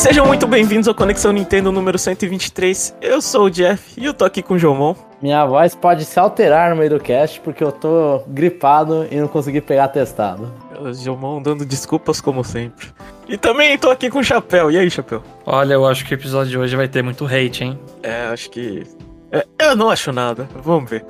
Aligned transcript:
sejam 0.00 0.24
muito 0.24 0.46
bem-vindos 0.46 0.88
ao 0.88 0.94
Conexão 0.94 1.30
Nintendo 1.30 1.70
número 1.70 1.98
123. 1.98 2.96
Eu 3.02 3.20
sou 3.20 3.44
o 3.44 3.50
Jeff 3.50 4.00
e 4.00 4.06
eu 4.06 4.14
tô 4.14 4.24
aqui 4.24 4.42
com 4.42 4.54
o 4.54 4.58
Jomon. 4.58 4.94
Minha 5.20 5.44
voz 5.44 5.74
pode 5.74 6.06
se 6.06 6.18
alterar 6.18 6.70
no 6.70 6.76
meio 6.76 6.88
do 6.88 6.98
cast 6.98 7.38
porque 7.42 7.62
eu 7.62 7.70
tô 7.70 8.22
gripado 8.26 9.06
e 9.10 9.16
não 9.16 9.28
consegui 9.28 9.60
pegar 9.60 9.88
testado. 9.88 10.50
O 10.80 10.90
Jomon 10.94 11.42
dando 11.42 11.66
desculpas 11.66 12.18
como 12.18 12.42
sempre. 12.42 12.88
E 13.28 13.36
também 13.36 13.76
tô 13.76 13.90
aqui 13.90 14.08
com 14.08 14.20
o 14.20 14.24
Chapéu. 14.24 14.70
E 14.70 14.78
aí, 14.78 14.90
Chapéu? 14.90 15.22
Olha, 15.44 15.74
eu 15.74 15.86
acho 15.86 16.06
que 16.06 16.14
o 16.14 16.16
episódio 16.16 16.50
de 16.50 16.56
hoje 16.58 16.74
vai 16.74 16.88
ter 16.88 17.02
muito 17.02 17.26
hate, 17.26 17.64
hein? 17.64 17.78
É, 18.02 18.28
acho 18.32 18.48
que. 18.48 18.86
É, 19.30 19.44
eu 19.58 19.76
não 19.76 19.90
acho 19.90 20.10
nada. 20.12 20.48
Vamos 20.64 20.88
ver. 20.88 21.04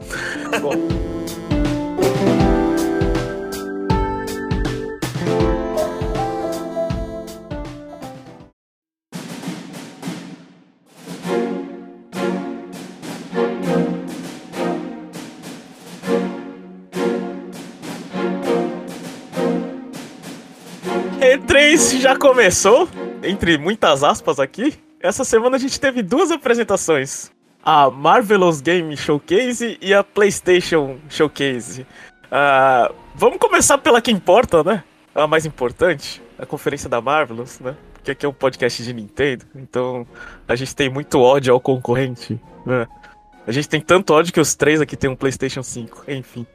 Bom. 0.60 0.72
E3 21.80 21.98
já 21.98 22.14
começou, 22.14 22.86
entre 23.22 23.56
muitas 23.56 24.04
aspas 24.04 24.38
aqui. 24.38 24.74
Essa 25.00 25.24
semana 25.24 25.56
a 25.56 25.58
gente 25.58 25.80
teve 25.80 26.02
duas 26.02 26.30
apresentações: 26.30 27.30
a 27.64 27.90
Marvelous 27.90 28.60
Game 28.60 28.94
Showcase 28.94 29.78
e 29.80 29.94
a 29.94 30.04
PlayStation 30.04 30.98
Showcase. 31.08 31.86
Uh, 32.26 32.94
vamos 33.14 33.38
começar 33.38 33.78
pela 33.78 34.02
que 34.02 34.10
importa, 34.10 34.62
né? 34.62 34.84
A 35.14 35.26
mais 35.26 35.46
importante, 35.46 36.20
a 36.38 36.44
conferência 36.44 36.86
da 36.86 37.00
Marvelous, 37.00 37.58
né? 37.60 37.74
Porque 37.94 38.10
aqui 38.10 38.26
é 38.26 38.28
um 38.28 38.34
podcast 38.34 38.82
de 38.82 38.92
Nintendo, 38.92 39.46
então 39.54 40.06
a 40.46 40.54
gente 40.54 40.76
tem 40.76 40.90
muito 40.90 41.18
ódio 41.18 41.54
ao 41.54 41.60
concorrente, 41.60 42.38
né? 42.66 42.86
A 43.46 43.52
gente 43.52 43.70
tem 43.70 43.80
tanto 43.80 44.12
ódio 44.12 44.34
que 44.34 44.40
os 44.40 44.54
três 44.54 44.82
aqui 44.82 44.96
tem 44.96 45.08
um 45.08 45.16
PlayStation 45.16 45.62
5, 45.62 46.04
enfim. 46.08 46.46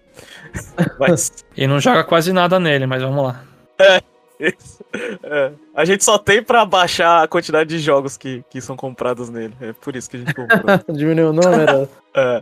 Mas... 1.00 1.44
e 1.58 1.66
não 1.66 1.80
joga 1.80 2.04
quase 2.04 2.32
nada 2.32 2.60
nele, 2.60 2.86
mas 2.86 3.02
vamos 3.02 3.22
lá. 3.22 3.44
É, 3.78 4.02
é, 4.40 5.52
a 5.74 5.86
gente 5.86 6.04
só 6.04 6.18
tem 6.18 6.44
pra 6.44 6.66
baixar 6.66 7.24
a 7.24 7.28
quantidade 7.28 7.70
de 7.70 7.80
jogos 7.80 8.18
que, 8.18 8.44
que 8.50 8.60
são 8.62 8.76
comprados 8.76 9.30
nele. 9.30 9.54
É 9.62 9.74
por 9.74 9.96
isso 9.96 10.10
que 10.10 10.18
a 10.18 10.20
gente 10.20 10.34
comprou. 10.34 10.80
Diminuiu 10.96 11.30
o 11.30 11.34
número. 11.34 11.90
é. 12.16 12.42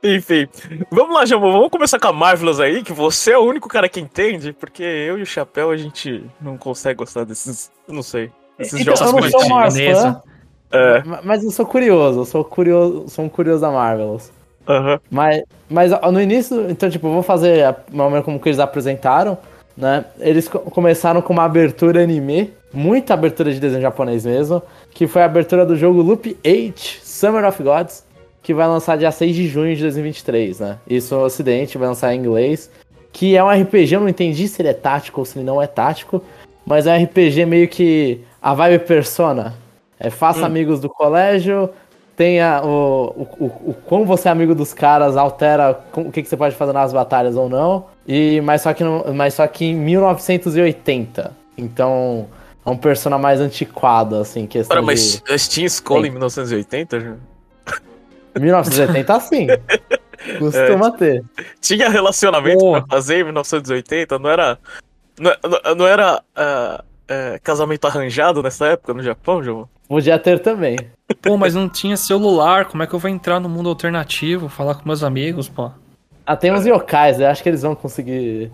Enfim, 0.00 0.46
vamos 0.92 1.12
lá, 1.12 1.26
Jamon, 1.26 1.50
vamos 1.50 1.70
começar 1.70 1.98
com 1.98 2.06
a 2.06 2.12
Marvelous 2.12 2.60
aí, 2.60 2.84
que 2.84 2.92
você 2.92 3.32
é 3.32 3.38
o 3.38 3.42
único 3.42 3.68
cara 3.68 3.88
que 3.88 3.98
entende, 3.98 4.52
porque 4.52 4.82
eu 4.82 5.18
e 5.18 5.22
o 5.22 5.26
Chapéu 5.26 5.72
a 5.72 5.76
gente 5.76 6.24
não 6.40 6.56
consegue 6.56 6.98
gostar 6.98 7.24
desses, 7.24 7.68
não 7.88 8.00
sei, 8.00 8.30
esses 8.60 8.80
então, 8.80 8.94
jogos 8.94 9.12
eu 9.12 9.20
não 9.20 9.40
sou 9.40 9.48
mais 9.48 9.74
fã, 9.76 10.22
é. 10.70 11.02
Mas 11.24 11.42
eu 11.42 11.50
sou 11.50 11.66
curioso, 11.66 12.20
eu 12.20 12.24
sou 12.24 12.44
curioso, 12.44 13.08
sou 13.08 13.24
um 13.24 13.28
curioso 13.28 13.60
da 13.60 13.70
Marvelous. 13.70 14.30
Uhum. 14.68 14.98
Mas, 15.10 15.42
mas 15.68 15.90
no 16.12 16.20
início, 16.20 16.70
então, 16.70 16.90
tipo, 16.90 17.06
eu 17.06 17.12
vou 17.12 17.22
fazer 17.22 17.64
a 17.64 17.74
maneira 17.90 18.22
como 18.22 18.38
que 18.38 18.48
eles 18.48 18.58
apresentaram 18.60 19.38
né? 19.78 20.04
Eles 20.18 20.48
começaram 20.48 21.22
com 21.22 21.32
uma 21.32 21.44
abertura 21.44 22.02
anime, 22.02 22.52
muita 22.72 23.14
abertura 23.14 23.52
de 23.52 23.60
desenho 23.60 23.80
japonês 23.80 24.26
mesmo, 24.26 24.60
que 24.90 25.06
foi 25.06 25.22
a 25.22 25.26
abertura 25.26 25.64
do 25.64 25.76
jogo 25.76 26.02
Loop 26.02 26.36
8 26.44 26.98
Summer 27.02 27.44
of 27.44 27.62
Gods, 27.62 28.04
que 28.42 28.52
vai 28.52 28.66
lançar 28.66 28.98
dia 28.98 29.12
6 29.12 29.36
de 29.36 29.46
junho 29.46 29.76
de 29.76 29.82
2023, 29.82 30.58
né? 30.58 30.78
Isso 30.88 31.14
no 31.14 31.22
ocidente, 31.22 31.78
vai 31.78 31.86
lançar 31.86 32.12
em 32.12 32.18
inglês, 32.18 32.68
que 33.12 33.36
é 33.36 33.44
um 33.44 33.48
RPG, 33.48 33.94
eu 33.94 34.00
não 34.00 34.08
entendi 34.08 34.48
se 34.48 34.60
ele 34.60 34.68
é 34.68 34.74
tático 34.74 35.20
ou 35.20 35.24
se 35.24 35.38
ele 35.38 35.46
não 35.46 35.62
é 35.62 35.66
tático, 35.68 36.22
mas 36.66 36.86
é 36.88 36.98
um 36.98 37.04
RPG 37.04 37.46
meio 37.46 37.68
que 37.68 38.20
a 38.42 38.54
vibe 38.54 38.84
Persona. 38.84 39.54
É, 40.00 40.10
faça 40.10 40.40
hum. 40.40 40.44
amigos 40.44 40.80
do 40.80 40.88
colégio, 40.88 41.70
tenha 42.16 42.62
o, 42.64 43.28
o, 43.38 43.44
o, 43.44 43.70
o 43.70 43.74
como 43.86 44.04
você 44.04 44.28
é 44.28 44.32
amigo 44.32 44.54
dos 44.56 44.74
caras 44.74 45.16
altera 45.16 45.78
o 45.94 46.10
que, 46.10 46.22
que 46.22 46.28
você 46.28 46.36
pode 46.36 46.56
fazer 46.56 46.72
nas 46.72 46.92
batalhas 46.92 47.36
ou 47.36 47.48
não. 47.48 47.86
E 48.08 48.40
mas 48.40 48.62
só 48.62 48.72
que 48.72 48.82
mas 49.14 49.34
só 49.34 49.46
que 49.46 49.66
em 49.66 49.74
1980. 49.74 51.36
Então 51.58 52.26
é 52.64 52.70
um 52.70 52.76
persona 52.76 53.18
mais 53.18 53.38
antiquado 53.38 54.16
assim, 54.16 54.46
questão 54.46 54.78
Ora, 54.78 54.84
mas 54.84 55.22
de... 55.22 55.48
tinha 55.48 55.66
escola 55.66 56.06
em 56.06 56.10
1980 56.10 57.00
já? 57.00 57.14
1980 58.40 59.20
sim. 59.20 59.46
Costuma 60.38 60.88
é, 60.88 60.90
ter. 60.92 61.24
Tinha 61.60 61.88
relacionamento 61.88 62.64
oh. 62.64 62.72
pra 62.72 62.86
fazer 62.88 63.20
em 63.20 63.24
1980, 63.24 64.18
não 64.18 64.30
era 64.30 64.58
não, 65.20 65.74
não 65.76 65.86
era 65.86 66.22
uh, 66.36 66.82
uh, 66.82 67.40
casamento 67.42 67.86
arranjado 67.86 68.42
nessa 68.42 68.68
época 68.68 68.94
no 68.94 69.02
Japão, 69.02 69.42
João? 69.42 69.68
Podia 69.86 70.18
ter 70.18 70.38
também. 70.38 70.78
Pô, 71.22 71.36
mas 71.36 71.54
não 71.54 71.68
tinha 71.68 71.96
celular, 71.96 72.66
como 72.66 72.82
é 72.82 72.86
que 72.86 72.94
eu 72.94 72.98
vou 72.98 73.10
entrar 73.10 73.40
no 73.40 73.48
mundo 73.48 73.68
alternativo, 73.68 74.48
falar 74.48 74.74
com 74.74 74.86
meus 74.86 75.02
amigos, 75.02 75.48
pô? 75.48 75.70
Ah, 76.28 76.36
tem 76.36 76.52
uns 76.52 76.66
yokais, 76.66 77.18
eu 77.18 77.26
acho 77.26 77.42
que 77.42 77.48
eles 77.48 77.62
vão 77.62 77.74
conseguir 77.74 78.52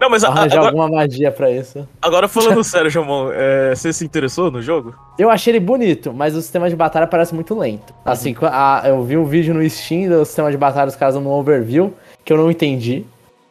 não, 0.00 0.08
mas 0.08 0.22
arranjar 0.22 0.58
agora, 0.58 0.66
alguma 0.68 0.88
magia 0.88 1.32
pra 1.32 1.50
isso. 1.50 1.86
Agora 2.00 2.28
falando 2.28 2.62
sério, 2.62 2.88
Jamon, 2.88 3.32
é, 3.32 3.74
você 3.74 3.92
se 3.92 4.04
interessou 4.04 4.52
no 4.52 4.62
jogo? 4.62 4.94
Eu 5.18 5.28
achei 5.28 5.50
ele 5.50 5.58
bonito, 5.58 6.12
mas 6.12 6.36
o 6.36 6.40
sistema 6.40 6.70
de 6.70 6.76
batalha 6.76 7.08
parece 7.08 7.34
muito 7.34 7.58
lento. 7.58 7.90
Uhum. 7.90 8.12
Assim, 8.12 8.36
a, 8.42 8.82
eu 8.86 9.02
vi 9.02 9.16
um 9.16 9.24
vídeo 9.24 9.52
no 9.52 9.68
Steam 9.68 10.08
do 10.08 10.24
sistema 10.24 10.52
de 10.52 10.56
batalha, 10.56 10.88
os 10.88 10.94
caras 10.94 11.16
no 11.16 11.28
overview, 11.30 11.92
que 12.24 12.32
eu 12.32 12.36
não 12.36 12.48
entendi. 12.48 13.04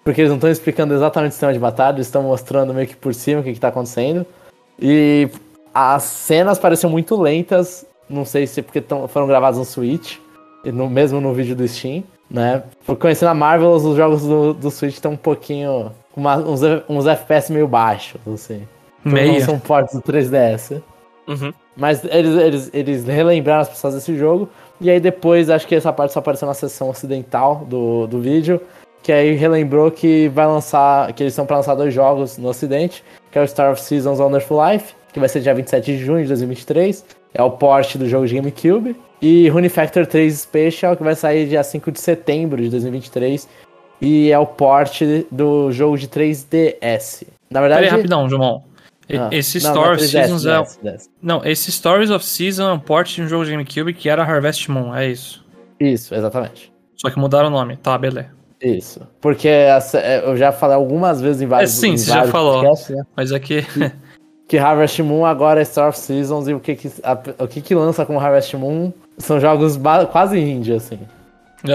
Porque 0.06 0.22
eles 0.22 0.30
não 0.30 0.38
estão 0.38 0.50
explicando 0.50 0.94
exatamente 0.94 1.32
o 1.32 1.34
sistema 1.34 1.52
de 1.52 1.60
batalha, 1.60 1.98
eles 1.98 2.08
estão 2.08 2.24
mostrando 2.24 2.74
meio 2.74 2.88
que 2.88 2.96
por 2.96 3.14
cima 3.14 3.42
o 3.42 3.44
que, 3.44 3.52
que 3.52 3.60
tá 3.60 3.68
acontecendo. 3.68 4.26
E 4.80 5.30
as 5.74 6.04
cenas 6.04 6.58
pareciam 6.58 6.90
muito 6.90 7.20
lentas, 7.22 7.86
não 8.10 8.24
sei 8.24 8.48
se 8.48 8.62
é 8.62 8.64
porque 8.64 8.80
tão, 8.80 9.06
foram 9.10 9.28
gravadas 9.28 9.60
no 9.60 9.66
Switch, 9.66 10.16
no, 10.64 10.90
mesmo 10.90 11.20
no 11.20 11.34
vídeo 11.34 11.58
do 11.58 11.68
Steam, 11.68 12.06
né? 12.30 12.64
Conhecendo 13.00 13.30
a 13.30 13.34
Marvel, 13.34 13.72
os 13.72 13.96
jogos 13.96 14.24
do, 14.24 14.54
do 14.54 14.72
Switch 14.72 14.94
estão 14.94 15.14
um 15.14 15.18
pouquinho. 15.18 15.92
Uma, 16.16 16.38
uns, 16.38 16.62
uns 16.90 17.06
FPS 17.06 17.52
meio 17.52 17.68
baixos, 17.68 18.20
assim. 18.28 18.68
Meio. 19.04 19.34
Não 19.34 19.40
são 19.42 19.60
fortes 19.60 19.96
do 19.96 20.02
3DS. 20.02 20.82
Uhum. 21.28 21.54
Mas 21.76 22.04
eles, 22.06 22.36
eles, 22.36 22.70
eles 22.74 23.06
relembraram 23.06 23.62
as 23.62 23.70
pessoas 23.70 23.94
desse 23.94 24.18
jogo. 24.18 24.50
E 24.82 24.90
aí 24.90 25.00
depois, 25.00 25.50
acho 25.50 25.68
que 25.68 25.76
essa 25.76 25.94
parte 25.94 26.14
só 26.14 26.20
apareceu 26.20 26.48
na 26.48 26.54
seção 26.54 26.90
ocidental 26.90 27.66
do, 27.68 28.08
do 28.08 28.20
vídeo. 28.20 28.60
Que 29.04 29.12
aí 29.12 29.36
relembrou 29.36 29.92
que 29.92 30.28
vai 30.30 30.48
lançar. 30.48 31.14
Que 31.14 31.24
eles 31.24 31.34
estão 31.34 31.46
para 31.46 31.58
lançar 31.58 31.76
dois 31.76 31.94
jogos 31.94 32.38
no 32.38 32.50
ocidente, 32.50 33.04
que 33.32 33.38
é 33.38 33.42
o 33.42 33.48
Star 33.48 33.72
of 33.72 33.82
Seasons 33.82 34.20
Wonderful 34.20 34.58
Life 34.72 34.98
que 35.18 35.20
vai 35.20 35.30
ser 35.30 35.42
dia 35.42 35.54
27 35.54 35.98
de 35.98 35.98
junho 35.98 36.22
de 36.22 36.28
2023. 36.28 37.04
É 37.34 37.42
o 37.42 37.52
porte 37.52 37.98
do 37.98 38.08
jogo 38.08 38.28
de 38.28 38.36
GameCube. 38.36 38.96
E 39.22 39.50
Rune 39.50 39.70
Factor 39.70 40.06
3 40.06 40.34
Special, 40.40 40.96
que 40.96 41.04
vai 41.04 41.16
sair 41.16 41.48
dia 41.48 41.64
5 41.64 41.92
de 41.92 42.00
setembro 42.00 42.62
de 42.62 42.70
2023. 42.70 43.48
E 44.00 44.32
é 44.32 44.38
o 44.38 44.46
porte 44.46 45.26
do 45.32 45.72
jogo 45.72 45.98
de 45.98 46.08
3DS. 46.08 47.26
Na 47.50 47.62
verdade. 47.62 47.84
Peraí, 47.84 47.98
rapidão, 47.98 48.30
João. 48.30 48.64
Ah, 49.10 49.30
esse 49.32 49.64
não, 49.64 49.72
Story 49.72 49.96
of 49.96 50.08
Seasons 50.08 50.46
é. 50.46 50.58
10, 50.58 50.80
10. 50.84 51.10
Não, 51.22 51.46
esse 51.46 51.72
Stories 51.72 52.12
of 52.12 52.26
Season 52.26 52.70
é 52.70 52.74
um 52.74 52.80
port 52.80 53.16
de 53.16 53.22
um 53.22 53.28
jogo 53.28 53.46
de 53.46 53.52
GameCube 53.52 53.94
que 53.94 54.10
era 54.10 54.22
Harvest 54.22 54.70
Moon, 54.70 54.94
é 54.94 55.08
isso. 55.08 55.46
Isso, 55.80 56.14
exatamente. 56.14 56.72
Só 56.96 57.10
que 57.10 57.18
mudaram 57.18 57.48
o 57.48 57.52
nome, 57.52 57.78
tá, 57.78 57.98
beleza. 57.98 58.30
Isso. 58.62 59.08
Porque 59.22 59.48
essa, 59.48 60.00
é, 60.00 60.28
eu 60.28 60.36
já 60.36 60.52
falei 60.52 60.76
algumas 60.76 61.22
vezes 61.22 61.42
em 61.42 61.48
vários. 61.48 61.72
É, 61.72 61.80
sim, 61.80 61.96
você 61.96 62.12
já 62.12 62.28
falou. 62.28 62.64
Podcasts, 62.64 62.96
né? 62.96 63.04
Mas. 63.16 63.32
É 63.32 63.40
que 64.48 64.58
Harvest 64.58 65.02
Moon 65.04 65.26
agora 65.26 65.62
é 65.62 65.66
Star 65.66 65.90
of 65.90 66.00
Seasons 66.00 66.48
e 66.48 66.54
o 66.54 66.60
que 66.60 66.76
que, 66.76 66.92
a, 67.04 67.44
o 67.44 67.48
que, 67.48 67.62
que 67.62 67.76
lança 67.76 68.06
com 68.06 68.20
Harvest 68.20 68.56
Moon 68.56 68.92
são 69.18 69.40
jogos 69.40 69.80
quase 70.12 70.40
indie, 70.40 70.74
assim. 70.74 71.00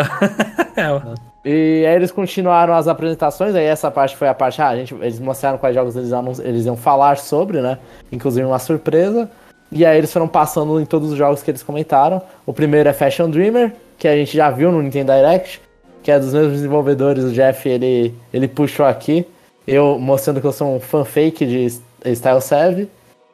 é. 0.76 1.32
E 1.44 1.84
aí 1.84 1.96
eles 1.96 2.12
continuaram 2.12 2.72
as 2.74 2.86
apresentações, 2.86 3.54
aí 3.54 3.64
essa 3.64 3.90
parte 3.90 4.16
foi 4.16 4.28
a 4.28 4.34
parte, 4.34 4.62
ah, 4.62 4.68
a 4.68 4.76
gente, 4.76 4.94
eles 4.94 5.18
mostraram 5.18 5.58
quais 5.58 5.74
jogos 5.74 5.96
eles, 5.96 6.12
eles 6.38 6.66
iam 6.66 6.76
falar 6.76 7.18
sobre, 7.18 7.60
né? 7.60 7.78
Inclusive 8.12 8.46
uma 8.46 8.60
surpresa. 8.60 9.28
E 9.70 9.84
aí 9.84 9.98
eles 9.98 10.12
foram 10.12 10.28
passando 10.28 10.80
em 10.80 10.84
todos 10.84 11.10
os 11.10 11.18
jogos 11.18 11.42
que 11.42 11.50
eles 11.50 11.62
comentaram. 11.62 12.22
O 12.46 12.52
primeiro 12.52 12.88
é 12.88 12.92
Fashion 12.92 13.28
Dreamer, 13.28 13.72
que 13.98 14.06
a 14.06 14.14
gente 14.14 14.36
já 14.36 14.50
viu 14.50 14.70
no 14.70 14.82
Nintendo 14.82 15.12
Direct, 15.12 15.60
que 16.02 16.10
é 16.10 16.18
dos 16.18 16.32
mesmos 16.32 16.52
desenvolvedores, 16.54 17.24
o 17.24 17.32
Jeff, 17.32 17.68
ele, 17.68 18.14
ele 18.32 18.46
puxou 18.46 18.86
aqui. 18.86 19.26
Eu 19.66 19.98
mostrando 19.98 20.40
que 20.40 20.46
eu 20.46 20.52
sou 20.52 20.76
um 20.76 20.80
fanfake 20.80 21.46
de 21.46 21.80
Style 22.14 22.40
Serve, 22.40 22.88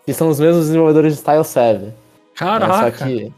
e 0.06 0.14
são 0.14 0.28
os 0.28 0.38
mesmos 0.38 0.66
desenvolvedores 0.66 1.14
de 1.14 1.18
Style 1.18 1.44
Serve. 1.44 1.92
Caraca! 2.34 2.98
Só 2.98 3.04
que, 3.04 3.32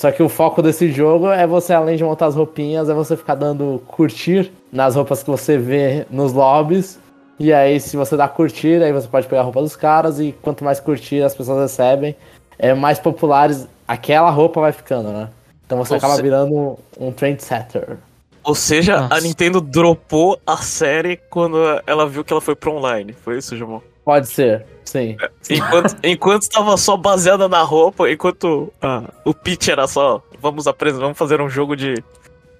só 0.00 0.10
que 0.10 0.22
o 0.22 0.30
foco 0.30 0.62
desse 0.62 0.90
jogo 0.90 1.28
é 1.28 1.46
você, 1.46 1.74
além 1.74 1.94
de 1.94 2.02
montar 2.02 2.24
as 2.24 2.34
roupinhas, 2.34 2.88
é 2.88 2.94
você 2.94 3.14
ficar 3.18 3.34
dando 3.34 3.82
curtir 3.86 4.50
nas 4.72 4.94
roupas 4.94 5.22
que 5.22 5.28
você 5.28 5.58
vê 5.58 6.06
nos 6.10 6.32
lobbies. 6.32 6.98
E 7.38 7.52
aí, 7.52 7.78
se 7.78 7.98
você 7.98 8.16
dá 8.16 8.26
curtir, 8.26 8.82
aí 8.82 8.94
você 8.94 9.06
pode 9.06 9.26
pegar 9.26 9.42
a 9.42 9.44
roupa 9.44 9.60
dos 9.60 9.76
caras, 9.76 10.18
e 10.18 10.34
quanto 10.40 10.64
mais 10.64 10.80
curtir 10.80 11.20
as 11.20 11.34
pessoas 11.34 11.60
recebem, 11.60 12.16
é 12.58 12.72
mais 12.72 12.98
populares 12.98 13.68
aquela 13.86 14.30
roupa 14.30 14.62
vai 14.62 14.72
ficando, 14.72 15.10
né? 15.10 15.28
Então 15.66 15.76
você 15.76 15.92
Ou 15.92 15.98
acaba 15.98 16.16
se... 16.16 16.22
virando 16.22 16.78
um 16.98 17.12
trendsetter. 17.12 17.98
Ou 18.42 18.54
seja, 18.54 19.02
Nossa. 19.02 19.16
a 19.16 19.20
Nintendo 19.20 19.60
dropou 19.60 20.40
a 20.46 20.56
série 20.56 21.18
quando 21.28 21.58
ela 21.86 22.08
viu 22.08 22.24
que 22.24 22.32
ela 22.32 22.40
foi 22.40 22.56
pro 22.56 22.72
online. 22.72 23.12
Foi 23.12 23.36
isso, 23.36 23.54
Jamon? 23.54 23.82
Pode 24.10 24.26
ser, 24.26 24.66
sim. 24.84 25.16
Enquanto, 25.48 25.96
enquanto 26.02 26.42
estava 26.42 26.76
só 26.76 26.96
baseada 26.96 27.48
na 27.48 27.62
roupa, 27.62 28.10
enquanto 28.10 28.72
ah, 28.82 29.04
o 29.24 29.32
pitch 29.32 29.68
era 29.68 29.86
só 29.86 30.20
vamos, 30.40 30.64
vamos 30.64 31.16
fazer 31.16 31.40
um 31.40 31.48
jogo 31.48 31.76
de. 31.76 31.94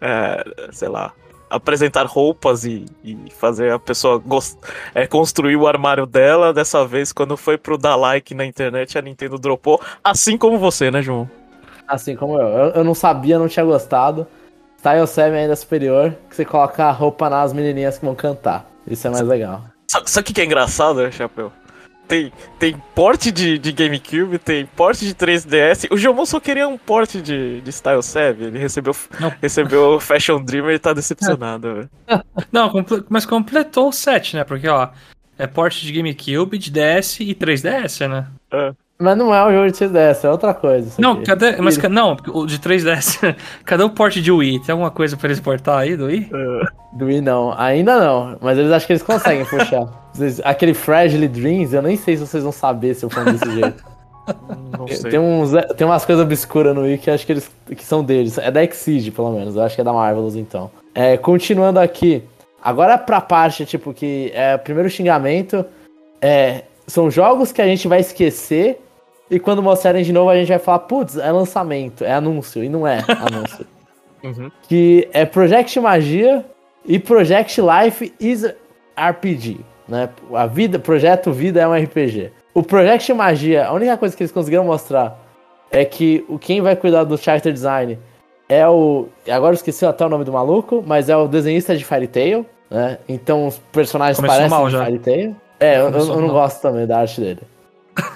É, 0.00 0.44
sei 0.70 0.88
lá. 0.88 1.12
Apresentar 1.50 2.06
roupas 2.06 2.64
e, 2.64 2.86
e 3.02 3.18
fazer 3.36 3.72
a 3.72 3.80
pessoa 3.80 4.22
é, 4.94 5.08
construir 5.08 5.56
o 5.56 5.66
armário 5.66 6.06
dela. 6.06 6.54
Dessa 6.54 6.86
vez, 6.86 7.12
quando 7.12 7.36
foi 7.36 7.58
pro 7.58 7.76
dar 7.76 7.96
like 7.96 8.32
na 8.32 8.46
internet, 8.46 8.96
a 8.96 9.02
Nintendo 9.02 9.36
dropou. 9.36 9.80
Assim 10.04 10.38
como 10.38 10.56
você, 10.56 10.88
né, 10.88 11.02
João? 11.02 11.28
Assim 11.88 12.14
como 12.14 12.38
eu. 12.38 12.46
Eu, 12.46 12.70
eu 12.74 12.84
não 12.84 12.94
sabia, 12.94 13.40
não 13.40 13.48
tinha 13.48 13.66
gostado. 13.66 14.24
Style 14.78 15.04
7 15.04 15.34
ainda 15.34 15.52
é 15.54 15.56
superior, 15.56 16.14
que 16.28 16.36
você 16.36 16.44
coloca 16.44 16.84
a 16.84 16.92
roupa 16.92 17.28
nas 17.28 17.52
menininhas 17.52 17.98
que 17.98 18.04
vão 18.04 18.14
cantar. 18.14 18.70
Isso 18.86 19.08
é 19.08 19.10
mais 19.10 19.26
legal. 19.26 19.69
Sabe 19.90 20.30
o 20.30 20.32
que, 20.32 20.40
é 20.40 20.44
engraçado, 20.44 21.02
né, 21.02 21.10
Chapéu? 21.10 21.52
Tem, 22.06 22.32
tem 22.60 22.80
porte 22.94 23.32
de, 23.32 23.58
de 23.58 23.72
GameCube, 23.72 24.38
tem 24.38 24.64
porte 24.64 25.04
de 25.04 25.14
3DS. 25.14 25.88
O 25.90 25.96
Jomon 25.96 26.24
só 26.26 26.38
queria 26.38 26.68
um 26.68 26.78
porte 26.78 27.20
de, 27.20 27.60
de 27.60 27.72
Style 27.72 28.02
7. 28.02 28.40
Ele 28.40 28.58
recebeu, 28.58 28.94
recebeu 29.42 29.98
Fashion 29.98 30.42
Dreamer 30.42 30.76
e 30.76 30.78
tá 30.78 30.92
decepcionado, 30.92 31.74
velho. 31.74 31.90
Não, 32.52 32.70
mas 33.08 33.26
completou 33.26 33.88
o 33.88 33.92
set, 33.92 34.36
né? 34.36 34.44
Porque, 34.44 34.68
ó, 34.68 34.90
é 35.36 35.48
porte 35.48 35.84
de 35.84 35.92
GameCube, 35.92 36.58
de 36.58 36.70
DS 36.70 37.18
e 37.20 37.34
3DS, 37.34 38.08
né? 38.08 38.28
É. 38.52 38.72
Mas 39.00 39.16
não 39.16 39.34
é 39.34 39.46
um 39.46 39.50
jogo 39.50 39.66
de 39.66 39.72
3DS, 39.72 40.24
é 40.24 40.30
outra 40.30 40.52
coisa. 40.52 40.92
Não, 40.98 41.12
aqui. 41.12 41.24
cadê. 41.24 41.56
Mas 41.56 41.78
não, 41.78 42.18
o 42.28 42.44
de 42.44 42.58
3DS. 42.58 43.34
cadê 43.64 43.82
o 43.82 43.88
porte 43.88 44.20
de 44.20 44.30
Wii? 44.30 44.60
Tem 44.60 44.74
alguma 44.74 44.90
coisa 44.90 45.16
pra 45.16 45.28
eles 45.28 45.40
portar 45.40 45.78
aí 45.78 45.96
do 45.96 46.04
Wii? 46.04 46.30
Uh, 46.30 46.98
do 46.98 47.06
Wii 47.06 47.22
não, 47.22 47.54
ainda 47.58 47.98
não. 47.98 48.36
Mas 48.42 48.58
eles 48.58 48.70
acham 48.70 48.86
que 48.86 48.92
eles 48.92 49.02
conseguem 49.02 49.46
puxar. 49.46 49.88
Aquele 50.44 50.74
Fragile 50.74 51.26
Dreams, 51.28 51.72
eu 51.72 51.80
nem 51.80 51.96
sei 51.96 52.16
se 52.16 52.26
vocês 52.26 52.42
vão 52.42 52.52
saber 52.52 52.92
se 52.94 53.06
eu 53.06 53.08
for 53.08 53.24
desse 53.24 53.50
jeito. 53.50 53.82
Não 54.78 54.86
sei. 54.86 55.10
Tem, 55.10 55.18
uns, 55.18 55.50
tem 55.76 55.84
umas 55.84 56.04
coisas 56.04 56.24
obscuras 56.24 56.72
no 56.72 56.82
Wii 56.82 56.98
que 56.98 57.10
acho 57.10 57.26
que 57.26 57.32
eles 57.32 57.50
que 57.66 57.84
são 57.84 58.04
deles. 58.04 58.38
É 58.38 58.48
da 58.48 58.62
Exige, 58.62 59.10
pelo 59.10 59.32
menos. 59.32 59.56
Eu 59.56 59.62
acho 59.62 59.74
que 59.74 59.80
é 59.80 59.84
da 59.84 59.92
Marvelous, 59.92 60.36
então. 60.36 60.70
É, 60.94 61.16
continuando 61.16 61.80
aqui. 61.80 62.22
Agora 62.62 62.96
pra 62.96 63.20
parte, 63.20 63.64
tipo, 63.64 63.92
que 63.92 64.30
é 64.34 64.54
o 64.54 64.58
primeiro 64.58 64.88
xingamento. 64.88 65.64
É, 66.20 66.62
são 66.86 67.10
jogos 67.10 67.50
que 67.50 67.62
a 67.62 67.66
gente 67.66 67.88
vai 67.88 68.00
esquecer 68.00 68.78
e 69.30 69.38
quando 69.38 69.62
mostrarem 69.62 70.02
de 70.02 70.12
novo, 70.12 70.28
a 70.28 70.34
gente 70.34 70.48
vai 70.48 70.58
falar, 70.58 70.80
putz, 70.80 71.16
é 71.16 71.30
lançamento, 71.30 72.04
é 72.04 72.12
anúncio. 72.12 72.64
E 72.64 72.68
não 72.68 72.86
é 72.86 73.04
anúncio. 73.06 73.64
uhum. 74.24 74.50
Que 74.62 75.08
é 75.12 75.24
Project 75.24 75.78
Magia 75.78 76.44
e 76.84 76.98
Project 76.98 77.60
Life 77.60 78.12
is 78.18 78.44
RPG. 78.96 79.60
Né? 79.86 80.08
A 80.34 80.46
vida, 80.46 80.80
Projeto 80.80 81.32
Vida 81.32 81.60
é 81.60 81.68
um 81.68 81.74
RPG. 81.74 82.32
O 82.52 82.62
Project 82.64 83.12
Magia, 83.12 83.66
a 83.66 83.72
única 83.72 83.96
coisa 83.96 84.16
que 84.16 84.22
eles 84.22 84.32
conseguiram 84.32 84.64
mostrar 84.64 85.16
é 85.70 85.84
que 85.84 86.24
o 86.28 86.36
quem 86.36 86.60
vai 86.60 86.74
cuidar 86.74 87.04
do 87.04 87.16
character 87.16 87.52
design 87.52 87.96
é 88.48 88.66
o. 88.68 89.06
Agora 89.30 89.52
eu 89.52 89.56
esqueci 89.56 89.86
até 89.86 90.04
o 90.04 90.08
nome 90.08 90.24
do 90.24 90.32
maluco, 90.32 90.82
mas 90.84 91.08
é 91.08 91.16
o 91.16 91.28
desenhista 91.28 91.76
de 91.76 91.84
Fairy 91.84 92.08
Tail, 92.08 92.44
né? 92.68 92.98
Então 93.08 93.46
os 93.46 93.58
personagens 93.70 94.16
Começou 94.16 94.48
parecem 94.48 94.66
de 94.66 94.76
Fairy 94.76 94.98
Tail. 94.98 95.36
É, 95.60 95.78
eu, 95.78 95.90
eu, 95.90 96.20
não 96.20 96.28
gosto 96.30 96.60
também 96.60 96.84
da 96.86 96.98
arte 96.98 97.20
dele 97.20 97.42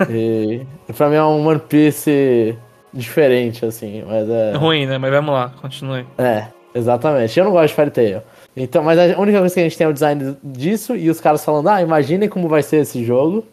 e, 0.08 0.66
pra 0.92 1.08
mim 1.08 1.16
é 1.16 1.22
um 1.22 1.46
One 1.46 1.60
Piece 1.60 2.56
diferente, 2.92 3.64
assim, 3.64 4.02
mas 4.06 4.28
é... 4.28 4.52
é... 4.52 4.56
Ruim, 4.56 4.86
né? 4.86 4.98
Mas 4.98 5.10
vamos 5.10 5.34
lá, 5.34 5.52
continue. 5.60 6.06
É, 6.18 6.46
exatamente. 6.74 7.38
Eu 7.38 7.44
não 7.44 7.52
gosto 7.52 7.68
de 7.68 7.74
Fairy 7.74 7.90
Tail. 7.90 8.22
Então, 8.56 8.82
mas 8.84 8.98
a 8.98 9.18
única 9.18 9.40
coisa 9.40 9.52
que 9.54 9.60
a 9.60 9.64
gente 9.64 9.76
tem 9.76 9.86
é 9.86 9.90
o 9.90 9.92
design 9.92 10.36
disso 10.42 10.94
e 10.94 11.10
os 11.10 11.20
caras 11.20 11.44
falando, 11.44 11.68
ah, 11.68 11.82
imaginem 11.82 12.28
como 12.28 12.48
vai 12.48 12.62
ser 12.62 12.78
esse 12.78 13.04
jogo. 13.04 13.44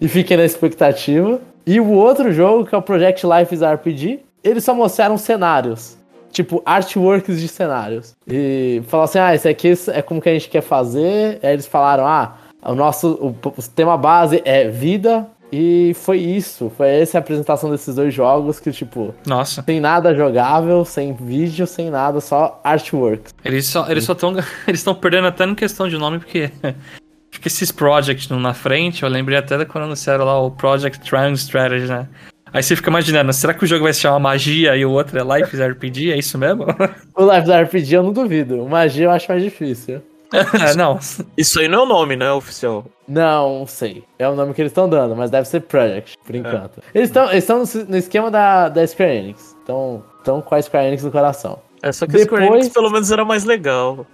E 0.00 0.08
fiquem 0.08 0.36
na 0.36 0.44
expectativa. 0.44 1.40
E 1.66 1.78
o 1.80 1.90
outro 1.90 2.32
jogo, 2.32 2.64
que 2.64 2.74
é 2.74 2.78
o 2.78 2.82
Project 2.82 3.26
Life 3.26 3.54
is 3.54 3.60
RPG, 3.62 4.20
eles 4.42 4.64
só 4.64 4.72
mostraram 4.72 5.18
cenários. 5.18 5.98
Tipo, 6.30 6.62
artworks 6.64 7.40
de 7.40 7.48
cenários. 7.48 8.14
E 8.26 8.82
falaram 8.86 9.04
assim, 9.04 9.18
ah, 9.18 9.34
esse 9.34 9.48
aqui 9.48 9.72
é 9.88 10.00
como 10.00 10.20
que 10.20 10.28
a 10.28 10.32
gente 10.32 10.48
quer 10.48 10.62
fazer. 10.62 11.38
Aí 11.42 11.52
eles 11.52 11.66
falaram, 11.66 12.06
ah, 12.06 12.36
o 12.62 12.74
nosso 12.74 13.14
o, 13.14 13.28
o 13.28 13.62
tema 13.74 13.96
base 13.96 14.40
é 14.44 14.68
vida, 14.68 15.26
e 15.50 15.94
foi 15.94 16.18
isso, 16.18 16.70
foi 16.76 16.88
essa 16.88 17.18
a 17.18 17.20
apresentação 17.20 17.70
desses 17.70 17.94
dois 17.94 18.12
jogos 18.12 18.60
que, 18.60 18.70
tipo, 18.70 19.14
Nossa. 19.26 19.62
sem 19.62 19.80
nada 19.80 20.14
jogável, 20.14 20.84
sem 20.84 21.14
vídeo, 21.14 21.66
sem 21.66 21.90
nada, 21.90 22.20
só 22.20 22.60
artwork. 22.62 23.30
Eles 23.44 23.66
só 23.66 23.90
eles 23.90 24.04
só 24.04 24.12
estão 24.12 24.32
eles 24.68 24.80
estão 24.80 24.94
perdendo 24.94 25.28
até 25.28 25.46
no 25.46 25.56
questão 25.56 25.88
de 25.88 25.96
nome 25.96 26.18
porque 26.18 26.50
fica 27.32 27.48
esses 27.48 27.72
projects 27.72 28.28
na 28.28 28.52
frente, 28.52 29.02
eu 29.02 29.08
lembrei 29.08 29.38
até 29.38 29.64
quando 29.64 29.84
anunciaram 29.84 30.24
lá 30.24 30.38
o 30.40 30.50
Project 30.50 31.00
Triangle 31.00 31.34
Strategy, 31.34 31.86
né? 31.86 32.06
Aí 32.52 32.62
você 32.62 32.74
fica 32.74 32.88
imaginando, 32.88 33.32
será 33.32 33.52
que 33.52 33.64
o 33.64 33.66
jogo 33.66 33.84
vai 33.84 33.92
se 33.92 34.00
chamar 34.00 34.18
Magia 34.18 34.74
e 34.74 34.84
o 34.84 34.90
outro 34.90 35.18
é 35.18 35.38
Life 35.38 35.54
RPG? 35.56 36.12
É 36.12 36.18
isso 36.18 36.38
mesmo? 36.38 36.64
o 37.14 37.32
Life 37.34 37.50
RPG 37.50 37.94
eu 37.94 38.02
não 38.02 38.12
duvido. 38.12 38.66
Magia 38.66 39.04
eu 39.04 39.10
acho 39.10 39.30
mais 39.30 39.42
difícil. 39.42 40.00
não. 40.76 40.98
Isso 41.36 41.60
aí 41.60 41.68
não 41.68 41.80
é 41.80 41.82
o 41.82 41.86
nome, 41.86 42.16
né, 42.16 42.30
oficial? 42.32 42.84
Não 43.06 43.66
sei. 43.66 44.04
É 44.18 44.28
o 44.28 44.34
nome 44.34 44.52
que 44.54 44.60
eles 44.60 44.70
estão 44.70 44.88
dando, 44.88 45.16
mas 45.16 45.30
deve 45.30 45.48
ser 45.48 45.60
Project, 45.60 46.16
por 46.24 46.34
é. 46.34 46.38
enquanto. 46.38 46.78
É. 46.78 46.98
Eles 46.98 47.08
estão 47.08 47.30
eles 47.62 47.74
no, 47.74 47.84
no 47.84 47.96
esquema 47.96 48.30
da, 48.30 48.68
da 48.68 48.86
Square 48.86 49.16
Enix. 49.16 49.56
Estão 49.60 50.02
com 50.24 50.54
a 50.54 50.62
Square 50.62 50.86
Enix 50.86 51.02
no 51.02 51.10
coração. 51.10 51.58
É, 51.82 51.92
só 51.92 52.06
que 52.06 52.12
Depois, 52.12 52.42
a 52.42 52.44
Square 52.44 52.46
Enix 52.46 52.68
pelo 52.68 52.90
menos 52.90 53.10
era 53.10 53.24
mais 53.24 53.44
legal. 53.44 54.06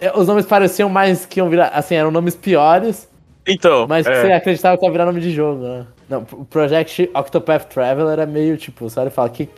É. 0.00 0.12
Os 0.14 0.26
nomes 0.26 0.44
pareciam 0.44 0.88
mais 0.88 1.24
que 1.24 1.40
iam 1.40 1.48
virar. 1.48 1.68
Assim, 1.68 1.94
eram 1.94 2.10
nomes 2.10 2.34
piores. 2.34 3.08
Então. 3.46 3.86
Mas 3.88 4.06
é. 4.06 4.20
você 4.20 4.32
acreditava 4.32 4.76
que 4.76 4.84
ia 4.84 4.90
virar 4.90 5.06
nome 5.06 5.20
de 5.20 5.30
jogo, 5.30 5.62
né? 5.62 5.86
Não, 6.08 6.26
o 6.32 6.44
Project 6.44 7.10
Octopath 7.14 7.64
Traveler 7.68 8.18
é 8.18 8.26
meio 8.26 8.56
tipo, 8.56 8.88
você 8.88 9.00
olha 9.00 9.08
e 9.08 9.10
fala, 9.10 9.28
que, 9.28 9.48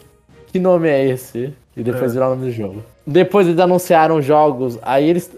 que 0.46 0.58
nome 0.58 0.88
é 0.88 1.06
esse? 1.06 1.52
E 1.76 1.82
depois 1.82 2.10
é. 2.10 2.14
virar 2.14 2.26
o 2.28 2.30
nome 2.30 2.46
do 2.46 2.52
jogo. 2.52 2.82
Depois 3.06 3.46
eles 3.46 3.58
anunciaram 3.58 4.20
jogos, 4.20 4.78
aí 4.82 5.08
eles. 5.08 5.30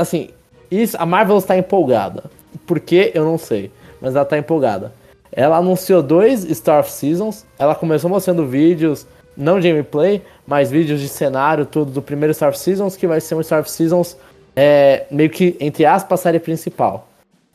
Assim, 0.00 0.30
isso, 0.70 0.96
a 0.98 1.04
Marvel 1.04 1.38
está 1.38 1.56
empolgada. 1.56 2.24
Por 2.66 2.80
que? 2.80 3.10
Eu 3.14 3.24
não 3.24 3.36
sei. 3.36 3.70
Mas 4.00 4.14
ela 4.14 4.22
está 4.22 4.38
empolgada. 4.38 4.92
Ela 5.32 5.58
anunciou 5.58 6.02
dois 6.02 6.42
Star 6.42 6.80
of 6.80 6.90
Seasons. 6.90 7.46
Ela 7.58 7.74
começou 7.74 8.08
mostrando 8.08 8.46
vídeos, 8.46 9.06
não 9.36 9.60
de 9.60 9.68
gameplay, 9.68 10.22
mas 10.46 10.70
vídeos 10.70 11.00
de 11.00 11.08
cenário, 11.08 11.66
tudo 11.66 11.92
do 11.92 12.02
primeiro 12.02 12.32
Star 12.32 12.48
of 12.48 12.58
Seasons, 12.58 12.96
que 12.96 13.06
vai 13.06 13.20
ser 13.20 13.34
um 13.34 13.42
Star 13.42 13.60
of 13.60 13.70
Seasons 13.70 14.16
é, 14.56 15.06
meio 15.10 15.30
que, 15.30 15.56
entre 15.60 15.84
aspas, 15.84 16.20
série 16.20 16.38
principal. 16.38 17.08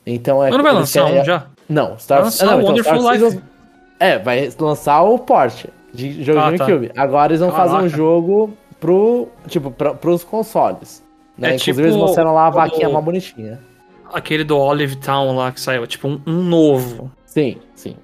Então 0.06 0.42
é. 0.42 0.48
Mas 0.48 0.56
não 0.56 0.64
vai 0.64 0.72
lançar 0.72 1.04
um 1.06 1.24
já? 1.24 1.46
Não, 1.68 1.98
Star, 1.98 2.22
lançar 2.22 2.46
não, 2.46 2.60
então, 2.60 2.68
Wonderful 2.68 3.00
Star 3.00 3.12
Life. 3.12 3.24
Seasons, 3.24 3.42
é, 3.98 4.18
vai 4.18 4.50
lançar 4.58 5.02
o 5.02 5.18
port 5.18 5.66
de 5.92 6.22
jogo 6.22 6.38
ah, 6.38 6.50
de. 6.50 6.58
GameCube. 6.58 6.88
Tá. 6.88 7.02
Agora 7.02 7.32
eles 7.32 7.40
vão 7.40 7.50
Caraca. 7.50 7.70
fazer 7.70 7.84
um 7.84 7.88
jogo 7.88 8.56
pro, 8.78 9.28
tipo, 9.48 9.70
pra, 9.70 9.94
pros 9.94 10.22
consoles. 10.22 11.02
Né? 11.36 11.50
É 11.50 11.54
Inclusive 11.54 11.72
tipo 11.72 11.80
eles 11.80 11.96
mostraram 11.96 12.34
lá 12.34 12.46
a 12.46 12.50
vaquinha 12.50 12.88
o... 12.88 12.92
mais 12.92 13.04
bonitinha. 13.04 13.60
Aquele 14.12 14.44
do 14.44 14.56
Olive 14.56 14.96
Town 14.96 15.36
lá 15.36 15.52
que 15.52 15.60
saiu, 15.60 15.86
tipo 15.86 16.08
um, 16.08 16.20
um, 16.26 16.42
novo. 16.42 17.10
Sim, 17.26 17.56
sim. 17.74 17.96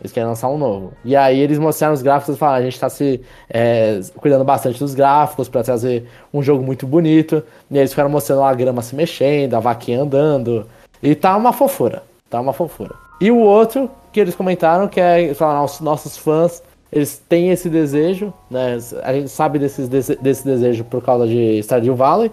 Eles 0.00 0.12
querem 0.12 0.28
lançar 0.28 0.48
um 0.48 0.56
novo. 0.56 0.94
E 1.04 1.14
aí 1.14 1.38
eles 1.38 1.58
mostraram 1.58 1.92
os 1.92 2.00
gráficos 2.00 2.34
e 2.34 2.38
falaram, 2.38 2.60
a 2.60 2.62
gente 2.62 2.80
tá 2.80 2.88
se 2.88 3.20
é, 3.50 4.00
cuidando 4.16 4.44
bastante 4.44 4.78
dos 4.78 4.94
gráficos 4.94 5.48
para 5.48 5.62
trazer 5.62 6.08
um 6.32 6.42
jogo 6.42 6.64
muito 6.64 6.86
bonito. 6.86 7.42
E 7.70 7.76
eles 7.76 7.90
ficaram 7.90 8.08
mostrando 8.08 8.42
a 8.42 8.54
grama 8.54 8.80
se 8.80 8.96
mexendo, 8.96 9.54
a 9.54 9.60
vaquinha 9.60 10.00
andando. 10.00 10.66
E 11.02 11.14
tá 11.14 11.36
uma 11.36 11.52
fofura. 11.52 12.02
Tá 12.30 12.40
uma 12.40 12.54
fofura. 12.54 12.94
E 13.20 13.30
o 13.30 13.36
outro 13.36 13.90
que 14.10 14.18
eles 14.18 14.34
comentaram, 14.34 14.88
que 14.88 14.98
é, 14.98 15.34
falaram, 15.34 15.64
os 15.64 15.80
nossos 15.80 16.16
fãs, 16.16 16.62
eles 16.92 17.22
têm 17.28 17.50
esse 17.50 17.68
desejo, 17.68 18.32
né? 18.50 18.76
A 19.02 19.12
gente 19.12 19.28
sabe 19.28 19.58
desses, 19.58 19.88
desse, 19.88 20.16
desse 20.16 20.44
desejo 20.44 20.84
por 20.84 21.02
causa 21.02 21.26
de 21.26 21.62
Stardew 21.62 21.94
Valley 21.94 22.32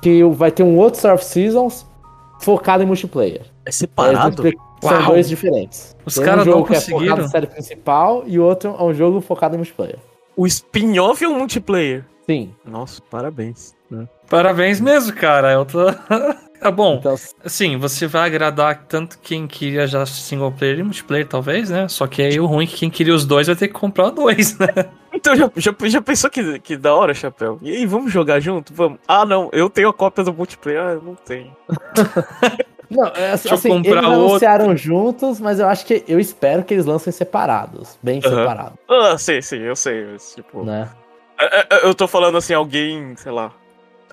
que 0.00 0.22
vai 0.24 0.50
ter 0.50 0.62
um 0.62 0.76
outro 0.76 0.98
Star 0.98 1.14
of 1.14 1.24
Seasons 1.24 1.86
focado 2.40 2.82
em 2.82 2.86
multiplayer. 2.86 3.42
É 3.64 3.70
separado? 3.70 4.46
É, 4.46 4.52
são 4.80 4.92
Uau. 4.92 5.06
dois 5.06 5.28
diferentes. 5.28 5.96
Os 6.04 6.18
caras 6.18 6.46
um 6.46 6.50
jogo 6.50 6.66
que 6.66 6.74
é 6.74 6.80
focado 6.80 7.22
na 7.22 7.28
série 7.28 7.46
principal 7.46 8.24
e 8.26 8.38
outro 8.38 8.74
é 8.78 8.82
um 8.82 8.94
jogo 8.94 9.20
focado 9.20 9.54
em 9.54 9.58
multiplayer. 9.58 9.98
O 10.36 10.46
spin-off 10.46 11.24
é 11.24 11.28
um 11.28 11.38
multiplayer? 11.38 12.04
Sim. 12.28 12.52
Nossa, 12.64 13.00
parabéns. 13.10 13.74
Né? 13.90 14.06
Parabéns 14.28 14.80
mesmo, 14.80 15.14
cara. 15.14 15.52
Eu 15.52 15.64
tô... 15.64 15.92
Tá 16.60 16.70
bom. 16.70 16.96
Então, 16.96 17.14
assim, 17.44 17.76
você 17.78 18.06
vai 18.06 18.26
agradar 18.26 18.84
tanto 18.86 19.18
quem 19.20 19.46
queria 19.46 19.86
já 19.86 20.04
single 20.04 20.52
player 20.52 20.80
e 20.80 20.82
multiplayer, 20.82 21.26
talvez, 21.26 21.70
né? 21.70 21.88
Só 21.88 22.06
que 22.06 22.20
aí 22.20 22.38
o 22.38 22.46
ruim 22.46 22.64
é 22.64 22.66
que 22.66 22.76
quem 22.76 22.90
queria 22.90 23.14
os 23.14 23.24
dois 23.24 23.46
vai 23.46 23.56
ter 23.56 23.68
que 23.68 23.74
comprar 23.74 24.10
dois, 24.10 24.58
né? 24.58 24.68
Então, 25.16 25.34
já, 25.34 25.50
já, 25.56 25.74
já 25.84 26.02
pensou 26.02 26.28
que, 26.28 26.58
que 26.58 26.76
da 26.76 26.94
hora, 26.94 27.14
Chapéu? 27.14 27.58
E 27.62 27.74
aí, 27.74 27.86
vamos 27.86 28.12
jogar 28.12 28.38
junto? 28.38 28.74
Vamos. 28.74 28.98
Ah, 29.08 29.24
não, 29.24 29.48
eu 29.50 29.70
tenho 29.70 29.88
a 29.88 29.92
cópia 29.92 30.22
do 30.22 30.32
multiplayer. 30.32 30.82
Ah, 30.82 30.92
eu 30.92 31.02
não 31.02 31.14
tenho. 31.14 31.56
não, 32.90 33.06
é, 33.06 33.32
assim, 33.32 33.50
assim 33.50 33.76
eles 33.78 33.88
outro. 33.88 34.06
anunciaram 34.06 34.76
juntos, 34.76 35.40
mas 35.40 35.58
eu 35.58 35.66
acho 35.66 35.86
que 35.86 36.04
eu 36.06 36.20
espero 36.20 36.62
que 36.62 36.74
eles 36.74 36.84
lancem 36.84 37.10
separados. 37.12 37.98
Bem 38.02 38.16
uhum. 38.16 38.30
separados. 38.30 38.78
Ah, 38.86 39.16
sim, 39.16 39.40
sim, 39.40 39.58
eu 39.58 39.74
sei. 39.74 40.04
Mas, 40.04 40.34
tipo. 40.34 40.62
Né? 40.62 40.86
Eu, 41.40 41.46
é, 41.46 41.66
é, 41.70 41.86
eu 41.86 41.94
tô 41.94 42.06
falando 42.06 42.36
assim, 42.36 42.52
alguém, 42.52 43.16
sei 43.16 43.32
lá. 43.32 43.52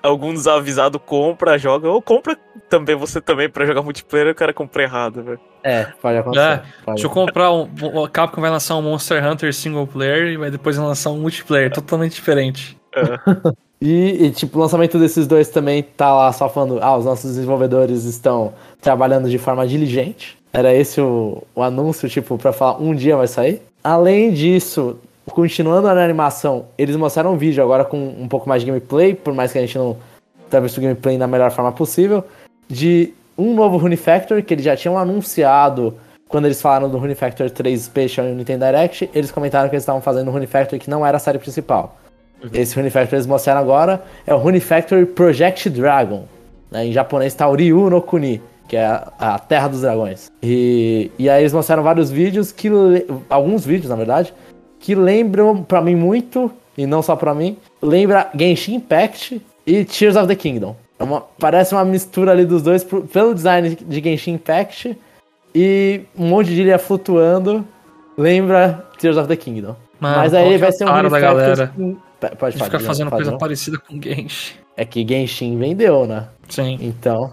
Algum 0.04 0.32
desavisado 0.32 0.98
compra, 0.98 1.58
joga, 1.58 1.88
ou 1.88 2.00
compra 2.00 2.36
também 2.68 2.94
você 2.94 3.20
também 3.20 3.48
pra 3.48 3.64
jogar 3.64 3.82
multiplayer, 3.82 4.32
o 4.32 4.34
cara 4.34 4.52
compra 4.52 4.82
errado, 4.82 5.22
velho. 5.22 5.40
É, 5.62 5.84
pode 6.00 6.18
acontecer. 6.18 6.44
É, 6.44 6.56
pode. 6.84 6.96
Deixa 6.96 7.06
eu 7.06 7.10
comprar 7.10 7.52
um. 7.52 7.68
A 8.04 8.08
Capcom 8.08 8.40
vai 8.40 8.50
lançar 8.50 8.76
um 8.76 8.82
Monster 8.82 9.24
Hunter 9.24 9.52
single 9.54 9.86
player 9.86 10.32
e 10.32 10.36
vai 10.36 10.50
depois 10.50 10.76
lançar 10.76 11.10
um 11.10 11.18
multiplayer 11.18 11.72
totalmente 11.72 12.14
diferente. 12.14 12.76
E, 13.82 14.24
e, 14.24 14.30
tipo, 14.30 14.56
o 14.56 14.62
lançamento 14.62 14.98
desses 14.98 15.26
dois 15.26 15.50
também 15.50 15.82
tá 15.82 16.10
lá 16.10 16.32
só 16.32 16.48
falando, 16.48 16.78
ah, 16.80 16.96
os 16.96 17.04
nossos 17.04 17.34
desenvolvedores 17.34 18.04
estão 18.04 18.54
trabalhando 18.80 19.28
de 19.28 19.36
forma 19.36 19.66
diligente. 19.66 20.38
Era 20.50 20.72
esse 20.72 21.02
o, 21.02 21.42
o 21.54 21.62
anúncio, 21.62 22.08
tipo, 22.08 22.38
pra 22.38 22.50
falar 22.50 22.80
um 22.80 22.94
dia 22.94 23.14
vai 23.14 23.26
sair. 23.26 23.60
Além 23.82 24.32
disso, 24.32 24.96
continuando 25.30 25.86
na 25.86 26.04
animação, 26.04 26.66
eles 26.76 26.96
mostraram 26.96 27.32
um 27.32 27.36
vídeo 27.36 27.62
agora 27.62 27.84
com 27.84 27.96
um 27.96 28.28
pouco 28.28 28.48
mais 28.48 28.62
de 28.62 28.66
gameplay, 28.66 29.14
por 29.14 29.32
mais 29.34 29.52
que 29.52 29.58
a 29.58 29.60
gente 29.60 29.78
não 29.78 29.96
tenha 30.50 30.60
visto 30.60 30.78
o 30.78 30.80
gameplay 30.80 31.18
da 31.18 31.26
melhor 31.26 31.50
forma 31.50 31.72
possível, 31.72 32.24
de 32.68 33.12
um 33.36 33.54
novo 33.54 33.76
Rune 33.76 33.96
Factor 33.96 34.42
que 34.42 34.54
eles 34.54 34.64
já 34.64 34.76
tinham 34.76 34.96
anunciado 34.98 35.94
quando 36.28 36.46
eles 36.46 36.60
falaram 36.60 36.88
do 36.88 36.98
Rune 36.98 37.14
Factor 37.14 37.50
3 37.50 37.80
Special 37.80 38.26
no 38.26 38.34
Nintendo 38.34 38.64
Direct. 38.64 39.10
Eles 39.14 39.30
comentaram 39.30 39.68
que 39.68 39.74
eles 39.74 39.82
estavam 39.82 40.00
fazendo 40.00 40.28
o 40.28 40.30
Rune 40.30 40.46
Factor 40.46 40.78
que 40.78 40.90
não 40.90 41.04
era 41.04 41.16
a 41.16 41.20
série 41.20 41.38
principal. 41.38 41.96
Esse 42.52 42.76
Rune 42.76 42.90
Factor 42.90 43.14
eles 43.14 43.26
mostraram 43.26 43.60
agora 43.60 44.02
é 44.26 44.34
o 44.34 44.38
Rune 44.38 44.60
Factor 44.60 45.06
Project 45.06 45.70
Dragon. 45.70 46.24
né? 46.70 46.86
Em 46.86 46.92
japonês 46.92 47.34
tá 47.34 47.48
o 47.48 47.54
Ryu 47.54 47.88
no 47.88 48.02
Kuni, 48.02 48.42
que 48.68 48.76
é 48.76 48.84
a, 48.84 49.12
a 49.18 49.38
Terra 49.38 49.68
dos 49.68 49.80
Dragões. 49.80 50.30
E, 50.42 51.10
e 51.18 51.30
aí 51.30 51.42
eles 51.42 51.52
mostraram 51.52 51.82
vários 51.82 52.10
vídeos, 52.10 52.52
que 52.52 52.68
alguns 53.30 53.64
vídeos 53.64 53.88
na 53.88 53.96
verdade, 53.96 54.34
que 54.84 54.94
lembram 54.94 55.62
pra 55.62 55.80
mim 55.80 55.94
muito, 55.94 56.52
e 56.76 56.86
não 56.86 57.00
só 57.00 57.16
pra 57.16 57.34
mim, 57.34 57.56
lembra 57.80 58.28
Genshin 58.38 58.74
Impact 58.74 59.40
e 59.66 59.82
Tears 59.82 60.14
of 60.14 60.26
the 60.28 60.34
Kingdom. 60.34 60.76
É 60.98 61.02
uma- 61.04 61.22
parece 61.38 61.74
uma 61.74 61.86
mistura 61.86 62.32
ali 62.32 62.44
dos 62.44 62.60
dois 62.60 62.84
pro- 62.84 63.00
pelo 63.00 63.34
design 63.34 63.74
de 63.80 64.00
Genshin 64.02 64.32
Impact 64.32 64.94
e 65.54 66.02
um 66.14 66.26
monte 66.26 66.48
de 66.50 66.60
ilha 66.60 66.78
flutuando. 66.78 67.64
Lembra 68.18 68.84
Tears 68.98 69.16
of 69.16 69.26
the 69.26 69.36
Kingdom. 69.36 69.74
Mano, 69.98 70.18
Mas 70.18 70.34
aí 70.34 70.52
é 70.52 70.58
vai 70.58 70.68
o 70.68 70.72
ser 70.72 70.84
um 70.84 71.08
da 71.08 71.18
galera? 71.20 71.72
com- 71.74 71.96
P- 72.20 72.36
Pode 72.36 72.62
ficar 72.62 72.78
fazendo 72.80 73.10
coisa 73.10 73.30
não. 73.30 73.38
parecida 73.38 73.78
com 73.78 74.00
Genshin. 74.00 74.54
É 74.76 74.84
que 74.84 75.06
Genshin 75.08 75.58
vendeu, 75.58 76.06
né? 76.06 76.26
Sim. 76.50 76.76
Então. 76.78 77.32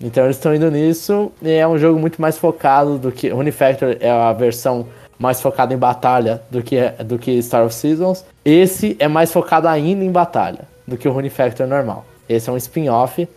Então 0.00 0.24
eles 0.24 0.36
estão 0.36 0.54
indo 0.54 0.70
nisso. 0.70 1.30
E 1.42 1.50
é 1.50 1.68
um 1.68 1.76
jogo 1.76 2.00
muito 2.00 2.22
mais 2.22 2.38
focado 2.38 2.96
do 2.98 3.12
que. 3.12 3.28
Rune 3.28 3.52
Factor 3.52 3.98
é 4.00 4.10
a 4.10 4.32
versão 4.32 4.86
mais 5.18 5.40
focada 5.40 5.72
em 5.72 5.78
batalha 5.78 6.42
do 6.50 6.62
que, 6.62 6.78
do 7.04 7.18
que 7.18 7.40
Star 7.42 7.64
of 7.64 7.74
Seasons. 7.74 8.24
Esse 8.44 8.96
é 8.98 9.08
mais 9.08 9.32
focado 9.32 9.66
ainda 9.68 10.04
em 10.04 10.10
batalha 10.10 10.60
do 10.86 10.96
que 10.96 11.08
o 11.08 11.12
Rune 11.12 11.30
Factor 11.30 11.66
normal. 11.66 12.04
Esse 12.28 12.48
é 12.50 12.52
um 12.52 12.56
spin-off. 12.56 13.28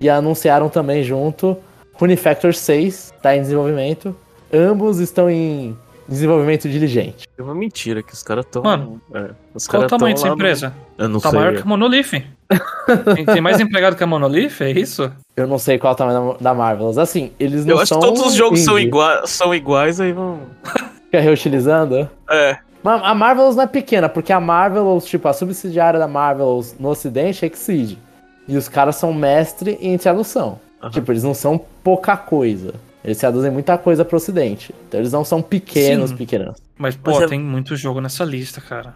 E 0.00 0.08
anunciaram 0.08 0.68
também 0.68 1.02
junto 1.02 1.56
Rune 1.94 2.16
Factor 2.16 2.54
6, 2.54 3.12
tá 3.22 3.36
em 3.36 3.40
desenvolvimento. 3.40 4.14
Ambos 4.52 4.98
estão 5.00 5.28
em 5.28 5.76
desenvolvimento 6.08 6.68
diligente. 6.68 7.26
É 7.36 7.42
uma 7.42 7.54
mentira 7.54 8.02
que 8.02 8.12
os 8.14 8.22
caras 8.22 8.44
tão. 8.50 8.62
Mano, 8.62 9.00
é, 9.12 9.30
os 9.54 9.66
Qual 9.66 9.82
o 9.82 9.86
tamanho 9.86 10.14
dessa 10.14 10.26
lá 10.26 10.30
no- 10.30 10.36
empresa? 10.36 10.72
Eu 10.96 11.08
não 11.08 11.20
Tá 11.20 11.30
sei. 11.30 11.38
maior 11.38 11.54
que 11.56 11.62
a 11.62 11.64
Monolith. 11.64 12.24
tem, 13.14 13.24
tem 13.26 13.40
mais 13.42 13.60
empregado 13.60 13.94
que 13.96 14.02
a 14.02 14.06
Monolith, 14.06 14.60
é 14.62 14.70
isso? 14.70 15.12
Eu 15.36 15.46
não 15.46 15.58
sei 15.58 15.78
qual 15.78 15.90
é 15.90 15.94
o 15.94 15.96
tamanho 15.96 16.32
da, 16.34 16.38
da 16.52 16.54
Marvelous. 16.54 16.96
Assim, 16.96 17.32
eles 17.38 17.64
não 17.66 17.74
Eu 17.74 17.80
acho 17.80 17.88
são 17.88 18.00
que 18.00 18.06
todos 18.06 18.22
os 18.22 18.34
jogos 18.34 18.60
são, 18.60 18.78
igua 18.78 19.22
são 19.26 19.54
iguais, 19.54 20.00
aí 20.00 20.12
vão. 20.12 20.40
Fica 21.10 21.20
reutilizando. 21.20 22.08
É. 22.30 22.58
Mas 22.82 23.02
a 23.02 23.14
Marvelous 23.14 23.56
não 23.56 23.64
é 23.64 23.66
pequena, 23.66 24.08
porque 24.08 24.32
a 24.32 24.38
Marvelous, 24.40 25.04
tipo, 25.04 25.26
a 25.26 25.32
subsidiária 25.32 25.98
da 25.98 26.06
Marvelous 26.06 26.76
no 26.78 26.88
ocidente 26.90 27.44
é 27.44 27.48
Exceed. 27.48 27.98
E 28.46 28.56
os 28.56 28.68
caras 28.68 28.96
são 28.96 29.12
mestre 29.12 29.78
em 29.80 29.96
tradução. 29.98 30.58
Aham. 30.82 30.90
Tipo, 30.90 31.12
eles 31.12 31.22
não 31.24 31.34
são 31.34 31.60
pouca 31.82 32.16
coisa. 32.16 32.74
Eles 33.04 33.18
traduzem 33.18 33.50
muita 33.50 33.76
coisa 33.76 34.04
pro 34.04 34.16
ocidente. 34.16 34.74
Então 34.86 35.00
eles 35.00 35.12
não 35.12 35.24
são 35.24 35.42
pequenos, 35.42 36.10
Sim. 36.10 36.16
pequenos. 36.16 36.56
Mas, 36.76 36.94
pô, 36.96 37.12
Mas 37.12 37.22
é- 37.22 37.26
tem 37.26 37.40
muito 37.40 37.74
jogo 37.76 38.00
nessa 38.00 38.24
lista, 38.24 38.60
cara. 38.60 38.94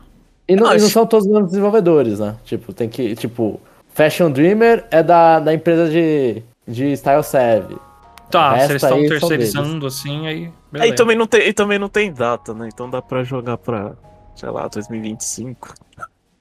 E 0.48 0.56
não, 0.56 0.74
e 0.74 0.78
não 0.78 0.88
são 0.88 1.06
todos 1.06 1.26
os 1.26 1.46
desenvolvedores, 1.46 2.18
né? 2.18 2.34
Tipo, 2.44 2.72
tem 2.72 2.88
que. 2.88 3.14
Tipo, 3.16 3.60
Fashion 3.94 4.30
Dreamer 4.30 4.84
é 4.90 5.02
da, 5.02 5.38
da 5.40 5.54
empresa 5.54 5.88
de, 5.90 6.42
de 6.66 6.92
Style 6.96 7.22
Serve. 7.22 7.76
Tá, 8.32 8.58
se 8.58 8.72
eles 8.72 8.82
estão 8.82 8.98
terceirizando 9.06 9.86
assim, 9.86 10.26
aí. 10.26 10.44
É, 10.44 10.50
Beleza. 10.72 10.92
e, 10.92 10.96
também 10.96 11.16
não 11.16 11.26
tem, 11.26 11.48
e 11.48 11.52
também 11.52 11.78
não 11.78 11.88
tem 11.88 12.12
data, 12.12 12.54
né? 12.54 12.68
Então 12.72 12.88
dá 12.88 13.00
pra 13.02 13.22
jogar 13.22 13.58
pra, 13.58 13.92
sei 14.34 14.50
lá, 14.50 14.66
2025. 14.68 15.74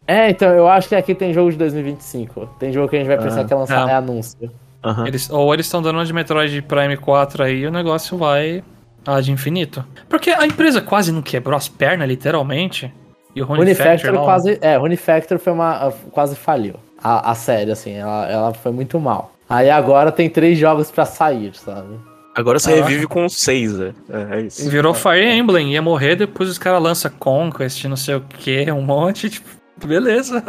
É, 0.08 0.30
então 0.30 0.50
eu 0.50 0.68
acho 0.68 0.90
que 0.90 0.96
aqui 0.96 1.14
tem 1.14 1.34
jogo 1.34 1.52
de 1.52 1.58
2025. 1.58 2.48
Tem 2.60 2.72
jogo 2.72 2.90
que 2.90 2.96
a 2.96 3.00
gente 3.00 3.08
vai 3.08 3.18
pensar 3.18 3.42
Ah, 3.42 3.46
que 3.46 3.54
é 3.54 3.56
lançar 3.56 3.90
é. 3.90 3.94
anúncio. 3.94 4.52
Aham. 4.84 5.08
Eles, 5.08 5.30
ou 5.30 5.54
eles 5.54 5.68
estão 5.68 5.82
dando 5.82 5.98
uma 5.98 6.06
de 6.06 6.12
Metroid 6.12 6.62
Prime 6.64 6.98
4 6.98 7.44
aí 7.44 7.60
e 7.60 7.68
o 7.68 7.72
negócio 7.72 8.18
vai 8.18 8.64
a 9.06 9.22
de 9.22 9.32
infinito. 9.32 9.86
Porque 10.10 10.32
a 10.32 10.46
empresa 10.46 10.82
quase 10.82 11.12
não 11.12 11.22
quebrou 11.22 11.56
as 11.56 11.68
pernas, 11.68 12.08
literalmente. 12.08 12.92
E 13.36 13.42
o 13.42 13.46
Rune 13.46 13.74
Factor 13.76 14.14
quase. 14.24 14.58
É, 14.62 14.76
Rune 14.76 14.98
Factor 14.98 15.40
foi 15.40 15.54
uma. 15.54 15.92
quase 16.12 16.36
faliu. 16.36 16.76
A, 17.04 17.32
a 17.32 17.36
série, 17.36 17.72
assim, 17.72 17.94
ela, 17.94 18.30
ela 18.30 18.54
foi 18.54 18.72
muito 18.72 19.00
mal. 19.00 19.32
Aí 19.50 19.70
agora 19.70 20.12
tem 20.12 20.30
três 20.30 20.58
jogos 20.58 20.90
pra 20.92 21.06
sair, 21.06 21.54
sabe? 21.56 22.00
Agora 22.36 22.60
você 22.60 22.72
Ah. 22.72 22.76
revive 22.76 23.08
com 23.08 23.28
seis, 23.28 23.78
é. 23.80 23.92
É, 24.10 24.38
é 24.38 24.42
isso. 24.42 24.70
Virou 24.70 24.94
Fire 24.94 25.26
Emblem, 25.26 25.74
ia 25.74 25.82
morrer, 25.82 26.16
depois 26.16 26.50
os 26.50 26.58
caras 26.58 26.82
lançam 26.82 27.12
Conquest, 27.20 27.84
não 27.86 27.98
sei 27.98 28.16
o 28.16 28.22
que, 28.22 28.72
um 28.72 28.82
monte, 28.82 29.30
tipo, 29.30 29.50
beleza. 29.84 30.42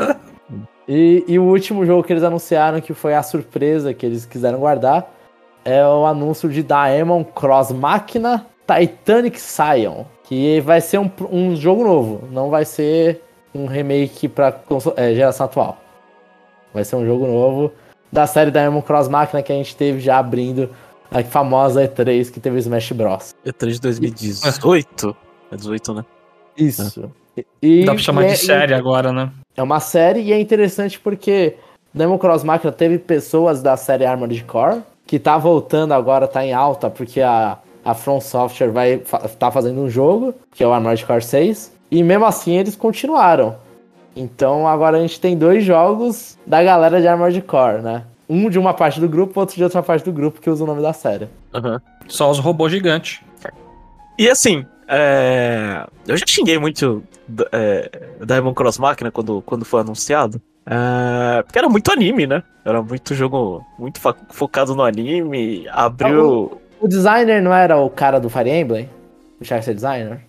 E, 0.88 1.24
e 1.26 1.38
o 1.38 1.44
último 1.44 1.84
jogo 1.86 2.02
que 2.02 2.12
eles 2.12 2.22
anunciaram, 2.24 2.80
que 2.80 2.92
foi 2.94 3.14
a 3.14 3.22
surpresa 3.22 3.94
que 3.94 4.04
eles 4.04 4.24
quiseram 4.26 4.58
guardar, 4.58 5.10
é 5.64 5.84
o 5.86 6.06
anúncio 6.06 6.48
de 6.48 6.62
Daemon 6.62 7.24
Cross 7.24 7.72
Máquina 7.72 8.46
Titanic 8.66 9.40
Scion. 9.40 10.04
Que 10.24 10.60
vai 10.60 10.80
ser 10.80 10.98
um, 10.98 11.10
um 11.30 11.54
jogo 11.56 11.84
novo, 11.84 12.28
não 12.30 12.48
vai 12.50 12.64
ser 12.64 13.20
um 13.54 13.66
remake 13.66 14.28
pra 14.28 14.54
é, 14.96 15.14
geração 15.14 15.46
atual. 15.46 15.78
Vai 16.72 16.84
ser 16.84 16.96
um 16.96 17.06
jogo 17.06 17.26
novo 17.26 17.72
da 18.10 18.26
série 18.26 18.50
Daemon 18.50 18.82
Cross 18.82 19.08
Máquina 19.08 19.42
que 19.42 19.52
a 19.52 19.56
gente 19.56 19.74
teve 19.74 20.00
já 20.00 20.18
abrindo 20.18 20.68
a 21.10 21.22
famosa 21.22 21.86
E3 21.86 22.30
que 22.30 22.40
teve 22.40 22.56
o 22.56 22.58
Smash 22.58 22.92
Bros. 22.92 23.34
E3 23.44 23.70
de 23.72 23.80
2018. 23.80 25.16
É 25.50 25.56
18, 25.56 25.94
né? 25.94 26.04
Isso. 26.56 27.10
E, 27.62 27.84
Dá 27.84 27.92
pra 27.92 28.02
chamar 28.02 28.24
e 28.24 28.26
de 28.26 28.32
é- 28.32 28.36
série 28.36 28.74
agora, 28.74 29.12
né? 29.12 29.30
É 29.56 29.62
uma 29.62 29.80
série 29.80 30.20
e 30.20 30.32
é 30.32 30.40
interessante 30.40 30.98
porque 31.00 31.56
Demon 31.92 32.18
Cross 32.18 32.44
Máquina 32.44 32.72
teve 32.72 32.98
pessoas 32.98 33.62
da 33.62 33.76
série 33.76 34.04
Armored 34.04 34.44
Core 34.44 34.82
que 35.06 35.18
tá 35.18 35.36
voltando 35.36 35.92
agora, 35.92 36.26
tá 36.26 36.44
em 36.44 36.54
alta, 36.54 36.88
porque 36.88 37.20
a, 37.20 37.58
a 37.84 37.94
From 37.94 38.20
Software 38.20 38.70
vai 38.70 39.02
fa 39.04 39.18
tá 39.18 39.50
fazendo 39.50 39.80
um 39.80 39.90
jogo, 39.90 40.34
que 40.54 40.64
é 40.64 40.66
o 40.66 40.72
Armored 40.72 41.04
Core 41.04 41.22
6, 41.22 41.72
e 41.90 42.02
mesmo 42.02 42.24
assim 42.24 42.56
eles 42.56 42.76
continuaram. 42.76 43.56
Então 44.14 44.68
agora 44.68 44.98
a 44.98 45.00
gente 45.00 45.20
tem 45.20 45.36
dois 45.36 45.64
jogos 45.64 46.38
da 46.46 46.62
galera 46.62 47.00
de 47.00 47.08
Armored 47.08 47.40
Core, 47.42 47.82
né? 47.82 48.04
Um 48.28 48.48
de 48.48 48.58
uma 48.58 48.74
parte 48.74 49.00
do 49.00 49.08
grupo, 49.08 49.40
outro 49.40 49.56
de 49.56 49.64
outra 49.64 49.82
parte 49.82 50.04
do 50.04 50.12
grupo 50.12 50.40
que 50.40 50.48
usa 50.48 50.64
o 50.64 50.66
nome 50.66 50.82
da 50.82 50.92
série. 50.92 51.28
Aham. 51.52 51.80
Só 52.08 52.30
os 52.30 52.38
robôs 52.38 52.72
gigantes. 52.72 53.20
E 54.18 54.28
assim, 54.28 54.64
é, 54.86 55.86
eu 56.06 56.16
já 56.16 56.24
xinguei 56.26 56.58
muito 56.58 57.02
é, 57.50 57.90
Diamond 58.24 58.54
Cross 58.54 58.78
Máquina 58.78 59.10
quando, 59.10 59.42
quando 59.42 59.64
foi 59.64 59.80
anunciado. 59.80 60.40
É, 60.66 61.42
porque 61.42 61.58
era 61.58 61.68
muito 61.68 61.90
anime, 61.90 62.26
né? 62.26 62.42
Era 62.64 62.82
muito 62.82 63.14
jogo 63.14 63.64
muito 63.78 64.00
focado 64.30 64.74
no 64.74 64.82
anime. 64.82 65.66
Abriu. 65.70 66.60
O 66.80 66.88
designer 66.88 67.42
não 67.42 67.52
era 67.52 67.76
o 67.76 67.88
cara 67.88 68.20
do 68.20 68.28
Fire 68.28 68.50
Emblem? 68.50 68.88
O 69.40 69.44
character 69.44 69.74
designer? 69.74 70.20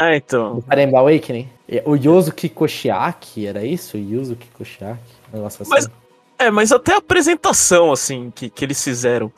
Ah, 0.00 0.14
então. 0.14 0.54
Do 0.56 0.62
Fire 0.62 0.80
Emblem 0.82 0.96
Awakening? 1.00 1.48
O 1.84 1.96
Yuzuki 1.96 2.48
Koshiaki, 2.48 3.46
era 3.48 3.64
isso? 3.64 3.96
Yuzuki 3.98 4.46
Koshiaki? 4.56 5.00
Um 5.32 5.36
negócio 5.38 5.62
assim. 5.62 5.70
Mas 5.72 5.88
É, 6.38 6.50
mas 6.52 6.70
até 6.70 6.94
a 6.94 6.98
apresentação, 6.98 7.90
assim, 7.90 8.30
que, 8.32 8.48
que 8.48 8.64
eles 8.64 8.82
fizeram. 8.82 9.30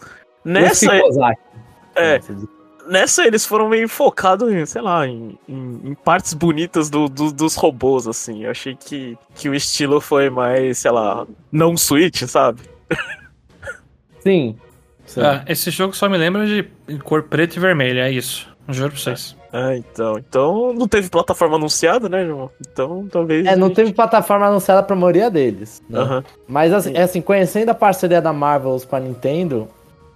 Nessa, 0.44 1.00
Kozaki. 1.00 1.40
é, 1.94 2.20
nessa 2.86 3.26
eles 3.26 3.46
foram 3.46 3.70
meio 3.70 3.88
focados 3.88 4.52
em, 4.52 4.66
sei 4.66 4.82
lá, 4.82 5.06
em, 5.08 5.38
em- 5.48 5.80
em 5.82 5.94
partes 5.94 6.34
bonitas 6.34 6.90
do, 6.90 7.08
do- 7.08 7.32
dos 7.32 7.54
robôs, 7.54 8.06
assim. 8.06 8.44
Eu 8.44 8.50
achei 8.50 8.76
que, 8.76 9.16
que 9.34 9.48
o 9.48 9.54
estilo 9.54 9.98
foi 9.98 10.28
mais, 10.28 10.76
sei 10.76 10.90
lá, 10.90 11.26
não 11.50 11.74
Switch, 11.74 12.22
sabe? 12.26 12.60
Sim. 14.20 14.56
Sim. 15.06 15.22
Ah, 15.22 15.42
esse 15.48 15.70
jogo 15.70 15.94
só 15.96 16.06
me 16.08 16.18
lembra 16.18 16.46
de 16.46 16.68
cor 17.02 17.22
preta 17.22 17.56
e 17.56 17.60
vermelha, 17.60 18.06
é 18.08 18.12
isso. 18.12 18.46
Juro 18.68 18.90
pra 18.92 19.00
vocês. 19.00 19.34
Ah, 19.52 19.76
então. 19.76 20.16
Então 20.18 20.72
não 20.72 20.86
teve 20.86 21.08
plataforma 21.10 21.56
anunciada, 21.56 22.08
né, 22.08 22.24
João? 22.24 22.50
Então 22.60 23.06
talvez. 23.10 23.46
É, 23.46 23.56
não 23.56 23.66
gente- 23.68 23.76
teve 23.76 23.92
plataforma 23.92 24.46
anunciada 24.46 24.82
pra 24.82 24.94
maioria 24.94 25.30
deles. 25.30 25.82
né? 25.88 26.22
Mas 26.46 26.72
assim, 26.72 26.92
é 26.94 27.02
assim, 27.02 27.20
conhecendo 27.20 27.68
a 27.70 27.74
parceria 27.74 28.20
da 28.22 28.32
Marvel 28.32 28.80
com 28.88 28.96
a 28.96 29.00
Nintendo, 29.00 29.68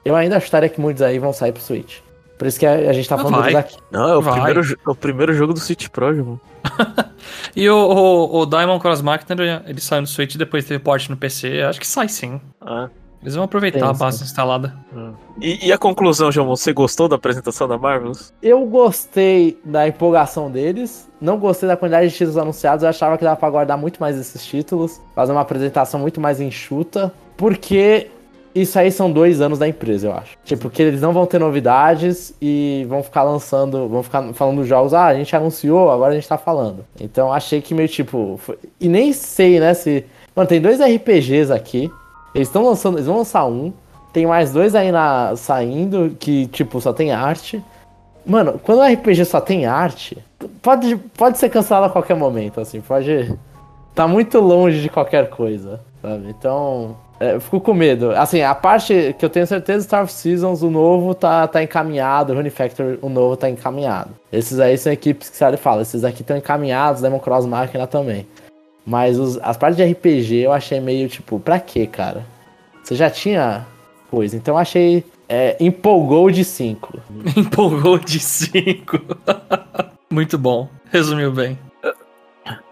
eu 0.05 0.15
ainda 0.15 0.37
acharia 0.37 0.69
que 0.69 0.81
muitos 0.81 1.03
aí 1.03 1.19
vão 1.19 1.33
sair 1.33 1.53
pro 1.53 1.63
Switch. 1.63 1.99
Por 2.39 2.49
isso 2.49 2.59
que 2.59 2.67
a, 2.67 2.73
a 2.75 2.93
gente 2.93 3.09
tá 3.09 3.15
Ah, 3.15 3.19
falando 3.19 3.43
deles 3.43 3.57
aqui. 3.57 3.77
Não, 3.91 4.09
é 4.09 4.17
o, 4.17 4.21
Vai. 4.21 4.35
primeiro, 4.35 4.61
é 4.87 4.91
o 4.91 4.95
primeiro 4.95 5.33
jogo 5.35 5.53
do 5.55 5.61
Switch 5.61 5.89
Pro, 5.89 6.09
irmão. 6.15 6.41
E 7.57 7.69
o, 7.71 7.75
o, 7.77 8.41
o 8.41 8.47
Diamond 8.47 8.81
Cross 8.81 9.01
Machina, 9.01 9.63
ele 9.67 9.81
saiu 9.81 10.03
no 10.03 10.07
Switch 10.07 10.35
e 10.35 10.39
depois 10.39 10.65
teve 10.65 10.79
porte 10.83 11.09
no 11.11 11.17
PC. 11.17 11.63
Acho 11.63 11.81
que 11.81 11.87
sai 11.87 12.09
sim. 12.09 12.41
Ah. 12.61 12.89
Eles 13.25 13.35
vão 13.35 13.45
aproveitar 13.45 13.79
Sim, 13.79 13.85
a 13.87 13.93
base 13.95 14.23
instalada. 14.23 14.77
E, 15.41 15.69
e 15.69 15.73
a 15.73 15.79
conclusão, 15.79 16.31
João, 16.31 16.47
você 16.47 16.75
gostou 16.75 17.09
da 17.09 17.17
apresentação 17.17 17.67
da 17.67 17.79
Marvelous? 17.79 18.35
Eu 18.43 18.67
gostei 18.67 19.59
da 19.65 19.89
empolgação 19.89 20.51
deles, 20.51 21.09
não 21.19 21.39
gostei 21.39 21.67
da 21.67 21.75
quantidade 21.75 22.11
de 22.11 22.13
títulos 22.15 22.37
anunciados, 22.37 22.83
eu 22.83 22.89
achava 22.91 23.17
que 23.17 23.25
dava 23.25 23.37
pra 23.37 23.49
guardar 23.49 23.79
muito 23.79 23.99
mais 23.99 24.19
esses 24.19 24.45
títulos, 24.45 25.01
fazer 25.15 25.33
uma 25.33 25.41
apresentação 25.41 25.99
muito 25.99 26.21
mais 26.21 26.39
enxuta, 26.39 27.11
porque 27.35 28.09
isso 28.55 28.79
aí 28.79 28.93
são 28.93 29.11
dois 29.11 29.41
anos 29.41 29.59
da 29.59 29.67
empresa, 29.67 30.09
eu 30.09 30.13
acho. 30.13 30.37
Tipo, 30.45 30.69
que 30.69 30.83
eles 30.83 31.01
não 31.01 31.15
vão 31.15 31.25
ter 31.25 31.41
novidades 31.41 32.35
e 32.43 32.85
vão 32.91 33.03
ficar 33.03 33.23
lançando, 33.23 33.89
vão 33.89 34.03
ficar 34.03 34.35
falando 34.35 34.59
dos 34.59 34.69
jogos, 34.69 34.93
ah, 34.93 35.07
a 35.07 35.15
gente 35.15 35.35
anunciou, 35.35 35.91
agora 35.91 36.13
a 36.13 36.15
gente 36.15 36.29
tá 36.29 36.37
falando. 36.37 36.85
Então 37.01 37.33
achei 37.33 37.63
que 37.63 37.73
meio 37.73 37.89
tipo. 37.89 38.37
foi- 38.39 38.59
E 38.79 38.87
nem 38.87 39.15
sei, 39.15 39.59
né, 39.59 39.73
se. 39.73 40.05
Mano, 40.37 40.47
tem 40.47 40.61
dois 40.61 40.79
RPGs 40.79 41.51
aqui. 41.51 41.91
Eles 42.35 42.49
estão 42.49 42.65
lançando. 42.65 42.97
Eles 42.97 43.07
vão 43.07 43.19
lançar 43.19 43.47
um. 43.47 43.73
Tem 44.13 44.27
mais 44.27 44.53
dois 44.53 44.75
aí 44.75 44.93
na, 44.93 45.35
saindo 45.37 46.17
que, 46.19 46.47
tipo, 46.47 46.81
só 46.81 46.93
tem 46.93 47.13
arte. 47.13 47.63
Mano, 48.25 48.61
quando 48.63 48.79
o 48.79 48.85
RPG 48.85 49.25
só 49.25 49.41
tem 49.41 49.67
arte, 49.67 50.17
pode, 50.63 50.97
pode 50.97 51.37
ser 51.39 51.51
cancelado 51.51 51.87
a 51.87 51.91
qualquer 51.91 52.17
momento, 52.17 52.61
assim, 52.61 52.81
pode. 52.81 53.37
Tá 53.95 54.09
muito 54.09 54.41
longe 54.41 54.81
de 54.81 54.89
qualquer 54.89 55.31
coisa, 55.31 55.81
sabe? 56.01 56.29
Então. 56.29 56.97
é, 57.21 57.35
eu 57.35 57.41
fico 57.41 57.61
com 57.61 57.75
medo. 57.75 58.11
Assim, 58.13 58.43
a 58.43 58.55
parte 58.55 59.15
que 59.19 59.25
eu 59.25 59.31
tenho 59.31 59.47
certeza, 59.47 59.85
Star 59.85 60.03
of 60.03 60.13
Seasons, 60.13 60.63
o 60.63 60.71
novo 60.71 61.15
tá, 61.15 61.47
tá 61.47 61.63
encaminhado, 61.63 62.35
Rune 62.35 62.51
Factor, 62.51 62.99
o 63.03 63.09
novo 63.09 63.37
tá 63.37 63.49
encaminhado. 63.49 64.11
Esses 64.33 64.59
aí 64.59 64.77
são 64.79 64.93
equipes 64.93 65.29
que 65.29 65.37
você 65.37 65.57
fala, 65.57 65.83
esses 65.83 66.03
aqui 66.03 66.23
estão 66.23 66.37
encaminhados, 66.37 67.03
Demon 67.03 67.21
Cross 67.21 67.47
Máquina 67.47 67.87
também. 67.87 68.27
Mas 68.87 69.19
os- 69.19 69.39
as 69.43 69.57
partes 69.57 69.77
de 69.77 69.83
RPG 69.83 70.37
eu 70.45 70.53
achei 70.53 70.81
meio 70.81 71.09
tipo, 71.09 71.41
pra 71.41 71.59
quê, 71.59 71.87
cara? 71.87 72.27
Você 72.83 72.95
já 72.95 73.09
tinha 73.11 73.67
coisa, 74.11 74.37
então 74.37 74.55
eu 74.55 74.59
achei. 74.59 75.05
É, 75.27 75.57
empolgou 75.59 76.31
de 76.31 76.45
5. 76.45 76.99
Empolgou 77.37 77.99
de 77.99 78.21
5. 78.21 78.99
Muito 80.13 80.37
bom. 80.37 80.69
Resumiu 80.93 81.33
bem. 81.33 81.59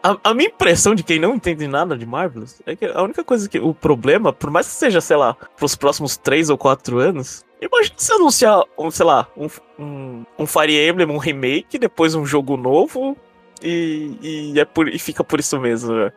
A, 0.02 0.18
a 0.22 0.34
minha 0.34 0.50
impressão 0.50 0.94
de 0.94 1.02
quem 1.02 1.18
não 1.18 1.34
entende 1.34 1.66
nada 1.66 1.96
de 1.96 2.04
Marvelous 2.04 2.60
é 2.66 2.76
que 2.76 2.84
a 2.84 3.02
única 3.02 3.24
coisa 3.24 3.48
que. 3.48 3.58
O 3.58 3.72
problema, 3.72 4.32
por 4.32 4.50
mais 4.50 4.66
que 4.68 4.74
seja, 4.74 5.00
sei 5.00 5.16
lá, 5.16 5.34
pros 5.56 5.74
próximos 5.74 6.16
3 6.18 6.50
ou 6.50 6.58
4 6.58 6.98
anos, 6.98 7.42
imagina 7.60 7.94
se 7.96 8.12
anunciar, 8.12 8.62
um, 8.78 8.90
sei 8.90 9.06
lá, 9.06 9.26
um, 9.34 9.48
um, 9.82 10.24
um 10.40 10.46
Fire 10.46 10.76
Emblem, 10.88 11.08
um 11.08 11.16
remake, 11.16 11.78
depois 11.78 12.14
um 12.14 12.26
jogo 12.26 12.56
novo 12.58 13.16
e, 13.62 14.52
e, 14.54 14.60
é 14.60 14.64
por, 14.64 14.88
e 14.88 14.98
fica 14.98 15.22
por 15.22 15.40
isso 15.40 15.58
mesmo, 15.60 15.94
velho. 15.94 16.12